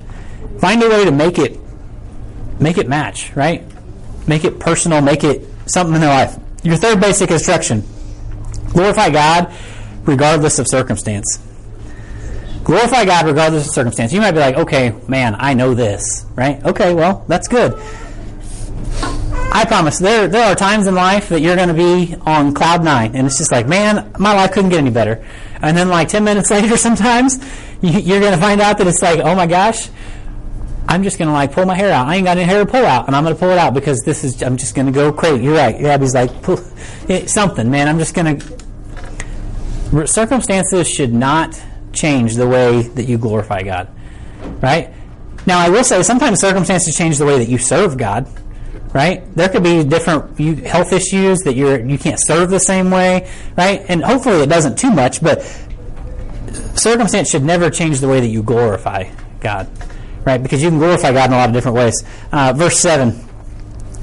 Find 0.60 0.82
a 0.82 0.88
way 0.88 1.04
to 1.04 1.12
make 1.12 1.38
it 1.38 1.58
make 2.60 2.78
it 2.78 2.88
match, 2.88 3.34
right? 3.36 3.64
Make 4.26 4.44
it 4.44 4.58
personal, 4.58 5.00
make 5.00 5.24
it 5.24 5.46
something 5.66 5.94
in 5.94 6.00
their 6.00 6.10
life. 6.10 6.38
Your 6.62 6.76
third 6.76 7.00
basic 7.00 7.30
instruction 7.30 7.84
glorify 8.72 9.10
God 9.10 9.52
regardless 10.02 10.58
of 10.58 10.68
circumstance. 10.68 11.38
Glorify 12.64 13.04
God 13.04 13.26
regardless 13.26 13.66
of 13.66 13.72
circumstance. 13.72 14.12
You 14.12 14.20
might 14.20 14.32
be 14.32 14.40
like, 14.40 14.56
okay, 14.56 14.94
man, 15.08 15.36
I 15.38 15.54
know 15.54 15.74
this, 15.74 16.26
right? 16.34 16.62
Okay, 16.64 16.92
well, 16.92 17.24
that's 17.28 17.48
good. 17.48 17.72
I 19.50 19.64
promise 19.64 19.98
there 19.98 20.28
there 20.28 20.44
are 20.52 20.54
times 20.54 20.86
in 20.86 20.94
life 20.94 21.30
that 21.30 21.40
you're 21.40 21.56
going 21.56 21.68
to 21.68 21.74
be 21.74 22.14
on 22.26 22.52
cloud 22.52 22.84
nine, 22.84 23.16
and 23.16 23.26
it's 23.26 23.38
just 23.38 23.50
like, 23.50 23.66
man, 23.66 24.12
my 24.18 24.34
life 24.34 24.52
couldn't 24.52 24.70
get 24.70 24.78
any 24.78 24.90
better. 24.90 25.24
And 25.60 25.76
then 25.76 25.88
like 25.88 26.08
ten 26.08 26.24
minutes 26.24 26.50
later, 26.52 26.76
sometimes 26.76 27.38
you, 27.80 28.16
are 28.16 28.20
going 28.20 28.32
to 28.32 28.38
find 28.40 28.60
out 28.60 28.78
that 28.78 28.86
it's 28.86 29.02
like, 29.02 29.20
oh 29.20 29.34
my 29.34 29.46
gosh, 29.46 29.88
I'm 30.88 31.02
just 31.02 31.18
going 31.18 31.28
to 31.28 31.34
like 31.34 31.52
pull 31.52 31.66
my 31.66 31.74
hair 31.74 31.92
out. 31.92 32.08
I 32.08 32.16
ain't 32.16 32.24
got 32.24 32.38
any 32.38 32.46
hair 32.46 32.64
to 32.64 32.70
pull 32.70 32.84
out, 32.84 33.06
and 33.06 33.14
I'm 33.14 33.24
going 33.24 33.34
to 33.34 33.38
pull 33.38 33.50
it 33.50 33.58
out 33.58 33.74
because 33.74 34.00
this 34.00 34.24
is. 34.24 34.42
I'm 34.42 34.56
just 34.56 34.74
going 34.74 34.86
to 34.86 34.92
go 34.92 35.12
crazy. 35.12 35.44
You're 35.44 35.54
right. 35.54 35.74
Abby's 35.76 36.14
like, 36.14 36.42
pull, 36.42 36.58
it, 37.08 37.28
something, 37.28 37.70
man. 37.70 37.88
I'm 37.88 37.98
just 37.98 38.14
going 38.14 38.38
to. 38.38 38.58
Circumstances 40.06 40.88
should 40.88 41.14
not 41.14 41.60
change 41.92 42.34
the 42.34 42.46
way 42.46 42.82
that 42.82 43.06
you 43.06 43.16
glorify 43.16 43.62
God, 43.62 43.88
right? 44.60 44.92
Now, 45.46 45.58
I 45.58 45.70
will 45.70 45.84
say 45.84 46.02
sometimes 46.02 46.40
circumstances 46.40 46.94
change 46.94 47.16
the 47.16 47.24
way 47.24 47.38
that 47.38 47.48
you 47.48 47.56
serve 47.56 47.96
God 47.96 48.28
right? 48.98 49.32
There 49.36 49.48
could 49.48 49.62
be 49.62 49.84
different 49.84 50.36
health 50.66 50.92
issues 50.92 51.38
that 51.42 51.54
you're 51.54 51.78
you 51.86 51.96
can't 51.96 52.18
serve 52.18 52.50
the 52.50 52.58
same 52.58 52.90
way, 52.90 53.30
right? 53.56 53.84
And 53.88 54.02
hopefully 54.02 54.42
it 54.42 54.48
doesn't 54.48 54.76
too 54.76 54.90
much, 54.90 55.22
but 55.22 55.42
circumstance 56.74 57.30
should 57.30 57.44
never 57.44 57.70
change 57.70 58.00
the 58.00 58.08
way 58.08 58.18
that 58.18 58.26
you 58.26 58.42
glorify 58.42 59.08
God, 59.38 59.70
right? 60.24 60.42
Because 60.42 60.60
you 60.60 60.68
can 60.68 60.78
glorify 60.80 61.12
God 61.12 61.26
in 61.26 61.34
a 61.34 61.36
lot 61.36 61.48
of 61.48 61.54
different 61.54 61.76
ways. 61.76 62.02
Uh, 62.32 62.52
verse 62.56 62.80
seven. 62.80 63.24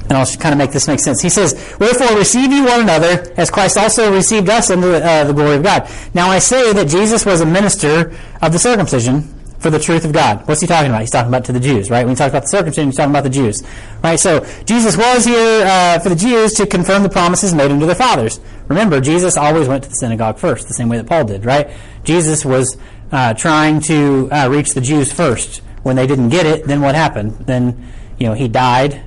And 0.07 0.13
I'll 0.13 0.25
kind 0.37 0.53
of 0.53 0.59
make 0.59 0.71
this 0.71 0.87
make 0.87 1.01
sense. 1.01 1.19
He 1.19 1.29
says, 1.29 1.55
Wherefore 1.77 2.15
receive 2.17 2.49
ye 2.49 2.61
one 2.61 2.79
another, 2.81 3.33
as 3.35 3.51
Christ 3.51 3.75
also 3.75 4.13
received 4.13 4.47
us 4.47 4.69
unto 4.69 4.93
uh, 4.93 5.25
the 5.25 5.33
glory 5.33 5.57
of 5.57 5.63
God. 5.63 5.89
Now 6.13 6.29
I 6.29 6.39
say 6.39 6.71
that 6.71 6.87
Jesus 6.87 7.25
was 7.25 7.41
a 7.41 7.45
minister 7.45 8.15
of 8.41 8.53
the 8.53 8.59
circumcision, 8.59 9.34
for 9.65 9.71
the 9.71 9.79
truth 9.79 10.05
of 10.05 10.13
God. 10.13 10.47
What's 10.47 10.61
he 10.61 10.67
talking 10.67 10.91
about? 10.91 11.01
He's 11.01 11.09
talking 11.09 11.29
about 11.29 11.45
to 11.45 11.51
the 11.51 11.59
Jews, 11.59 11.89
right? 11.89 12.05
When 12.05 12.09
he 12.09 12.15
talks 12.15 12.29
about 12.29 12.43
the 12.43 12.49
circumcision, 12.49 12.89
he's 12.89 12.97
talking 12.97 13.09
about 13.09 13.23
the 13.23 13.31
Jews, 13.31 13.63
right? 14.03 14.19
So 14.19 14.45
Jesus 14.63 14.95
was 14.95 15.25
here 15.25 15.65
uh, 15.65 15.97
for 15.97 16.09
the 16.09 16.15
Jews 16.15 16.53
to 16.53 16.67
confirm 16.67 17.01
the 17.01 17.09
promises 17.09 17.51
made 17.55 17.71
unto 17.71 17.87
their 17.87 17.95
fathers. 17.95 18.39
Remember, 18.67 19.01
Jesus 19.01 19.37
always 19.37 19.67
went 19.67 19.81
to 19.81 19.89
the 19.89 19.95
synagogue 19.95 20.37
first, 20.37 20.67
the 20.67 20.75
same 20.75 20.87
way 20.87 20.97
that 20.97 21.07
Paul 21.07 21.25
did, 21.25 21.45
right? 21.45 21.67
Jesus 22.03 22.45
was 22.45 22.77
uh, 23.11 23.33
trying 23.33 23.79
to 23.81 24.29
uh, 24.31 24.49
reach 24.51 24.75
the 24.75 24.81
Jews 24.81 25.11
first. 25.11 25.63
When 25.81 25.95
they 25.95 26.05
didn't 26.05 26.29
get 26.29 26.45
it, 26.45 26.67
then 26.67 26.81
what 26.81 26.93
happened? 26.93 27.31
Then, 27.47 27.91
you 28.19 28.27
know, 28.27 28.33
he 28.35 28.47
died. 28.47 29.03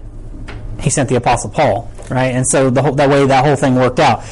He 0.81 0.90
sent 0.90 1.09
the 1.09 1.14
apostle 1.14 1.51
Paul, 1.51 1.88
right? 2.11 2.35
And 2.35 2.44
so 2.44 2.68
the 2.68 2.83
whole, 2.83 2.97
that 2.97 3.09
way 3.09 3.25
that 3.25 3.44
whole 3.44 3.55
thing 3.55 3.77
worked 3.77 4.01
out. 4.01 4.25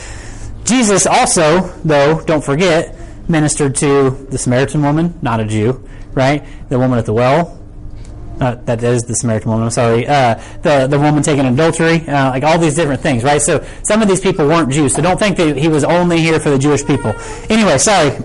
Jesus 0.65 1.07
also, 1.07 1.69
though, 1.85 2.21
don't 2.23 2.43
forget, 2.43 2.97
ministered 3.29 3.77
to 3.77 4.11
the 4.29 4.39
Samaritan 4.39 4.83
woman, 4.83 5.17
not 5.23 5.39
a 5.39 5.45
Jew, 5.45 5.89
right? 6.17 6.45
The 6.69 6.79
woman 6.79 6.99
at 6.99 7.07
the 7.07 7.13
well. 7.13 7.63
Uh, 8.41 8.55
that 8.67 8.83
is 8.83 9.05
the 9.05 9.15
Samaritan 9.15 9.51
woman. 9.51 9.65
I'm 9.65 9.71
sorry. 9.71 10.07
Uh, 10.07 10.35
the 10.63 10.87
the 10.89 10.99
woman 10.99 11.23
taking 11.23 11.47
adultery, 11.47 12.07
uh, 12.07 12.31
like 12.31 12.43
all 12.43 12.59
these 12.59 12.75
different 12.75 13.01
things, 13.01 13.25
right? 13.25 13.41
So 13.41 13.65
some 13.83 14.03
of 14.03 14.09
these 14.09 14.21
people 14.21 14.47
weren't 14.47 14.71
Jews, 14.71 14.95
so 14.95 15.01
don't 15.01 15.19
think 15.19 15.39
that 15.39 15.57
he 15.57 15.69
was 15.69 15.85
only 15.85 16.21
here 16.21 16.39
for 16.39 16.51
the 16.51 16.59
Jewish 16.59 16.85
people. 16.85 17.15
Anyway, 17.49 17.79
sorry. 17.79 18.19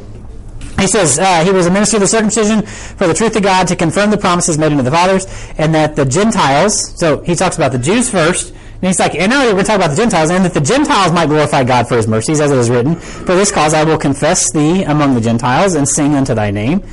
He 0.79 0.87
says 0.87 1.19
uh, 1.19 1.45
he 1.45 1.51
was 1.51 1.67
a 1.67 1.71
minister 1.71 1.97
of 1.97 2.01
the 2.01 2.07
circumcision 2.07 2.63
for 2.63 3.07
the 3.07 3.13
truth 3.13 3.35
of 3.35 3.43
God 3.43 3.67
to 3.67 3.75
confirm 3.75 4.09
the 4.09 4.17
promises 4.17 4.57
made 4.57 4.71
unto 4.71 4.83
the 4.83 4.91
fathers, 4.91 5.27
and 5.57 5.73
that 5.75 5.95
the 5.95 6.05
Gentiles. 6.05 6.99
So 6.99 7.21
he 7.21 7.35
talks 7.35 7.55
about 7.55 7.71
the 7.71 7.79
Jews 7.79 8.09
first, 8.09 8.49
and 8.49 8.87
he's 8.87 8.99
like, 8.99 9.13
and 9.13 9.29
now 9.29 9.45
we're 9.45 9.51
going 9.51 9.63
to 9.63 9.67
talk 9.67 9.75
about 9.75 9.91
the 9.91 9.95
Gentiles, 9.95 10.31
and 10.31 10.43
that 10.43 10.55
the 10.55 10.59
Gentiles 10.59 11.13
might 11.13 11.27
glorify 11.27 11.63
God 11.63 11.87
for 11.87 11.97
his 11.97 12.07
mercies, 12.07 12.41
as 12.41 12.51
it 12.51 12.57
is 12.57 12.69
written, 12.69 12.95
For 12.95 13.35
this 13.35 13.51
cause 13.51 13.75
I 13.75 13.83
will 13.83 13.97
confess 13.97 14.51
thee 14.51 14.83
among 14.83 15.13
the 15.13 15.21
Gentiles, 15.21 15.75
and 15.75 15.87
sing 15.87 16.15
unto 16.15 16.33
thy 16.33 16.49
name. 16.49 16.83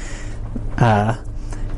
Uh, 0.81 1.17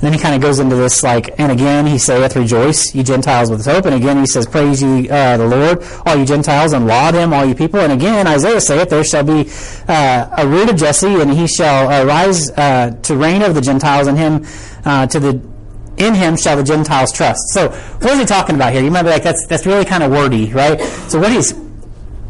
then 0.01 0.15
he 0.15 0.19
kind 0.19 0.35
of 0.35 0.41
goes 0.41 0.59
into 0.59 0.77
this 0.77 1.03
like, 1.03 1.39
and 1.39 1.53
again 1.53 1.87
he 1.87 1.99
saith, 1.99 2.35
Rejoice, 2.35 2.95
ye 2.95 3.03
Gentiles, 3.03 3.51
with 3.51 3.65
hope. 3.67 3.85
And 3.85 3.95
again 3.95 4.19
he 4.19 4.27
says, 4.27 4.47
Praise 4.47 4.83
ye 4.83 5.11
uh, 5.11 5.37
the 5.37 5.47
Lord, 5.47 5.83
all 6.07 6.17
you 6.17 6.25
Gentiles, 6.25 6.73
and 6.73 6.87
laud 6.87 7.15
him, 7.15 7.35
all 7.35 7.45
you 7.45 7.55
people. 7.55 7.81
And 7.81 7.93
again 7.93 8.27
Isaiah 8.27 8.61
saith, 8.61 8.89
There 8.89 9.05
shall 9.05 9.25
be 9.25 9.51
uh, 9.89 10.35
a 10.39 10.49
root 10.49 10.71
of 10.71 10.77
Jesse, 10.77 11.21
and 11.21 11.31
he 11.31 11.47
shall 11.47 12.07
rise 12.07 12.51
uh, 12.53 12.99
to 13.03 13.17
reign 13.17 13.43
over 13.43 13.53
the 13.53 13.61
Gentiles, 13.61 14.07
and 14.07 14.17
him 14.17 14.47
uh, 14.85 15.07
to 15.09 15.21
the 15.21 15.51
in 15.99 16.15
him 16.15 16.35
shall 16.35 16.57
the 16.57 16.65
Gentiles 16.65 17.13
trust. 17.13 17.41
So 17.51 17.69
what 17.69 18.13
is 18.13 18.19
he 18.19 18.25
talking 18.25 18.55
about 18.55 18.73
here? 18.73 18.83
You 18.83 18.91
might 18.91 19.03
be 19.03 19.11
like, 19.11 19.23
that's 19.23 19.47
that's 19.47 19.67
really 19.67 19.85
kind 19.85 20.03
of 20.03 20.11
wordy, 20.11 20.51
right? 20.51 20.81
So 20.81 21.21
what 21.21 21.31
he's 21.31 21.53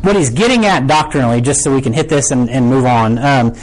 what 0.02 0.16
he's 0.16 0.30
getting 0.30 0.66
at 0.66 0.88
doctrinally, 0.88 1.40
just 1.40 1.62
so 1.62 1.72
we 1.72 1.80
can 1.80 1.92
hit 1.92 2.08
this 2.08 2.30
and, 2.32 2.50
and 2.50 2.66
move 2.66 2.84
on. 2.84 3.18
Um, 3.18 3.54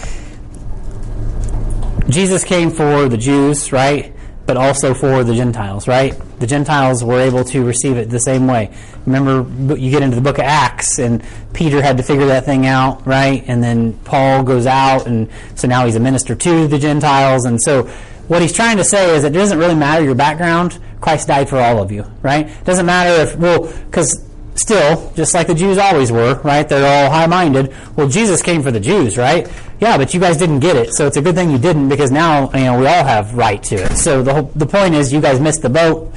Jesus 2.10 2.44
came 2.44 2.72
for 2.72 3.10
the 3.10 3.18
Jews, 3.18 3.72
right? 3.72 4.14
But 4.46 4.56
also 4.56 4.94
for 4.94 5.26
the 5.26 5.36
Gentiles, 5.36 5.90
right? 5.90 6.16
The 6.40 6.48
Gentiles 6.48 7.04
were 7.04 7.20
able 7.20 7.44
to 7.46 7.66
receive 7.66 7.98
it 7.98 8.10
the 8.10 8.20
same 8.20 8.48
way. 8.48 8.74
Remember, 9.06 9.76
you 9.76 9.92
get 9.92 10.04
into 10.04 10.16
the 10.16 10.22
book 10.22 10.38
of 10.38 10.46
Acts, 10.46 11.00
and 11.00 11.22
Peter 11.54 11.82
had 11.82 11.98
to 11.98 12.04
figure 12.04 12.28
that 12.28 12.46
thing 12.46 12.66
out, 12.66 13.06
right? 13.06 13.44
And 13.48 13.62
then 13.62 13.94
Paul 14.00 14.44
goes 14.44 14.66
out, 14.66 15.06
and 15.06 15.30
so 15.56 15.68
now 15.68 15.86
he's 15.86 15.96
a 15.96 16.00
minister 16.00 16.34
to 16.34 16.68
the 16.68 16.80
Gentiles. 16.80 17.46
And 17.46 17.62
so, 17.62 17.84
what 18.30 18.42
he's 18.42 18.54
trying 18.54 18.78
to 18.78 18.84
say 18.84 19.16
is 19.16 19.24
it 19.24 19.32
doesn't 19.32 19.58
really 19.58 19.76
matter 19.76 20.04
your 20.04 20.16
background. 20.16 20.80
Christ 21.02 21.28
died 21.28 21.50
for 21.50 21.58
all 21.58 21.82
of 21.82 21.92
you, 21.92 22.04
right? 22.22 22.48
It 22.48 22.66
doesn't 22.66 22.86
matter 22.86 23.22
if, 23.22 23.38
well, 23.38 23.72
because 23.86 24.27
still, 24.58 25.12
just 25.16 25.34
like 25.34 25.48
the 25.48 25.56
Jews 25.56 25.78
always 25.78 26.12
were, 26.12 26.36
right? 26.44 26.68
They're 26.68 27.06
all 27.06 27.12
high-minded. 27.12 27.74
Well, 27.96 28.08
Jesus 28.10 28.42
came 28.42 28.64
for 28.64 28.72
the 28.72 28.80
Jews, 28.80 29.18
right? 29.18 29.50
Yeah, 29.80 29.98
but 29.98 30.14
you 30.14 30.20
guys 30.20 30.38
didn't 30.38 30.60
get 30.60 30.76
it, 30.76 30.94
so 30.94 31.06
it's 31.06 31.18
a 31.18 31.22
good 31.22 31.36
thing 31.36 31.52
you 31.52 31.60
didn't 31.60 31.90
because 31.90 32.12
now 32.12 32.52
you 32.54 32.64
know 32.64 32.80
we 32.80 32.88
all 32.88 33.04
have 33.04 33.36
right 33.36 33.62
to 33.64 33.76
it. 33.76 33.96
So 33.98 34.24
the 34.24 34.34
whole, 34.34 34.52
the 34.56 34.66
point 34.66 34.96
is, 34.96 35.14
you 35.14 35.22
guys 35.22 35.40
missed 35.40 35.62
the 35.62 35.70
boat. 35.70 36.12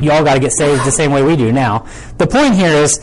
You 0.00 0.12
all 0.12 0.24
got 0.24 0.34
to 0.34 0.40
get 0.40 0.52
saved 0.52 0.84
the 0.84 0.90
same 0.90 1.10
way 1.12 1.22
we 1.22 1.36
do 1.36 1.52
now. 1.52 1.86
The 2.18 2.26
point 2.26 2.54
here 2.54 2.70
is, 2.70 3.00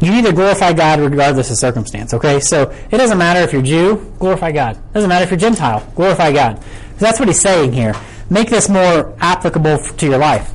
you 0.00 0.10
need 0.10 0.24
to 0.24 0.32
glorify 0.32 0.72
God 0.72 0.98
regardless 0.98 1.50
of 1.50 1.56
circumstance. 1.56 2.12
Okay, 2.12 2.40
so 2.40 2.70
it 2.90 2.98
doesn't 2.98 3.18
matter 3.18 3.40
if 3.40 3.52
you're 3.52 3.62
Jew, 3.62 4.12
glorify 4.18 4.50
God. 4.50 4.76
It 4.76 4.94
doesn't 4.94 5.08
matter 5.08 5.24
if 5.24 5.30
you're 5.30 5.38
Gentile, 5.38 5.86
glorify 5.94 6.32
God. 6.32 6.62
That's 6.98 7.20
what 7.20 7.28
he's 7.28 7.40
saying 7.40 7.72
here. 7.72 7.94
Make 8.30 8.50
this 8.50 8.68
more 8.68 9.14
applicable 9.20 9.78
to 9.78 10.06
your 10.06 10.18
life. 10.18 10.52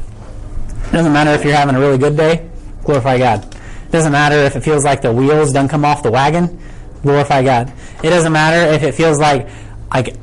It 0.88 0.92
doesn't 0.92 1.14
matter 1.14 1.32
if 1.32 1.44
you're 1.44 1.56
having 1.56 1.76
a 1.76 1.80
really 1.80 1.98
good 1.98 2.18
day, 2.18 2.50
glorify 2.88 3.18
God. 3.18 3.44
It 3.44 3.92
doesn't 3.92 4.12
matter 4.12 4.38
if 4.38 4.56
it 4.56 4.62
feels 4.62 4.84
like 4.84 5.02
the 5.02 5.14
wheels 5.14 5.52
don't 5.54 5.68
come 5.68 5.86
off 5.86 6.02
the 6.02 6.12
wagon, 6.12 6.60
glorify 7.04 7.44
God. 7.44 7.72
It 8.02 8.10
doesn't 8.10 8.32
matter 8.32 8.74
if 8.74 8.82
it 8.82 8.94
feels 8.94 9.20
like 9.20 9.48
like 9.94 10.16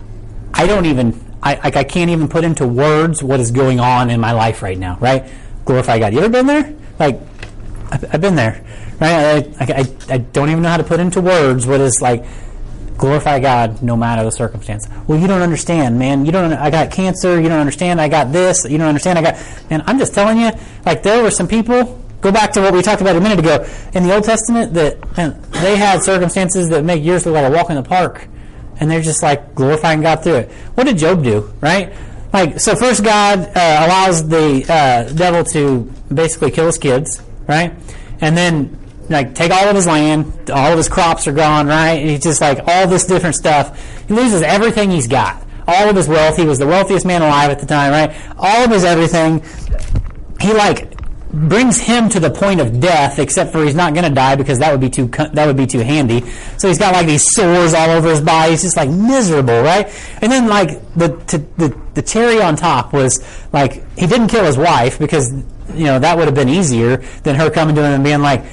I 0.53 0.67
don't 0.67 0.87
even 0.87 1.15
I 1.43 1.55
like 1.57 1.77
I 1.77 1.85
can't 1.85 2.11
even 2.11 2.27
put 2.27 2.43
into 2.43 2.67
words 2.67 3.23
what 3.23 3.39
is 3.39 3.51
going 3.51 3.81
on 3.81 4.11
in 4.11 4.19
my 4.19 4.33
life 4.33 4.63
right 4.63 4.79
now, 4.79 4.97
right? 4.99 5.31
Glorify 5.65 5.99
God. 5.99 6.15
You 6.15 6.21
ever 6.21 6.31
been 6.31 6.47
there? 6.47 6.75
Like 6.99 7.21
I've, 7.91 8.15
I've 8.15 8.21
been 8.21 8.35
there, 8.35 8.65
right? 8.99 9.47
I, 9.61 9.67
I, 9.69 10.15
I 10.15 10.19
don't 10.19 10.49
even 10.49 10.63
know 10.63 10.71
how 10.71 10.79
to 10.79 10.85
put 10.85 11.01
into 11.01 11.21
words 11.21 11.67
what 11.67 11.81
is 11.81 12.01
like 12.01 12.25
glorify 12.97 13.41
God 13.41 13.83
no 13.83 13.97
matter 13.97 14.25
the 14.25 14.31
circumstance. 14.31 14.89
Well, 15.07 15.19
you 15.19 15.27
don't 15.27 15.43
understand, 15.43 15.99
man. 15.99 16.25
You 16.25 16.33
don't. 16.33 16.53
I 16.55 16.71
got 16.71 16.91
cancer. 16.91 17.39
You 17.39 17.49
don't 17.51 17.61
understand. 17.61 18.01
I 18.01 18.09
got 18.09 18.33
this. 18.33 18.65
You 18.65 18.79
don't 18.79 18.89
understand. 18.89 19.19
I 19.19 19.23
got. 19.23 19.35
And 19.69 19.83
I'm 19.87 19.99
just 19.99 20.15
telling 20.15 20.39
you, 20.39 20.51
like 20.87 21.03
there 21.03 21.23
were 21.23 21.31
some 21.31 21.49
people. 21.49 22.01
Go 22.25 22.33
back 22.33 22.53
to 22.53 22.63
what 22.63 22.73
we 22.73 22.81
talked 22.81 23.03
about 23.03 23.17
a 23.17 23.21
minute 23.21 23.39
ago 23.39 23.67
in 23.93 24.05
the 24.05 24.15
Old 24.15 24.25
Testament 24.25 24.73
that 24.73 24.99
they 25.53 25.77
had 25.77 26.03
circumstances 26.03 26.71
that 26.71 26.83
make 26.83 27.05
years 27.05 27.27
look 27.27 27.35
like 27.35 27.45
a 27.45 27.51
walk 27.55 27.69
in 27.69 27.77
the 27.77 27.83
park, 27.83 28.27
and 28.81 28.91
they're 28.91 29.03
just 29.03 29.23
like 29.23 29.55
glorifying 29.55 30.01
God 30.01 30.23
through 30.23 30.37
it. 30.37 30.51
What 30.75 30.85
did 30.85 30.97
Job 30.97 31.23
do? 31.23 31.53
Right? 31.61 31.93
Like 32.33 32.61
so, 32.61 32.77
first 32.77 33.05
God 33.05 33.41
uh, 33.41 33.51
allows 33.55 34.27
the 34.27 34.65
uh, 34.67 35.13
devil 35.13 35.45
to 35.53 35.93
basically 36.15 36.51
kill 36.51 36.65
his 36.65 36.79
kids, 36.79 37.21
right? 37.47 37.75
And 38.23 38.35
then 38.35 38.79
like 39.11 39.35
take 39.35 39.53
all 39.53 39.69
of 39.69 39.77
his 39.77 39.87
land, 39.87 40.51
all 40.51 40.73
of 40.73 40.79
his 40.79 40.89
crops 40.89 41.27
are 41.27 41.33
gone, 41.33 41.67
right? 41.67 41.99
And 41.99 42.09
he's 42.09 42.23
just 42.23 42.41
like 42.41 42.61
all 42.67 42.89
this 42.89 43.05
different 43.05 43.37
stuff. 43.37 43.79
He 44.09 44.15
loses 44.15 44.41
everything 44.41 44.91
he's 44.91 45.09
got. 45.09 45.47
All 45.69 45.91
of 45.91 45.95
his 45.95 46.09
wealth. 46.09 46.39
He 46.39 46.47
was 46.47 46.59
the 46.59 46.67
wealthiest 46.67 47.05
man 47.05 47.21
alive 47.21 47.51
at 47.51 47.59
the 47.59 47.67
time, 47.67 47.93
right? 47.93 48.17
All 48.39 48.65
of 48.65 48.71
his 48.71 48.83
everything. 48.83 49.45
He 50.41 50.55
like 50.55 50.94
brings 51.35 51.79
him 51.79 52.09
to 52.11 52.21
the 52.21 52.31
point 52.31 52.61
of 52.61 52.81
death, 52.81 53.19
except 53.19 53.53
for 53.53 53.65
he's 53.65 53.75
not 53.75 53.93
going 53.93 54.05
to 54.05 54.15
die 54.15 54.37
because 54.37 54.59
that 54.61 54.71
would 54.71 54.81
be 54.81 54.91
too 54.91 55.07
that 55.09 55.47
would 55.47 55.57
be 55.57 55.67
too 55.67 55.81
handy. 55.81 56.21
So 56.59 56.69
he's 56.69 56.79
got 56.79 56.95
like 56.95 57.07
these 57.07 57.35
sores 57.35 57.75
all 57.75 57.91
over 57.91 58.11
his 58.11 58.21
body. 58.21 58.53
He's 58.53 58.63
just 58.63 58.77
like 58.77 58.89
miserable, 58.89 59.63
right? 59.63 59.89
And 60.23 60.31
then 60.31 60.49
like 60.49 60.69
the 60.95 61.09
the 61.57 61.77
the 61.95 62.03
cherry 62.03 62.41
on 62.41 62.57
top 62.57 62.93
was 62.93 63.25
like 63.53 63.85
he 63.99 64.07
didn't 64.07 64.29
kill 64.29 64.45
his 64.45 64.57
wife 64.57 64.99
because 64.99 65.33
you 65.75 65.85
know 65.85 65.99
that 65.99 66.17
would 66.17 66.27
have 66.27 66.35
been 66.35 66.49
easier 66.49 66.99
than 67.25 67.35
her 67.37 67.51
coming 67.51 67.75
to 67.75 67.83
him 67.83 67.93
and 67.93 68.05
being 68.05 68.21
like 68.21 68.45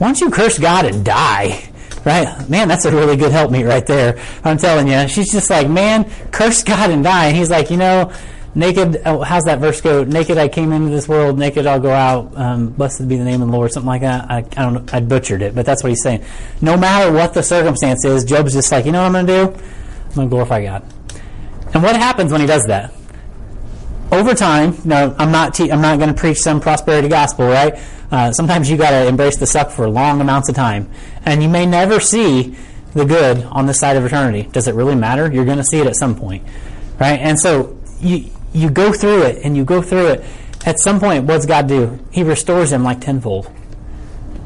why 0.00 0.06
don't 0.08 0.20
you 0.22 0.30
curse 0.30 0.58
God 0.58 0.86
and 0.86 1.04
die? 1.04 1.68
Right? 2.06 2.48
Man, 2.48 2.68
that's 2.68 2.86
a 2.86 2.90
really 2.90 3.18
good 3.18 3.32
help 3.32 3.50
me 3.50 3.64
right 3.64 3.86
there. 3.86 4.18
I'm 4.42 4.56
telling 4.56 4.88
you. 4.88 5.06
She's 5.08 5.30
just 5.30 5.50
like, 5.50 5.68
man, 5.68 6.10
curse 6.30 6.62
God 6.62 6.88
and 6.88 7.04
die. 7.04 7.26
And 7.26 7.36
he's 7.36 7.50
like, 7.50 7.70
you 7.70 7.76
know, 7.76 8.10
naked, 8.54 9.02
oh, 9.04 9.22
how's 9.22 9.44
that 9.44 9.58
verse 9.58 9.80
go? 9.80 10.04
Naked 10.04 10.38
I 10.38 10.48
came 10.48 10.72
into 10.72 10.90
this 10.90 11.08
world, 11.08 11.38
naked 11.38 11.66
I'll 11.66 11.80
go 11.80 11.90
out. 11.90 12.36
Um, 12.36 12.70
blessed 12.70 13.06
be 13.08 13.16
the 13.16 13.24
name 13.24 13.42
of 13.42 13.48
the 13.48 13.56
Lord, 13.56 13.72
something 13.72 13.86
like 13.86 14.02
that. 14.02 14.30
I, 14.30 14.38
I 14.38 14.62
don't 14.70 14.92
I 14.92 15.00
butchered 15.00 15.42
it, 15.42 15.54
but 15.54 15.66
that's 15.66 15.82
what 15.82 15.90
he's 15.90 16.02
saying. 16.02 16.24
No 16.60 16.76
matter 16.76 17.12
what 17.12 17.34
the 17.34 17.42
circumstance 17.42 18.04
is, 18.04 18.24
Job's 18.24 18.52
just 18.52 18.70
like, 18.72 18.86
you 18.86 18.92
know 18.92 19.02
what 19.02 19.16
I'm 19.16 19.26
going 19.26 19.26
to 19.26 19.32
do? 19.32 19.64
I'm 20.08 20.14
going 20.14 20.26
to 20.26 20.30
glorify 20.30 20.62
God. 20.62 20.82
And 21.72 21.82
what 21.82 21.96
happens 21.96 22.32
when 22.32 22.40
he 22.40 22.46
does 22.46 22.64
that? 22.64 22.92
Over 24.10 24.34
time, 24.34 24.76
no, 24.84 25.14
I'm 25.18 25.30
not, 25.30 25.54
te- 25.54 25.70
I'm 25.70 25.80
not 25.80 25.98
going 25.98 26.12
to 26.12 26.18
preach 26.18 26.38
some 26.38 26.60
prosperity 26.60 27.06
gospel, 27.06 27.46
right? 27.46 27.78
Uh, 28.10 28.32
sometimes 28.32 28.68
you 28.68 28.76
got 28.76 28.90
to 28.90 29.06
embrace 29.06 29.36
the 29.36 29.46
suck 29.46 29.70
for 29.70 29.88
long 29.88 30.20
amounts 30.20 30.48
of 30.48 30.56
time, 30.56 30.90
and 31.24 31.44
you 31.44 31.48
may 31.48 31.64
never 31.64 32.00
see 32.00 32.56
the 32.92 33.04
good 33.04 33.44
on 33.44 33.66
this 33.66 33.78
side 33.78 33.96
of 33.96 34.04
eternity. 34.04 34.48
Does 34.50 34.66
it 34.66 34.74
really 34.74 34.96
matter? 34.96 35.30
You're 35.32 35.44
going 35.44 35.58
to 35.58 35.64
see 35.64 35.78
it 35.78 35.86
at 35.86 35.94
some 35.94 36.16
point, 36.16 36.44
right? 36.98 37.20
And 37.20 37.38
so 37.38 37.78
you 38.00 38.30
you 38.52 38.70
go 38.70 38.92
through 38.92 39.22
it, 39.22 39.44
and 39.44 39.56
you 39.56 39.64
go 39.64 39.82
through 39.82 40.08
it. 40.08 40.24
At 40.66 40.78
some 40.78 41.00
point, 41.00 41.24
what's 41.24 41.46
God 41.46 41.66
do? 41.68 41.98
He 42.10 42.22
restores 42.22 42.72
him 42.72 42.82
like 42.84 43.00
tenfold. 43.00 43.50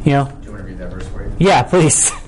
You 0.04 0.12
know? 0.12 0.24
Do 0.40 0.46
you 0.46 0.52
want 0.52 0.62
to 0.62 0.68
read 0.68 0.78
that 0.78 0.90
verse 0.90 1.08
for 1.08 1.24
you? 1.24 1.32
Yeah, 1.38 1.62
please. 1.62 2.12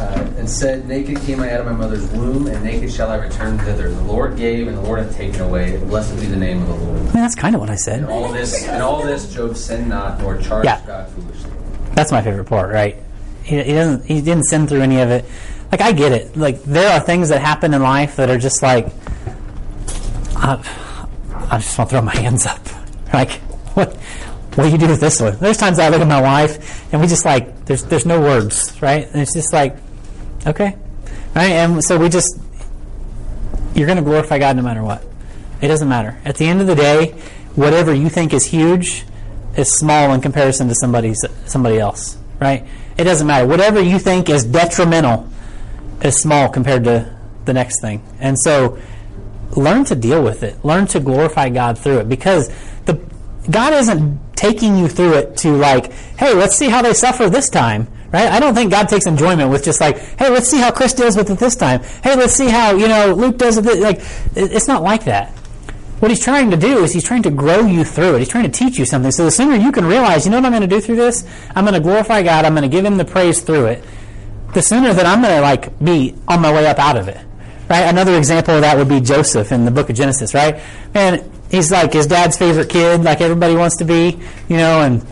Uh, 0.00 0.26
and 0.38 0.48
said, 0.48 0.86
Naked 0.86 1.20
came 1.22 1.40
I 1.40 1.52
out 1.52 1.60
of 1.60 1.66
my 1.66 1.72
mother's 1.72 2.06
womb, 2.12 2.46
and 2.46 2.64
naked 2.64 2.90
shall 2.90 3.10
I 3.10 3.16
return 3.16 3.58
thither. 3.58 3.90
The 3.90 4.00
Lord 4.02 4.36
gave, 4.36 4.66
and 4.66 4.78
the 4.78 4.82
Lord 4.82 5.00
hath 5.00 5.14
taken 5.14 5.42
away. 5.42 5.76
Blessed 5.76 6.18
be 6.18 6.26
the 6.26 6.36
name 6.36 6.62
of 6.62 6.68
the 6.68 6.74
Lord. 6.74 6.96
I 6.96 7.02
mean, 7.02 7.12
that's 7.12 7.34
kind 7.34 7.54
of 7.54 7.60
what 7.60 7.68
I 7.70 7.74
said. 7.74 8.04
all 8.04 8.32
this, 8.32 8.66
and 8.66 8.82
all 8.82 9.02
this, 9.02 9.34
Job 9.34 9.56
sinned 9.56 9.88
not, 9.90 10.18
nor 10.20 10.38
charged 10.40 10.64
Yeah. 10.64 10.80
God 10.86 11.08
foolishly. 11.10 11.50
That's 11.94 12.12
my 12.12 12.22
favorite 12.22 12.46
part, 12.46 12.72
right? 12.72 12.96
He, 13.42 13.62
he 13.62 13.72
doesn't. 13.72 14.06
He 14.06 14.22
didn't 14.22 14.44
sin 14.44 14.66
through 14.66 14.80
any 14.80 15.00
of 15.00 15.10
it. 15.10 15.24
Like 15.70 15.80
I 15.80 15.92
get 15.92 16.12
it. 16.12 16.36
Like 16.36 16.62
there 16.62 16.90
are 16.92 17.00
things 17.00 17.28
that 17.28 17.40
happen 17.42 17.74
in 17.74 17.82
life 17.82 18.16
that 18.16 18.30
are 18.30 18.38
just 18.38 18.62
like, 18.62 18.92
I, 20.40 21.46
I 21.50 21.58
just 21.58 21.76
want 21.76 21.90
to 21.90 21.96
throw 21.96 22.02
my 22.02 22.16
hands 22.16 22.46
up. 22.46 22.60
Like 23.12 23.32
what? 23.74 23.94
What 24.54 24.64
do 24.64 24.70
you 24.70 24.78
do 24.78 24.88
with 24.88 25.00
this 25.00 25.20
one? 25.20 25.38
There's 25.38 25.56
times 25.56 25.78
I 25.78 25.88
look 25.90 26.00
at 26.00 26.08
my 26.08 26.20
wife 26.20 26.92
and 26.92 27.00
we 27.00 27.06
just 27.06 27.24
like 27.24 27.66
there's 27.66 27.84
there's 27.84 28.04
no 28.04 28.20
words, 28.20 28.76
right? 28.82 29.06
And 29.06 29.22
it's 29.22 29.32
just 29.32 29.52
like, 29.52 29.76
okay, 30.46 30.76
right? 31.34 31.52
And 31.52 31.84
so 31.84 31.98
we 31.98 32.08
just 32.08 32.38
you're 33.74 33.86
going 33.86 33.98
to 33.98 34.04
glorify 34.04 34.38
God 34.38 34.56
no 34.56 34.62
matter 34.62 34.82
what. 34.82 35.04
It 35.60 35.68
doesn't 35.68 35.88
matter. 35.88 36.18
At 36.24 36.36
the 36.36 36.46
end 36.46 36.60
of 36.60 36.66
the 36.66 36.74
day, 36.74 37.12
whatever 37.54 37.94
you 37.94 38.08
think 38.08 38.32
is 38.32 38.44
huge 38.46 39.04
is 39.56 39.72
small 39.72 40.12
in 40.12 40.20
comparison 40.20 40.68
to 40.68 40.74
somebody's 40.74 41.24
somebody 41.46 41.78
else, 41.78 42.18
right? 42.40 42.66
It 42.96 43.04
doesn't 43.04 43.26
matter. 43.26 43.46
Whatever 43.46 43.80
you 43.80 43.98
think 43.98 44.28
is 44.28 44.44
detrimental 44.44 45.28
is 46.02 46.20
small 46.20 46.48
compared 46.48 46.84
to 46.84 47.14
the 47.44 47.52
next 47.52 47.80
thing. 47.80 48.02
And 48.18 48.38
so 48.38 48.78
learn 49.56 49.84
to 49.86 49.94
deal 49.94 50.22
with 50.22 50.42
it. 50.42 50.64
Learn 50.64 50.86
to 50.88 51.00
glorify 51.00 51.48
God 51.48 51.78
through 51.78 51.98
it 51.98 52.08
because 52.08 52.48
the 52.86 53.00
God 53.50 53.72
isn't 53.72 54.36
taking 54.36 54.76
you 54.76 54.88
through 54.88 55.14
it 55.14 55.36
to 55.38 55.52
like, 55.56 55.92
hey, 56.18 56.34
let's 56.34 56.56
see 56.56 56.68
how 56.68 56.82
they 56.82 56.94
suffer 56.94 57.28
this 57.28 57.48
time. 57.48 57.88
Right? 58.12 58.26
I 58.26 58.40
don't 58.40 58.54
think 58.54 58.72
God 58.72 58.88
takes 58.88 59.06
enjoyment 59.06 59.50
with 59.50 59.64
just 59.64 59.80
like, 59.80 59.98
hey, 60.18 60.28
let's 60.30 60.48
see 60.48 60.58
how 60.58 60.72
Chris 60.72 60.92
deals 60.94 61.16
with 61.16 61.30
it 61.30 61.38
this 61.38 61.54
time. 61.54 61.82
Hey, 62.02 62.16
let's 62.16 62.32
see 62.32 62.48
how, 62.48 62.74
you 62.74 62.88
know, 62.88 63.14
Luke 63.14 63.38
does 63.38 63.56
it. 63.56 63.64
Like, 63.78 64.00
it's 64.34 64.66
not 64.66 64.82
like 64.82 65.04
that. 65.04 65.30
What 66.00 66.10
he's 66.10 66.24
trying 66.24 66.50
to 66.50 66.56
do 66.56 66.82
is 66.82 66.92
he's 66.92 67.04
trying 67.04 67.22
to 67.24 67.30
grow 67.30 67.66
you 67.66 67.84
through 67.84 68.16
it. 68.16 68.20
He's 68.20 68.28
trying 68.28 68.50
to 68.50 68.50
teach 68.50 68.78
you 68.78 68.84
something. 68.84 69.12
So 69.12 69.26
the 69.26 69.30
sooner 69.30 69.54
you 69.54 69.70
can 69.70 69.84
realize, 69.84 70.24
you 70.24 70.32
know 70.32 70.38
what 70.38 70.46
I'm 70.46 70.52
going 70.52 70.62
to 70.62 70.66
do 70.66 70.80
through 70.80 70.96
this? 70.96 71.24
I'm 71.54 71.64
going 71.64 71.74
to 71.74 71.80
glorify 71.80 72.22
God. 72.22 72.44
I'm 72.44 72.54
going 72.54 72.68
to 72.68 72.74
give 72.74 72.84
him 72.84 72.96
the 72.96 73.04
praise 73.04 73.42
through 73.42 73.66
it. 73.66 73.84
The 74.54 74.62
sooner 74.62 74.92
that 74.92 75.06
I'm 75.06 75.22
going 75.22 75.34
to 75.34 75.42
like 75.42 75.78
be 75.78 76.16
on 76.26 76.40
my 76.40 76.52
way 76.52 76.66
up 76.66 76.78
out 76.78 76.96
of 76.96 77.06
it. 77.06 77.18
Right? 77.70 77.82
Another 77.82 78.18
example 78.18 78.56
of 78.56 78.62
that 78.62 78.76
would 78.76 78.88
be 78.88 79.00
Joseph 79.00 79.52
in 79.52 79.64
the 79.64 79.70
book 79.70 79.88
of 79.90 79.96
Genesis, 79.96 80.34
right? 80.34 80.60
And 80.92 81.22
he's 81.52 81.70
like 81.70 81.92
his 81.92 82.08
dad's 82.08 82.36
favorite 82.36 82.68
kid, 82.68 83.04
like 83.04 83.20
everybody 83.20 83.54
wants 83.54 83.76
to 83.76 83.84
be, 83.84 84.18
you 84.48 84.56
know, 84.56 84.80
and 84.82 85.06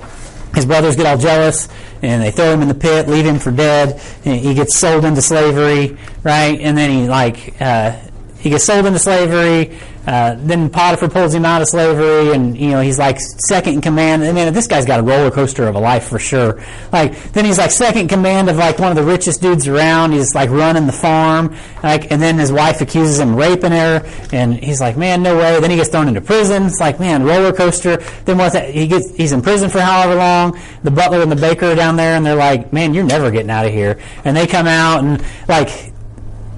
his 0.57 0.67
brothers 0.67 0.97
get 0.97 1.07
all 1.07 1.17
jealous 1.17 1.69
and 2.03 2.21
they 2.21 2.33
throw 2.33 2.53
him 2.53 2.63
in 2.63 2.67
the 2.67 2.75
pit, 2.75 3.09
leave 3.09 3.25
him 3.25 3.39
for 3.39 3.53
dead. 3.53 4.03
And 4.25 4.41
he 4.41 4.55
gets 4.55 4.77
sold 4.77 5.05
into 5.05 5.23
slavery, 5.23 5.97
right? 6.25 6.61
And 6.61 6.77
then 6.77 6.91
he 6.91 7.09
like 7.09 7.55
uh, 7.61 7.97
he 8.41 8.51
gets 8.51 8.65
sold 8.65 8.87
into 8.87 8.99
slavery. 8.99 9.79
Uh, 10.09 10.37
then 10.39 10.71
Potiphar 10.71 11.11
pulls 11.11 11.35
him 11.35 11.45
out 11.45 11.61
of 11.61 11.69
slavery, 11.69 12.33
and 12.33 12.57
you 12.57 12.71
know 12.71 12.81
he's 12.81 12.99
like 12.99 13.21
second 13.21 13.75
in 13.75 13.81
command. 13.83 14.25
I 14.25 14.33
mean, 14.33 14.55
this 14.55 14.67
guy's 14.67 14.87
got 14.87 15.01
a 15.01 15.03
roller 15.03 15.31
coaster 15.31 15.69
of 15.69 15.75
a 15.75 15.79
life 15.79 16.09
for 16.09 16.19
sure. 16.19 16.65
Like 16.91 17.33
then 17.33 17.45
he's 17.45 17.59
like 17.59 17.71
second 17.71 18.01
in 18.01 18.09
command 18.09 18.49
of 18.49 18.57
like 18.57 18.79
one 18.79 18.89
of 18.89 18.97
the 18.97 19.05
richest 19.05 19.43
dudes 19.43 19.69
around. 19.69 20.13
He's 20.13 20.35
like 20.35 20.49
running 20.49 20.87
the 20.87 20.93
farm, 20.93 21.55
like, 21.83 22.11
and 22.11 22.23
then 22.23 22.39
his 22.39 22.51
wife 22.51 22.81
accuses 22.81 23.21
him 23.21 23.33
of 23.33 23.37
raping 23.37 23.73
her, 23.73 24.03
and 24.33 24.55
he's 24.55 24.81
like, 24.81 24.97
man, 24.97 25.23
no 25.23 25.37
way. 25.37 25.61
Then 25.61 25.71
he 25.71 25.77
gets 25.77 25.91
thrown 25.91 26.09
into 26.09 26.23
prison. 26.23 26.63
It's 26.63 26.81
like, 26.81 26.99
man, 26.99 27.23
roller 27.23 27.53
coaster. 27.53 27.99
Then 28.25 28.39
what's 28.39 28.55
that? 28.55 28.71
He 28.71 28.87
gets 28.87 29.15
he's 29.15 29.33
in 29.33 29.43
prison 29.43 29.69
for 29.69 29.81
however 29.81 30.15
long. 30.15 30.59
The 30.85 30.91
butler 30.91 31.21
and 31.21 31.31
the 31.31 31.37
baker 31.37 31.67
are 31.67 31.75
down 31.75 31.97
there, 31.97 32.17
and 32.17 32.25
they're 32.25 32.35
like, 32.35 32.73
man, 32.73 32.95
you're 32.95 33.05
never 33.05 33.31
getting 33.31 33.51
out 33.51 33.67
of 33.67 33.73
here. 33.75 34.01
And 34.25 34.35
they 34.35 34.47
come 34.47 34.67
out 34.67 35.05
and 35.05 35.23
like 35.49 35.93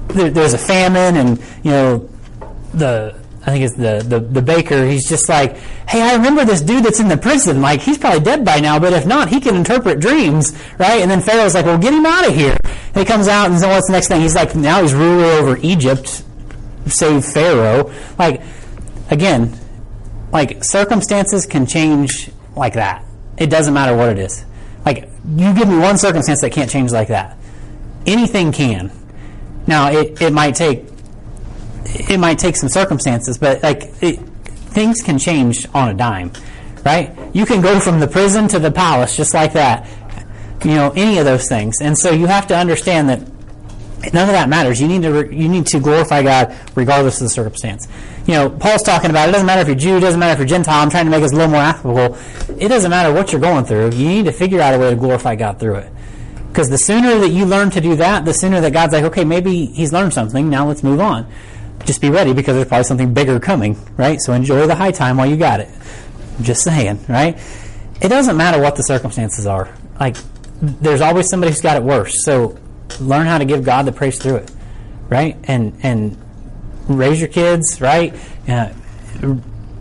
there, 0.07 0.31
there's 0.31 0.55
a 0.55 0.59
famine 0.59 1.17
and 1.17 1.43
you 1.65 1.73
know 1.73 2.09
the 2.75 3.20
I 3.43 3.53
think 3.53 3.65
it's 3.65 3.77
the, 3.77 4.05
the 4.07 4.21
the 4.21 4.43
baker 4.43 4.85
he's 4.85 5.09
just 5.09 5.29
like 5.29 5.57
hey 5.89 6.03
I 6.03 6.15
remember 6.15 6.45
this 6.45 6.61
dude 6.61 6.85
that's 6.85 7.01
in 7.01 7.09
the 7.09 7.17
prison 7.17 7.61
like 7.63 7.81
he's 7.81 7.97
probably 7.97 8.21
dead 8.21 8.45
by 8.45 8.61
now 8.61 8.79
but 8.79 8.93
if 8.93 9.07
not 9.07 9.29
he 9.29 9.41
can 9.41 9.55
interpret 9.57 9.99
dreams 9.99 10.53
right 10.79 11.01
and 11.01 11.11
then 11.11 11.21
Pharaoh's 11.21 11.55
like 11.55 11.65
well 11.67 11.79
get 11.79 11.95
him 11.95 12.05
out 12.05 12.29
of 12.29 12.35
here 12.35 12.57
and 12.63 12.97
he 12.97 13.05
comes 13.05 13.29
out 13.29 13.51
and 13.51 13.59
so 13.59 13.69
what's 13.69 13.87
the 13.87 13.93
next 13.93 14.09
thing 14.09 14.21
he's 14.21 14.35
like 14.35 14.55
now 14.55 14.83
he's 14.83 14.95
ruler 14.95 15.25
over 15.25 15.57
Egypt 15.63 16.23
save 16.87 17.25
Pharaoh 17.25 17.91
like 18.19 18.43
again 19.11 19.57
like 20.33 20.63
circumstances 20.63 21.47
can 21.47 21.67
change 21.67 22.31
like 22.55 22.75
that 22.75 23.05
It 23.41 23.49
doesn't 23.49 23.73
matter 23.73 23.97
what 23.97 24.11
it 24.11 24.19
is. 24.19 24.45
Like, 24.85 25.09
you 25.35 25.55
give 25.55 25.67
me 25.67 25.79
one 25.79 25.97
circumstance 25.97 26.43
that 26.43 26.53
can't 26.53 26.71
change 26.71 26.93
like 26.93 27.09
that. 27.09 27.39
Anything 28.05 28.53
can. 28.53 28.93
Now, 29.67 29.91
it, 29.91 30.21
it 30.21 30.33
might 30.33 30.55
take 30.55 30.90
it 31.85 32.19
might 32.19 32.39
take 32.39 32.57
some 32.57 32.69
circumstances, 32.69 33.39
but 33.39 33.63
like 33.63 33.85
it, 34.01 34.19
things 34.19 35.03
can 35.03 35.19
change 35.19 35.67
on 35.75 35.89
a 35.89 35.95
dime, 35.95 36.33
right? 36.85 37.17
You 37.35 37.47
can 37.47 37.61
go 37.61 37.81
from 37.81 38.01
the 38.01 38.09
prison 38.09 38.49
to 38.49 38.59
the 38.59 38.71
palace 38.71 39.17
just 39.17 39.35
like 39.35 39.53
that. 39.55 39.89
You 40.65 40.75
know, 40.75 40.93
any 40.95 41.19
of 41.19 41.25
those 41.25 41.49
things, 41.49 41.81
and 41.81 41.97
so 41.97 42.11
you 42.11 42.27
have 42.27 42.47
to 42.49 42.57
understand 42.57 43.09
that 43.09 43.21
none 44.13 44.29
of 44.29 44.35
that 44.35 44.49
matters. 44.49 44.81
You 44.81 44.89
need 44.89 45.03
to 45.03 45.11
re- 45.11 45.37
you 45.37 45.49
need 45.49 45.67
to 45.69 45.81
glorify 45.81 46.23
God 46.23 46.55
regardless 46.75 47.21
of 47.21 47.25
the 47.25 47.31
circumstance. 47.31 47.89
You 48.27 48.35
know, 48.35 48.51
Paul's 48.51 48.83
talking 48.83 49.11
about 49.11 49.29
it 49.29 49.33
doesn't 49.33 49.47
matter 49.47 49.63
if 49.63 49.69
you're 49.69 49.77
Jew, 49.77 49.97
it 49.97 50.01
doesn't 50.01 50.21
matter 50.21 50.35
if 50.35 50.39
you're 50.39 50.49
Gentile. 50.49 50.83
I'm 50.83 50.91
trying 50.91 51.07
to 51.07 51.11
make 51.11 51.23
this 51.23 51.33
a 51.33 51.37
little 51.37 51.51
more 51.51 51.63
applicable. 51.63 52.19
It 52.59 52.69
doesn't 52.69 52.91
matter 52.91 53.13
what 53.13 53.33
you're 53.33 53.41
going 53.41 53.65
through. 53.65 53.93
You 53.93 54.09
need 54.09 54.27
to 54.27 54.33
figure 54.33 54.61
out 54.61 54.75
a 54.75 54.79
way 54.79 54.91
to 54.91 54.97
glorify 54.97 55.35
God 55.37 55.59
through 55.59 55.77
it. 55.77 55.93
Because 56.49 56.69
the 56.69 56.79
sooner 56.79 57.19
that 57.19 57.29
you 57.29 57.47
learn 57.47 57.71
to 57.71 57.81
do 57.81 57.97
that, 57.97 58.25
the 58.25 58.35
sooner 58.35 58.61
that 58.61 58.73
God's 58.73 58.93
like, 58.93 59.05
okay, 59.05 59.25
maybe 59.25 59.67
he's 59.67 59.93
learned 59.93 60.13
something. 60.13 60.51
Now 60.51 60.67
let's 60.67 60.83
move 60.83 61.01
on. 61.01 61.31
Just 61.85 62.01
be 62.01 62.11
ready 62.11 62.33
because 62.33 62.55
there's 62.55 62.69
probably 62.69 62.85
something 62.85 63.15
bigger 63.15 63.41
coming, 63.41 63.77
right? 63.97 64.21
So 64.21 64.33
enjoy 64.33 64.67
the 64.67 64.75
high 64.75 64.91
time 64.91 65.17
while 65.17 65.27
you 65.27 65.37
got 65.37 65.61
it. 65.61 65.69
Just 66.43 66.63
saying, 66.63 67.05
right? 67.09 67.39
It 68.01 68.09
doesn't 68.09 68.37
matter 68.37 68.61
what 68.61 68.77
the 68.77 68.83
circumstances 68.83 69.47
are. 69.47 69.75
Like, 69.99 70.17
there's 70.61 71.01
always 71.01 71.29
somebody 71.29 71.53
who's 71.53 71.61
got 71.61 71.77
it 71.77 71.83
worse. 71.83 72.25
So 72.25 72.59
learn 73.01 73.27
how 73.27 73.39
to 73.39 73.45
give 73.45 73.65
God 73.65 73.87
the 73.87 73.93
praise 73.93 74.19
through 74.19 74.37
it, 74.37 74.51
right? 75.09 75.37
And 75.45 75.79
and 75.83 76.17
raise 76.89 77.21
your 77.21 77.29
kids, 77.29 77.81
right? 77.81 78.15
Uh, 78.49 78.73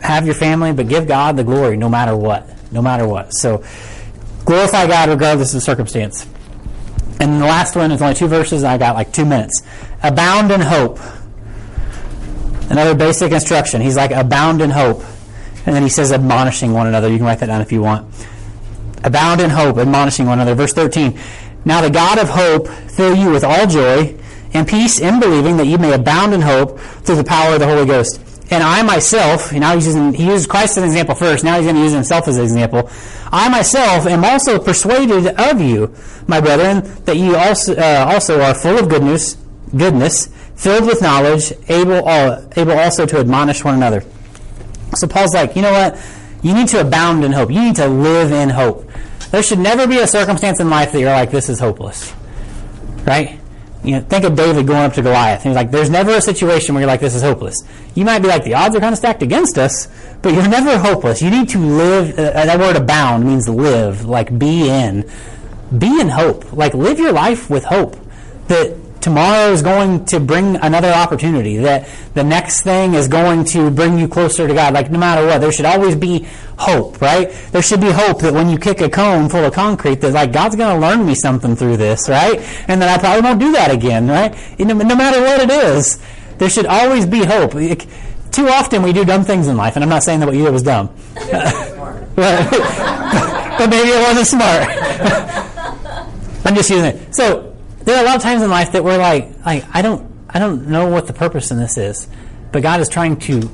have 0.02 0.26
your 0.26 0.36
family, 0.36 0.74
but 0.74 0.88
give 0.88 1.08
God 1.08 1.38
the 1.38 1.43
glory 1.43 1.78
no 1.78 1.89
matter 1.89 2.16
what, 2.16 2.47
no 2.72 2.82
matter 2.82 3.08
what. 3.08 3.34
So 3.34 3.64
glorify 4.45 4.88
God 4.88 5.10
regardless 5.10 5.54
of 5.54 5.62
circumstance. 5.62 6.26
And 7.20 7.41
the 7.41 7.45
last 7.45 7.76
one 7.76 7.91
is 7.91 8.02
only 8.02 8.16
two 8.16 8.28
verses. 8.28 8.64
I 8.64 8.78
got 8.78 8.95
like 8.95 9.12
two 9.12 9.26
minutes. 9.26 9.62
Abound 10.02 10.52
in 10.52 10.62
hope. 10.62 11.00
Another 12.70 12.95
basic 12.95 13.32
instruction. 13.32 13.82
He's 13.82 13.95
like 13.95 14.11
abound 14.11 14.61
in 14.61 14.70
hope, 14.70 15.03
and 15.65 15.76
then 15.76 15.84
he 15.84 15.89
says 15.89 16.11
admonishing 16.11 16.72
one 16.74 16.88
another. 16.88 17.09
You 17.09 17.17
can 17.17 17.26
write 17.26 17.39
that 17.39 17.47
down 17.47 17.61
if 17.61 17.72
you 17.72 17.82
want. 17.82 18.13
Abound 19.03 19.41
in 19.41 19.49
hope, 19.49 19.78
admonishing 19.78 20.28
one 20.28 20.39
another. 20.39 20.55
Verse 20.55 20.74
thirteen. 20.74 21.20
Now 21.65 21.82
the 21.82 21.89
God 21.89 22.20
of 22.20 22.30
hope 22.30 22.67
fill 22.67 23.15
you 23.15 23.32
with 23.32 23.43
all 23.43 23.67
joy 23.67 24.15
and 24.53 24.67
peace 24.67 24.99
in 24.99 25.20
believing 25.20 25.57
that 25.57 25.65
you 25.65 25.78
may 25.78 25.93
abound 25.93 26.34
in 26.34 26.41
hope 26.41 26.80
through 26.80 27.17
the 27.17 27.24
power 27.24 27.53
of 27.53 27.59
the 27.59 27.67
Holy 27.67 27.86
Ghost. 27.86 28.22
And 28.51 28.63
I 28.63 28.82
myself, 28.82 29.53
now 29.53 29.76
he's 29.76 29.86
using, 29.86 30.11
he 30.11 30.26
used 30.26 30.49
Christ 30.49 30.72
as 30.72 30.78
an 30.78 30.86
example 30.86 31.13
first, 31.13 31.43
now 31.43 31.57
he's 31.57 31.65
going 31.65 31.76
to 31.76 31.82
use 31.84 31.93
himself 31.93 32.28
as 32.28 32.38
an 32.38 32.43
example. 32.43 32.89
I 33.32 33.47
myself 33.47 34.07
am 34.07 34.26
also 34.26 34.57
persuaded 34.57 35.28
of 35.28 35.61
you, 35.61 35.93
my 36.28 36.41
brethren, 36.41 36.82
that 37.05 37.17
you 37.17 37.36
also, 37.36 37.76
uh, 37.76 38.05
also 38.11 38.41
are 38.41 38.55
full 38.55 38.80
of 38.80 38.89
goodness, 38.89 39.38
goodness, 39.78 40.30
filled 40.60 40.86
with 40.86 41.01
knowledge, 41.01 41.53
able, 41.70 42.03
all, 42.05 42.45
able 42.57 42.74
also 42.74 43.05
to 43.05 43.18
admonish 43.18 43.64
one 43.64 43.76
another. 43.76 44.03
So 44.95 45.07
Paul's 45.07 45.34
like, 45.34 45.55
you 45.55 45.62
know 45.62 45.72
what? 45.72 45.97
You 46.43 46.53
need 46.53 46.68
to 46.70 46.82
abound 46.82 47.24
in 47.24 47.32
hope. 47.32 47.49
You 47.49 47.64
need 47.64 47.78
to 47.78 47.88
live 47.88 48.34
in 48.34 48.49
hope. 48.49 48.89
There 49.32 49.41
should 49.41 49.60
never 49.60 49.88
be 49.88 49.99
a 49.99 50.07
circumstance 50.07 50.60
in 50.60 50.70
life 50.70 50.91
that 50.91 50.99
you're 50.99 51.12
like, 51.12 51.32
this 51.32 51.47
is 51.47 51.60
hopeless. 51.60 52.14
Right? 53.05 53.39
You 53.86 53.91
know, 53.93 54.01
think 54.01 54.26
of 54.26 54.36
David 54.36 54.68
going 54.68 54.82
up 54.82 54.93
to 54.93 55.01
Goliath. 55.01 55.43
He's 55.43 55.55
like, 55.55 55.72
there's 55.72 55.89
never 55.89 56.12
a 56.12 56.22
situation 56.22 56.76
where 56.76 56.82
you're 56.82 56.89
like, 56.89 56.99
this 56.99 57.16
is 57.16 57.22
hopeless. 57.22 57.64
You 57.95 58.03
might 58.03 58.20
be 58.20 58.28
like, 58.28 58.43
the 58.43 58.55
odds 58.55 58.76
are 58.76 58.82
kind 58.82 58.91
of 58.91 58.97
stacked 58.99 59.24
against 59.24 59.57
us, 59.57 59.88
but 60.22 60.34
you're 60.34 60.47
never 60.49 60.78
hopeless. 60.78 61.22
You 61.22 61.30
need 61.30 61.47
to 61.49 61.60
live. 61.60 62.20
Uh, 62.20 62.32
that 62.32 62.60
word 62.60 62.76
abound 62.76 63.26
means 63.26 63.47
live, 63.47 64.05
like 64.05 64.38
be 64.38 64.70
in. 64.70 65.10
Be 65.78 66.01
in 66.01 66.10
hope. 66.10 66.51
Like 66.51 66.74
live 66.74 66.99
your 66.99 67.14
life 67.14 67.49
with 67.49 67.64
hope 67.64 67.95
that 68.47 68.76
tomorrow 69.02 69.52
is 69.52 69.62
going 69.62 70.06
to 70.06 70.20
bring 70.20 70.56
another 70.58 70.91
opportunity, 70.91 71.58
that 71.58 71.88
the 72.14 72.24
next 72.24 72.62
thing 72.62 72.93
is 72.93 73.08
going 73.08 73.45
to 73.45 73.72
bring 73.72 73.97
you 73.97 74.08
closer 74.08 74.47
to 74.47 74.54
God. 74.54 74.74
Like 74.74 74.91
no 74.91 75.00
matter 75.00 75.26
what, 75.26 75.39
there 75.39 75.52
should 75.52 75.66
always 75.66 75.95
be 75.95 76.28
hope, 76.58 77.02
right? 77.02 77.32
There 77.52 77.62
should 77.62 77.82
be 77.82 77.91
hope 77.91 78.22
that 78.22 78.34
when 78.34 78.50
you 78.50 78.58
kick 78.58 78.82
a 78.82 78.89
cone 78.89 79.30
full 79.30 79.45
of 79.45 79.54
concrete, 79.54 80.02
that 80.02 80.14
like 80.14 80.32
God's 80.32 80.56
going 80.56 80.74
to 80.74 80.88
learn 80.88 81.06
me 81.06 81.16
something 81.16 81.56
through 81.56 81.78
this, 81.78 82.10
right? 82.10 82.39
And 82.68 82.82
that 82.82 82.97
I 82.97 83.00
probably 83.00 83.22
won't 83.22 83.39
do 83.39 83.52
that 83.54 83.72
again, 83.72 84.08
right? 84.08 84.36
No, 84.60 84.74
no 84.74 84.95
matter 84.95 85.22
what 85.22 85.41
it 85.41 85.50
is, 85.50 86.00
there 86.38 86.50
should 86.50 86.66
always 86.66 87.06
be 87.06 87.24
hope. 87.24 87.52
Too 88.32 88.47
often 88.47 88.84
we 88.84 88.93
do 88.93 89.06
dumb 89.06 89.24
things 89.24 89.47
in 89.47 89.58
life, 89.58 89.76
and 89.76 89.84
I'm 89.84 89.89
not 89.89 90.04
saying 90.04 90.20
that 90.20 90.28
what 90.28 90.36
you 90.36 90.43
did 90.43 90.54
was 90.54 90.64
dumb. 90.64 90.89
but 93.60 93.70
maybe 93.70 93.89
it 93.89 94.02
wasn't 94.02 94.28
smart. 94.28 94.68
I'm 96.45 96.56
just 96.56 96.70
using 96.70 96.86
it. 96.86 97.16
So 97.16 97.49
there 97.90 97.98
are 97.98 98.04
a 98.04 98.06
lot 98.06 98.16
of 98.18 98.22
times 98.22 98.44
in 98.44 98.50
life 98.52 98.72
that 98.74 98.84
we're 98.84 99.00
like, 99.00 99.44
like 99.44 99.66
I 99.74 99.82
don't, 99.82 100.12
I 100.30 100.38
don't 100.38 100.68
know 100.68 100.88
what 100.88 101.08
the 101.08 101.14
purpose 101.14 101.50
in 101.50 101.58
this 101.58 101.76
is, 101.78 102.08
but 102.52 102.62
God 102.62 102.80
is 102.82 102.88
trying 102.88 103.18
to 103.22 103.50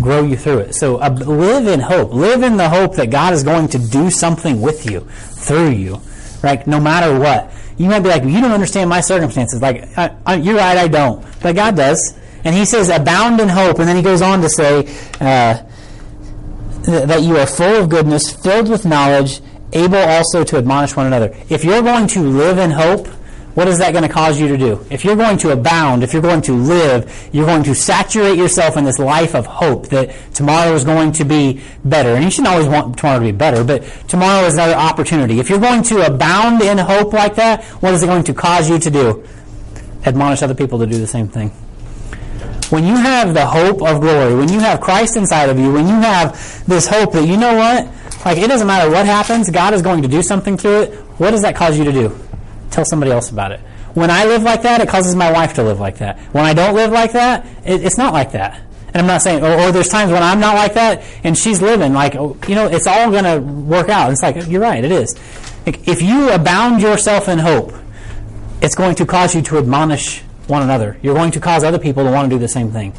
grow 0.00 0.22
you 0.22 0.36
through 0.36 0.60
it. 0.60 0.74
So 0.74 0.98
uh, 0.98 1.08
live 1.10 1.66
in 1.66 1.80
hope. 1.80 2.12
Live 2.12 2.44
in 2.44 2.56
the 2.56 2.68
hope 2.68 2.94
that 2.94 3.10
God 3.10 3.32
is 3.32 3.42
going 3.42 3.66
to 3.68 3.78
do 3.78 4.08
something 4.08 4.60
with 4.60 4.88
you, 4.88 5.00
through 5.00 5.70
you, 5.70 6.00
right? 6.42 6.64
No 6.66 6.78
matter 6.78 7.18
what. 7.18 7.52
You 7.76 7.88
might 7.88 8.00
be 8.00 8.08
like, 8.08 8.22
you 8.22 8.40
don't 8.40 8.52
understand 8.52 8.88
my 8.88 9.00
circumstances. 9.00 9.60
Like, 9.60 9.98
I, 9.98 10.14
I, 10.24 10.34
you're 10.36 10.56
right, 10.56 10.76
I 10.76 10.86
don't, 10.86 11.24
but 11.42 11.56
God 11.56 11.76
does. 11.76 12.16
And 12.44 12.54
He 12.54 12.64
says, 12.64 12.88
abound 12.88 13.40
in 13.40 13.48
hope, 13.48 13.80
and 13.80 13.88
then 13.88 13.96
He 13.96 14.02
goes 14.02 14.22
on 14.22 14.42
to 14.42 14.48
say 14.48 14.86
uh, 15.20 15.60
that 16.86 17.22
you 17.22 17.36
are 17.36 17.46
full 17.46 17.82
of 17.82 17.88
goodness, 17.88 18.30
filled 18.30 18.68
with 18.68 18.86
knowledge, 18.86 19.40
able 19.72 19.96
also 19.96 20.44
to 20.44 20.56
admonish 20.56 20.94
one 20.94 21.06
another. 21.06 21.34
If 21.48 21.64
you're 21.64 21.82
going 21.82 22.06
to 22.08 22.20
live 22.20 22.58
in 22.58 22.70
hope, 22.70 23.08
what 23.54 23.66
is 23.66 23.78
that 23.78 23.92
going 23.92 24.06
to 24.06 24.08
cause 24.08 24.40
you 24.40 24.46
to 24.48 24.56
do? 24.56 24.84
If 24.90 25.04
you're 25.04 25.16
going 25.16 25.36
to 25.38 25.50
abound, 25.50 26.04
if 26.04 26.12
you're 26.12 26.22
going 26.22 26.42
to 26.42 26.52
live, 26.52 27.30
you're 27.32 27.46
going 27.46 27.64
to 27.64 27.74
saturate 27.74 28.38
yourself 28.38 28.76
in 28.76 28.84
this 28.84 28.98
life 28.98 29.34
of 29.34 29.46
hope 29.46 29.88
that 29.88 30.14
tomorrow 30.34 30.72
is 30.74 30.84
going 30.84 31.12
to 31.12 31.24
be 31.24 31.60
better. 31.84 32.10
And 32.10 32.24
you 32.24 32.30
shouldn't 32.30 32.48
always 32.48 32.68
want 32.68 32.96
tomorrow 32.96 33.18
to 33.18 33.24
be 33.24 33.32
better, 33.32 33.64
but 33.64 33.82
tomorrow 34.06 34.46
is 34.46 34.54
another 34.54 34.74
opportunity. 34.74 35.40
If 35.40 35.50
you're 35.50 35.58
going 35.58 35.82
to 35.84 36.06
abound 36.06 36.62
in 36.62 36.78
hope 36.78 37.12
like 37.12 37.34
that, 37.36 37.64
what 37.82 37.92
is 37.92 38.02
it 38.02 38.06
going 38.06 38.24
to 38.24 38.34
cause 38.34 38.70
you 38.70 38.78
to 38.78 38.90
do? 38.90 39.26
Admonish 40.06 40.42
other 40.42 40.54
people 40.54 40.78
to 40.78 40.86
do 40.86 40.98
the 40.98 41.06
same 41.06 41.28
thing. 41.28 41.50
When 42.70 42.86
you 42.86 42.94
have 42.94 43.34
the 43.34 43.46
hope 43.46 43.82
of 43.82 44.00
glory, 44.00 44.36
when 44.36 44.48
you 44.48 44.60
have 44.60 44.80
Christ 44.80 45.16
inside 45.16 45.50
of 45.50 45.58
you, 45.58 45.72
when 45.72 45.88
you 45.88 45.94
have 45.94 46.64
this 46.68 46.86
hope 46.86 47.12
that 47.14 47.26
you 47.26 47.36
know 47.36 47.56
what, 47.56 47.88
like 48.24 48.38
it 48.38 48.46
doesn't 48.46 48.66
matter 48.66 48.88
what 48.88 49.06
happens, 49.06 49.50
God 49.50 49.74
is 49.74 49.82
going 49.82 50.02
to 50.02 50.08
do 50.08 50.22
something 50.22 50.56
through 50.56 50.82
it, 50.82 50.94
what 51.18 51.32
does 51.32 51.42
that 51.42 51.56
cause 51.56 51.76
you 51.76 51.84
to 51.84 51.92
do? 51.92 52.16
Tell 52.70 52.84
somebody 52.84 53.12
else 53.12 53.30
about 53.30 53.52
it. 53.52 53.60
When 53.94 54.10
I 54.10 54.24
live 54.24 54.42
like 54.42 54.62
that, 54.62 54.80
it 54.80 54.88
causes 54.88 55.14
my 55.16 55.32
wife 55.32 55.54
to 55.54 55.62
live 55.62 55.80
like 55.80 55.98
that. 55.98 56.18
When 56.32 56.44
I 56.44 56.54
don't 56.54 56.74
live 56.74 56.92
like 56.92 57.12
that, 57.12 57.44
it, 57.64 57.84
it's 57.84 57.98
not 57.98 58.12
like 58.12 58.32
that. 58.32 58.60
And 58.88 58.96
I'm 58.96 59.06
not 59.06 59.22
saying, 59.22 59.44
or, 59.44 59.52
or, 59.52 59.72
there's 59.72 59.88
times 59.88 60.10
when 60.10 60.22
I'm 60.22 60.40
not 60.40 60.54
like 60.54 60.74
that, 60.74 61.04
and 61.22 61.36
she's 61.36 61.62
living 61.62 61.92
like, 61.92 62.16
oh, 62.16 62.36
you 62.48 62.54
know, 62.56 62.66
it's 62.66 62.86
all 62.86 63.10
going 63.10 63.24
to 63.24 63.40
work 63.40 63.88
out. 63.88 64.10
It's 64.10 64.22
like, 64.22 64.48
you're 64.48 64.60
right, 64.60 64.82
it 64.84 64.90
is. 64.90 65.14
If 65.66 66.02
you 66.02 66.30
abound 66.30 66.82
yourself 66.82 67.28
in 67.28 67.38
hope, 67.38 67.72
it's 68.60 68.74
going 68.74 68.96
to 68.96 69.06
cause 69.06 69.34
you 69.34 69.42
to 69.42 69.58
admonish 69.58 70.22
one 70.48 70.62
another. 70.62 70.98
You're 71.02 71.14
going 71.14 71.30
to 71.32 71.40
cause 71.40 71.62
other 71.62 71.78
people 71.78 72.04
to 72.04 72.10
want 72.10 72.30
to 72.30 72.34
do 72.34 72.40
the 72.40 72.48
same 72.48 72.72
thing. 72.72 72.92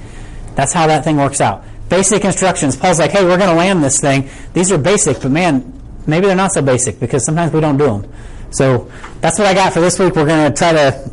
That's 0.56 0.72
how 0.72 0.88
that 0.88 1.04
thing 1.04 1.18
works 1.18 1.42
out. 1.42 1.64
Basic 1.90 2.24
instructions. 2.24 2.78
Paul's 2.78 3.00
like, 3.00 3.12
hey, 3.12 3.26
we're 3.26 3.38
going 3.38 3.50
to 3.50 3.56
land 3.56 3.84
this 3.84 4.00
thing. 4.00 4.30
These 4.54 4.72
are 4.72 4.78
basic, 4.78 5.22
but 5.22 5.32
man, 5.32 5.74
maybe 6.08 6.28
they're 6.28 6.36
not 6.36 6.54
so 6.54 6.62
basic 6.62 7.00
because 7.00 7.26
sometimes 7.26 7.52
we 7.52 7.60
don't 7.60 7.78
do 7.78 7.86
them. 7.86 8.14
So 8.52 8.92
that's 9.22 9.40
what 9.40 9.48
I 9.48 9.54
got 9.54 9.74
for 9.74 9.80
this 9.80 9.98
week. 9.98 10.16
We're 10.16 10.26
going 10.26 10.52
to 10.52 10.58
try 10.58 10.74
to, 10.74 11.12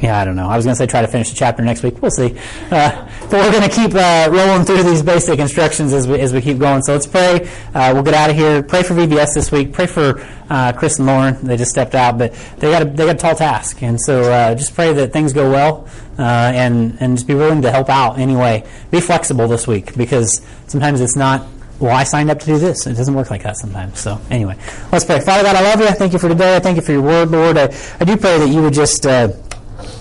yeah, 0.00 0.18
I 0.18 0.24
don't 0.24 0.36
know. 0.36 0.48
I 0.48 0.56
was 0.56 0.64
going 0.64 0.74
to 0.74 0.78
say 0.78 0.86
try 0.86 1.00
to 1.00 1.08
finish 1.08 1.30
the 1.30 1.36
chapter 1.36 1.62
next 1.62 1.82
week. 1.82 2.00
We'll 2.00 2.10
see. 2.10 2.38
Uh, 2.70 3.08
but 3.22 3.32
we're 3.32 3.52
going 3.52 3.68
to 3.68 3.74
keep 3.74 3.94
uh, 3.94 4.28
rolling 4.30 4.64
through 4.64 4.82
these 4.84 5.02
basic 5.02 5.38
instructions 5.38 5.92
as 5.92 6.06
we, 6.06 6.20
as 6.20 6.32
we 6.32 6.40
keep 6.40 6.58
going. 6.58 6.82
So 6.82 6.92
let's 6.92 7.06
pray. 7.06 7.50
Uh, 7.74 7.90
we'll 7.94 8.02
get 8.02 8.14
out 8.14 8.30
of 8.30 8.36
here. 8.36 8.62
Pray 8.62 8.82
for 8.82 8.94
VBS 8.94 9.34
this 9.34 9.50
week. 9.50 9.72
Pray 9.72 9.86
for 9.86 10.26
uh, 10.48 10.72
Chris 10.72 10.98
and 10.98 11.06
Lauren. 11.06 11.44
They 11.44 11.56
just 11.56 11.70
stepped 11.70 11.94
out, 11.94 12.16
but 12.18 12.32
they 12.58 12.70
got 12.70 12.82
a, 12.82 12.84
they 12.86 13.06
got 13.06 13.16
a 13.16 13.18
tall 13.18 13.34
task. 13.34 13.82
And 13.82 14.00
so 14.00 14.30
uh, 14.30 14.54
just 14.54 14.74
pray 14.74 14.92
that 14.92 15.12
things 15.12 15.32
go 15.32 15.50
well 15.50 15.88
uh, 16.18 16.22
and, 16.54 16.96
and 17.00 17.16
just 17.16 17.26
be 17.26 17.34
willing 17.34 17.62
to 17.62 17.70
help 17.70 17.88
out 17.88 18.18
anyway. 18.18 18.66
Be 18.90 19.00
flexible 19.00 19.48
this 19.48 19.66
week 19.66 19.96
because 19.96 20.40
sometimes 20.66 21.00
it's 21.00 21.16
not 21.16 21.46
well, 21.80 21.94
I 21.94 22.04
signed 22.04 22.30
up 22.30 22.40
to 22.40 22.46
do 22.46 22.58
this. 22.58 22.86
It 22.86 22.94
doesn't 22.94 23.14
work 23.14 23.30
like 23.30 23.42
that 23.44 23.56
sometimes. 23.56 24.00
So, 24.00 24.20
anyway, 24.30 24.56
let's 24.90 25.04
pray. 25.04 25.20
Father 25.20 25.44
God, 25.44 25.56
I 25.56 25.62
love 25.62 25.80
you. 25.80 25.86
I 25.86 25.92
thank 25.92 26.12
you 26.12 26.18
for 26.18 26.28
today. 26.28 26.56
I 26.56 26.60
thank 26.60 26.76
you 26.76 26.82
for 26.82 26.92
your 26.92 27.02
word, 27.02 27.30
Lord. 27.30 27.56
I, 27.56 27.72
I 28.00 28.04
do 28.04 28.16
pray 28.16 28.38
that 28.38 28.48
you 28.48 28.62
would 28.62 28.74
just 28.74 29.06
uh, 29.06 29.28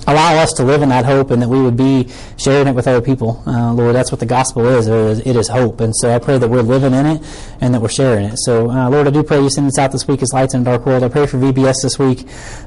allow 0.07 0.35
us 0.37 0.53
to 0.53 0.63
live 0.63 0.81
in 0.81 0.89
that 0.89 1.05
hope 1.05 1.31
and 1.31 1.41
that 1.41 1.49
we 1.49 1.61
would 1.61 1.75
be 1.75 2.09
sharing 2.37 2.67
it 2.67 2.73
with 2.73 2.87
other 2.87 3.01
people. 3.01 3.43
Uh, 3.45 3.73
Lord, 3.73 3.93
that's 3.93 4.11
what 4.11 4.19
the 4.19 4.25
gospel 4.25 4.65
is. 4.65 4.87
It, 4.87 5.35
is. 5.35 5.49
hope. 5.49 5.81
And 5.81 5.95
so 5.95 6.13
I 6.13 6.19
pray 6.19 6.37
that 6.37 6.47
we're 6.47 6.61
living 6.61 6.93
in 6.93 7.05
it 7.05 7.21
and 7.61 7.73
that 7.73 7.81
we're 7.81 7.89
sharing 7.89 8.25
it. 8.25 8.37
So, 8.39 8.71
uh, 8.71 8.89
Lord, 8.89 9.07
I 9.07 9.11
do 9.11 9.21
pray 9.21 9.41
you 9.41 9.49
send 9.49 9.67
us 9.67 9.77
out 9.77 9.91
this 9.91 10.07
week 10.07 10.21
as 10.21 10.31
lights 10.33 10.53
in 10.53 10.61
a 10.61 10.63
dark 10.63 10.85
world. 10.85 11.03
I 11.03 11.09
pray 11.09 11.25
for 11.25 11.37
VBS 11.37 11.81
this 11.83 11.99
week 11.99 12.21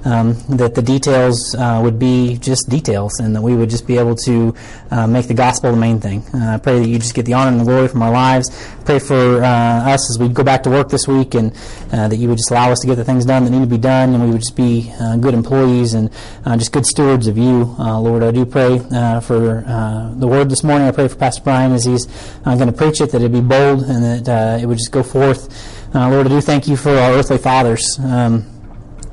um, 0.04 0.34
that 0.50 0.74
the 0.74 0.82
details 0.82 1.54
uh, 1.58 1.80
would 1.82 1.98
be 1.98 2.36
just 2.38 2.68
details 2.68 3.18
and 3.20 3.34
that 3.34 3.42
we 3.42 3.54
would 3.54 3.70
just 3.70 3.86
be 3.86 3.96
able 3.96 4.14
to 4.16 4.54
uh, 4.90 5.06
make 5.06 5.26
the 5.26 5.34
gospel 5.34 5.70
the 5.70 5.76
main 5.76 5.98
thing. 5.98 6.22
Uh, 6.34 6.54
I 6.54 6.58
pray 6.58 6.78
that 6.78 6.88
you 6.88 6.98
just 6.98 7.14
get 7.14 7.24
the 7.24 7.34
honor 7.34 7.50
and 7.50 7.60
the 7.60 7.64
glory 7.64 7.88
from 7.88 8.02
our 8.02 8.12
lives. 8.12 8.50
Pray 8.84 8.98
for 8.98 9.42
uh, 9.42 9.90
us 9.90 10.10
as 10.10 10.18
we 10.18 10.28
go 10.28 10.44
back 10.44 10.62
to 10.64 10.70
work 10.70 10.90
this 10.90 11.08
week 11.08 11.34
and 11.34 11.52
that 11.90 12.16
you 12.16 12.28
would 12.28 12.38
just 12.38 12.50
allow 12.50 12.70
us 12.70 12.80
to 12.80 12.86
get 12.86 12.96
the 12.96 13.04
things 13.04 13.24
done 13.24 13.44
that 13.44 13.50
need 13.50 13.60
to 13.60 13.66
be 13.66 13.78
done 13.78 14.14
and 14.14 14.22
we 14.24 14.30
would 14.30 14.40
just 14.40 14.56
be 14.56 14.92
good 15.20 15.34
employees 15.34 15.94
and 15.94 16.10
just 16.58 16.72
good 16.72 16.86
stewards 16.86 17.29
of 17.30 17.38
you, 17.38 17.74
uh, 17.78 17.98
Lord. 17.98 18.22
I 18.22 18.32
do 18.32 18.44
pray 18.44 18.80
uh, 18.92 19.20
for 19.20 19.64
uh, 19.66 20.12
the 20.14 20.26
word 20.26 20.50
this 20.50 20.62
morning. 20.62 20.88
I 20.88 20.90
pray 20.90 21.08
for 21.08 21.14
Pastor 21.16 21.42
Brian 21.42 21.72
as 21.72 21.84
he's 21.84 22.06
going 22.44 22.66
to 22.66 22.72
preach 22.72 23.00
it, 23.00 23.12
that 23.12 23.22
it 23.22 23.32
be 23.32 23.40
bold 23.40 23.84
and 23.84 24.26
that 24.26 24.60
it 24.60 24.66
would 24.66 24.76
just 24.76 24.92
go 24.92 25.02
forth. 25.02 25.48
Lord, 25.94 26.26
I 26.26 26.28
do 26.28 26.40
thank 26.40 26.68
you 26.68 26.76
for 26.76 26.90
our 26.90 27.12
earthly 27.12 27.38
fathers. 27.38 27.98
Um, 27.98 28.44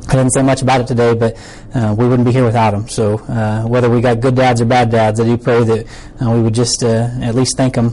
I 0.09 0.13
didn't 0.13 0.31
say 0.31 0.41
much 0.41 0.61
about 0.61 0.81
it 0.81 0.87
today, 0.87 1.13
but 1.13 1.37
uh, 1.75 1.95
we 1.97 2.07
wouldn't 2.07 2.25
be 2.25 2.31
here 2.31 2.45
without 2.45 2.71
them. 2.71 2.87
So 2.89 3.19
uh, 3.19 3.63
whether 3.67 3.89
we 3.89 4.01
got 4.01 4.19
good 4.19 4.35
dads 4.35 4.59
or 4.59 4.65
bad 4.65 4.89
dads, 4.89 5.19
I 5.19 5.25
do 5.25 5.37
pray 5.37 5.63
that 5.63 5.87
uh, 6.21 6.31
we 6.31 6.41
would 6.41 6.55
just 6.55 6.83
at 6.83 7.35
least 7.35 7.55
thank 7.55 7.75
them 7.75 7.91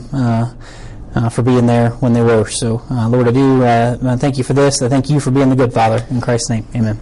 for 1.29 1.41
being 1.43 1.67
there 1.67 1.91
when 2.01 2.13
they 2.13 2.21
were. 2.21 2.47
So 2.47 2.81
Lord, 2.89 3.27
I 3.27 3.31
do 3.31 4.17
thank 4.17 4.37
you 4.37 4.43
for 4.43 4.53
this. 4.53 4.81
I 4.81 4.89
thank 4.89 5.09
you 5.09 5.19
for 5.19 5.31
being 5.31 5.49
the 5.49 5.55
good 5.55 5.73
Father. 5.73 6.05
In 6.09 6.21
Christ's 6.21 6.49
name, 6.49 6.65
amen. 6.75 6.99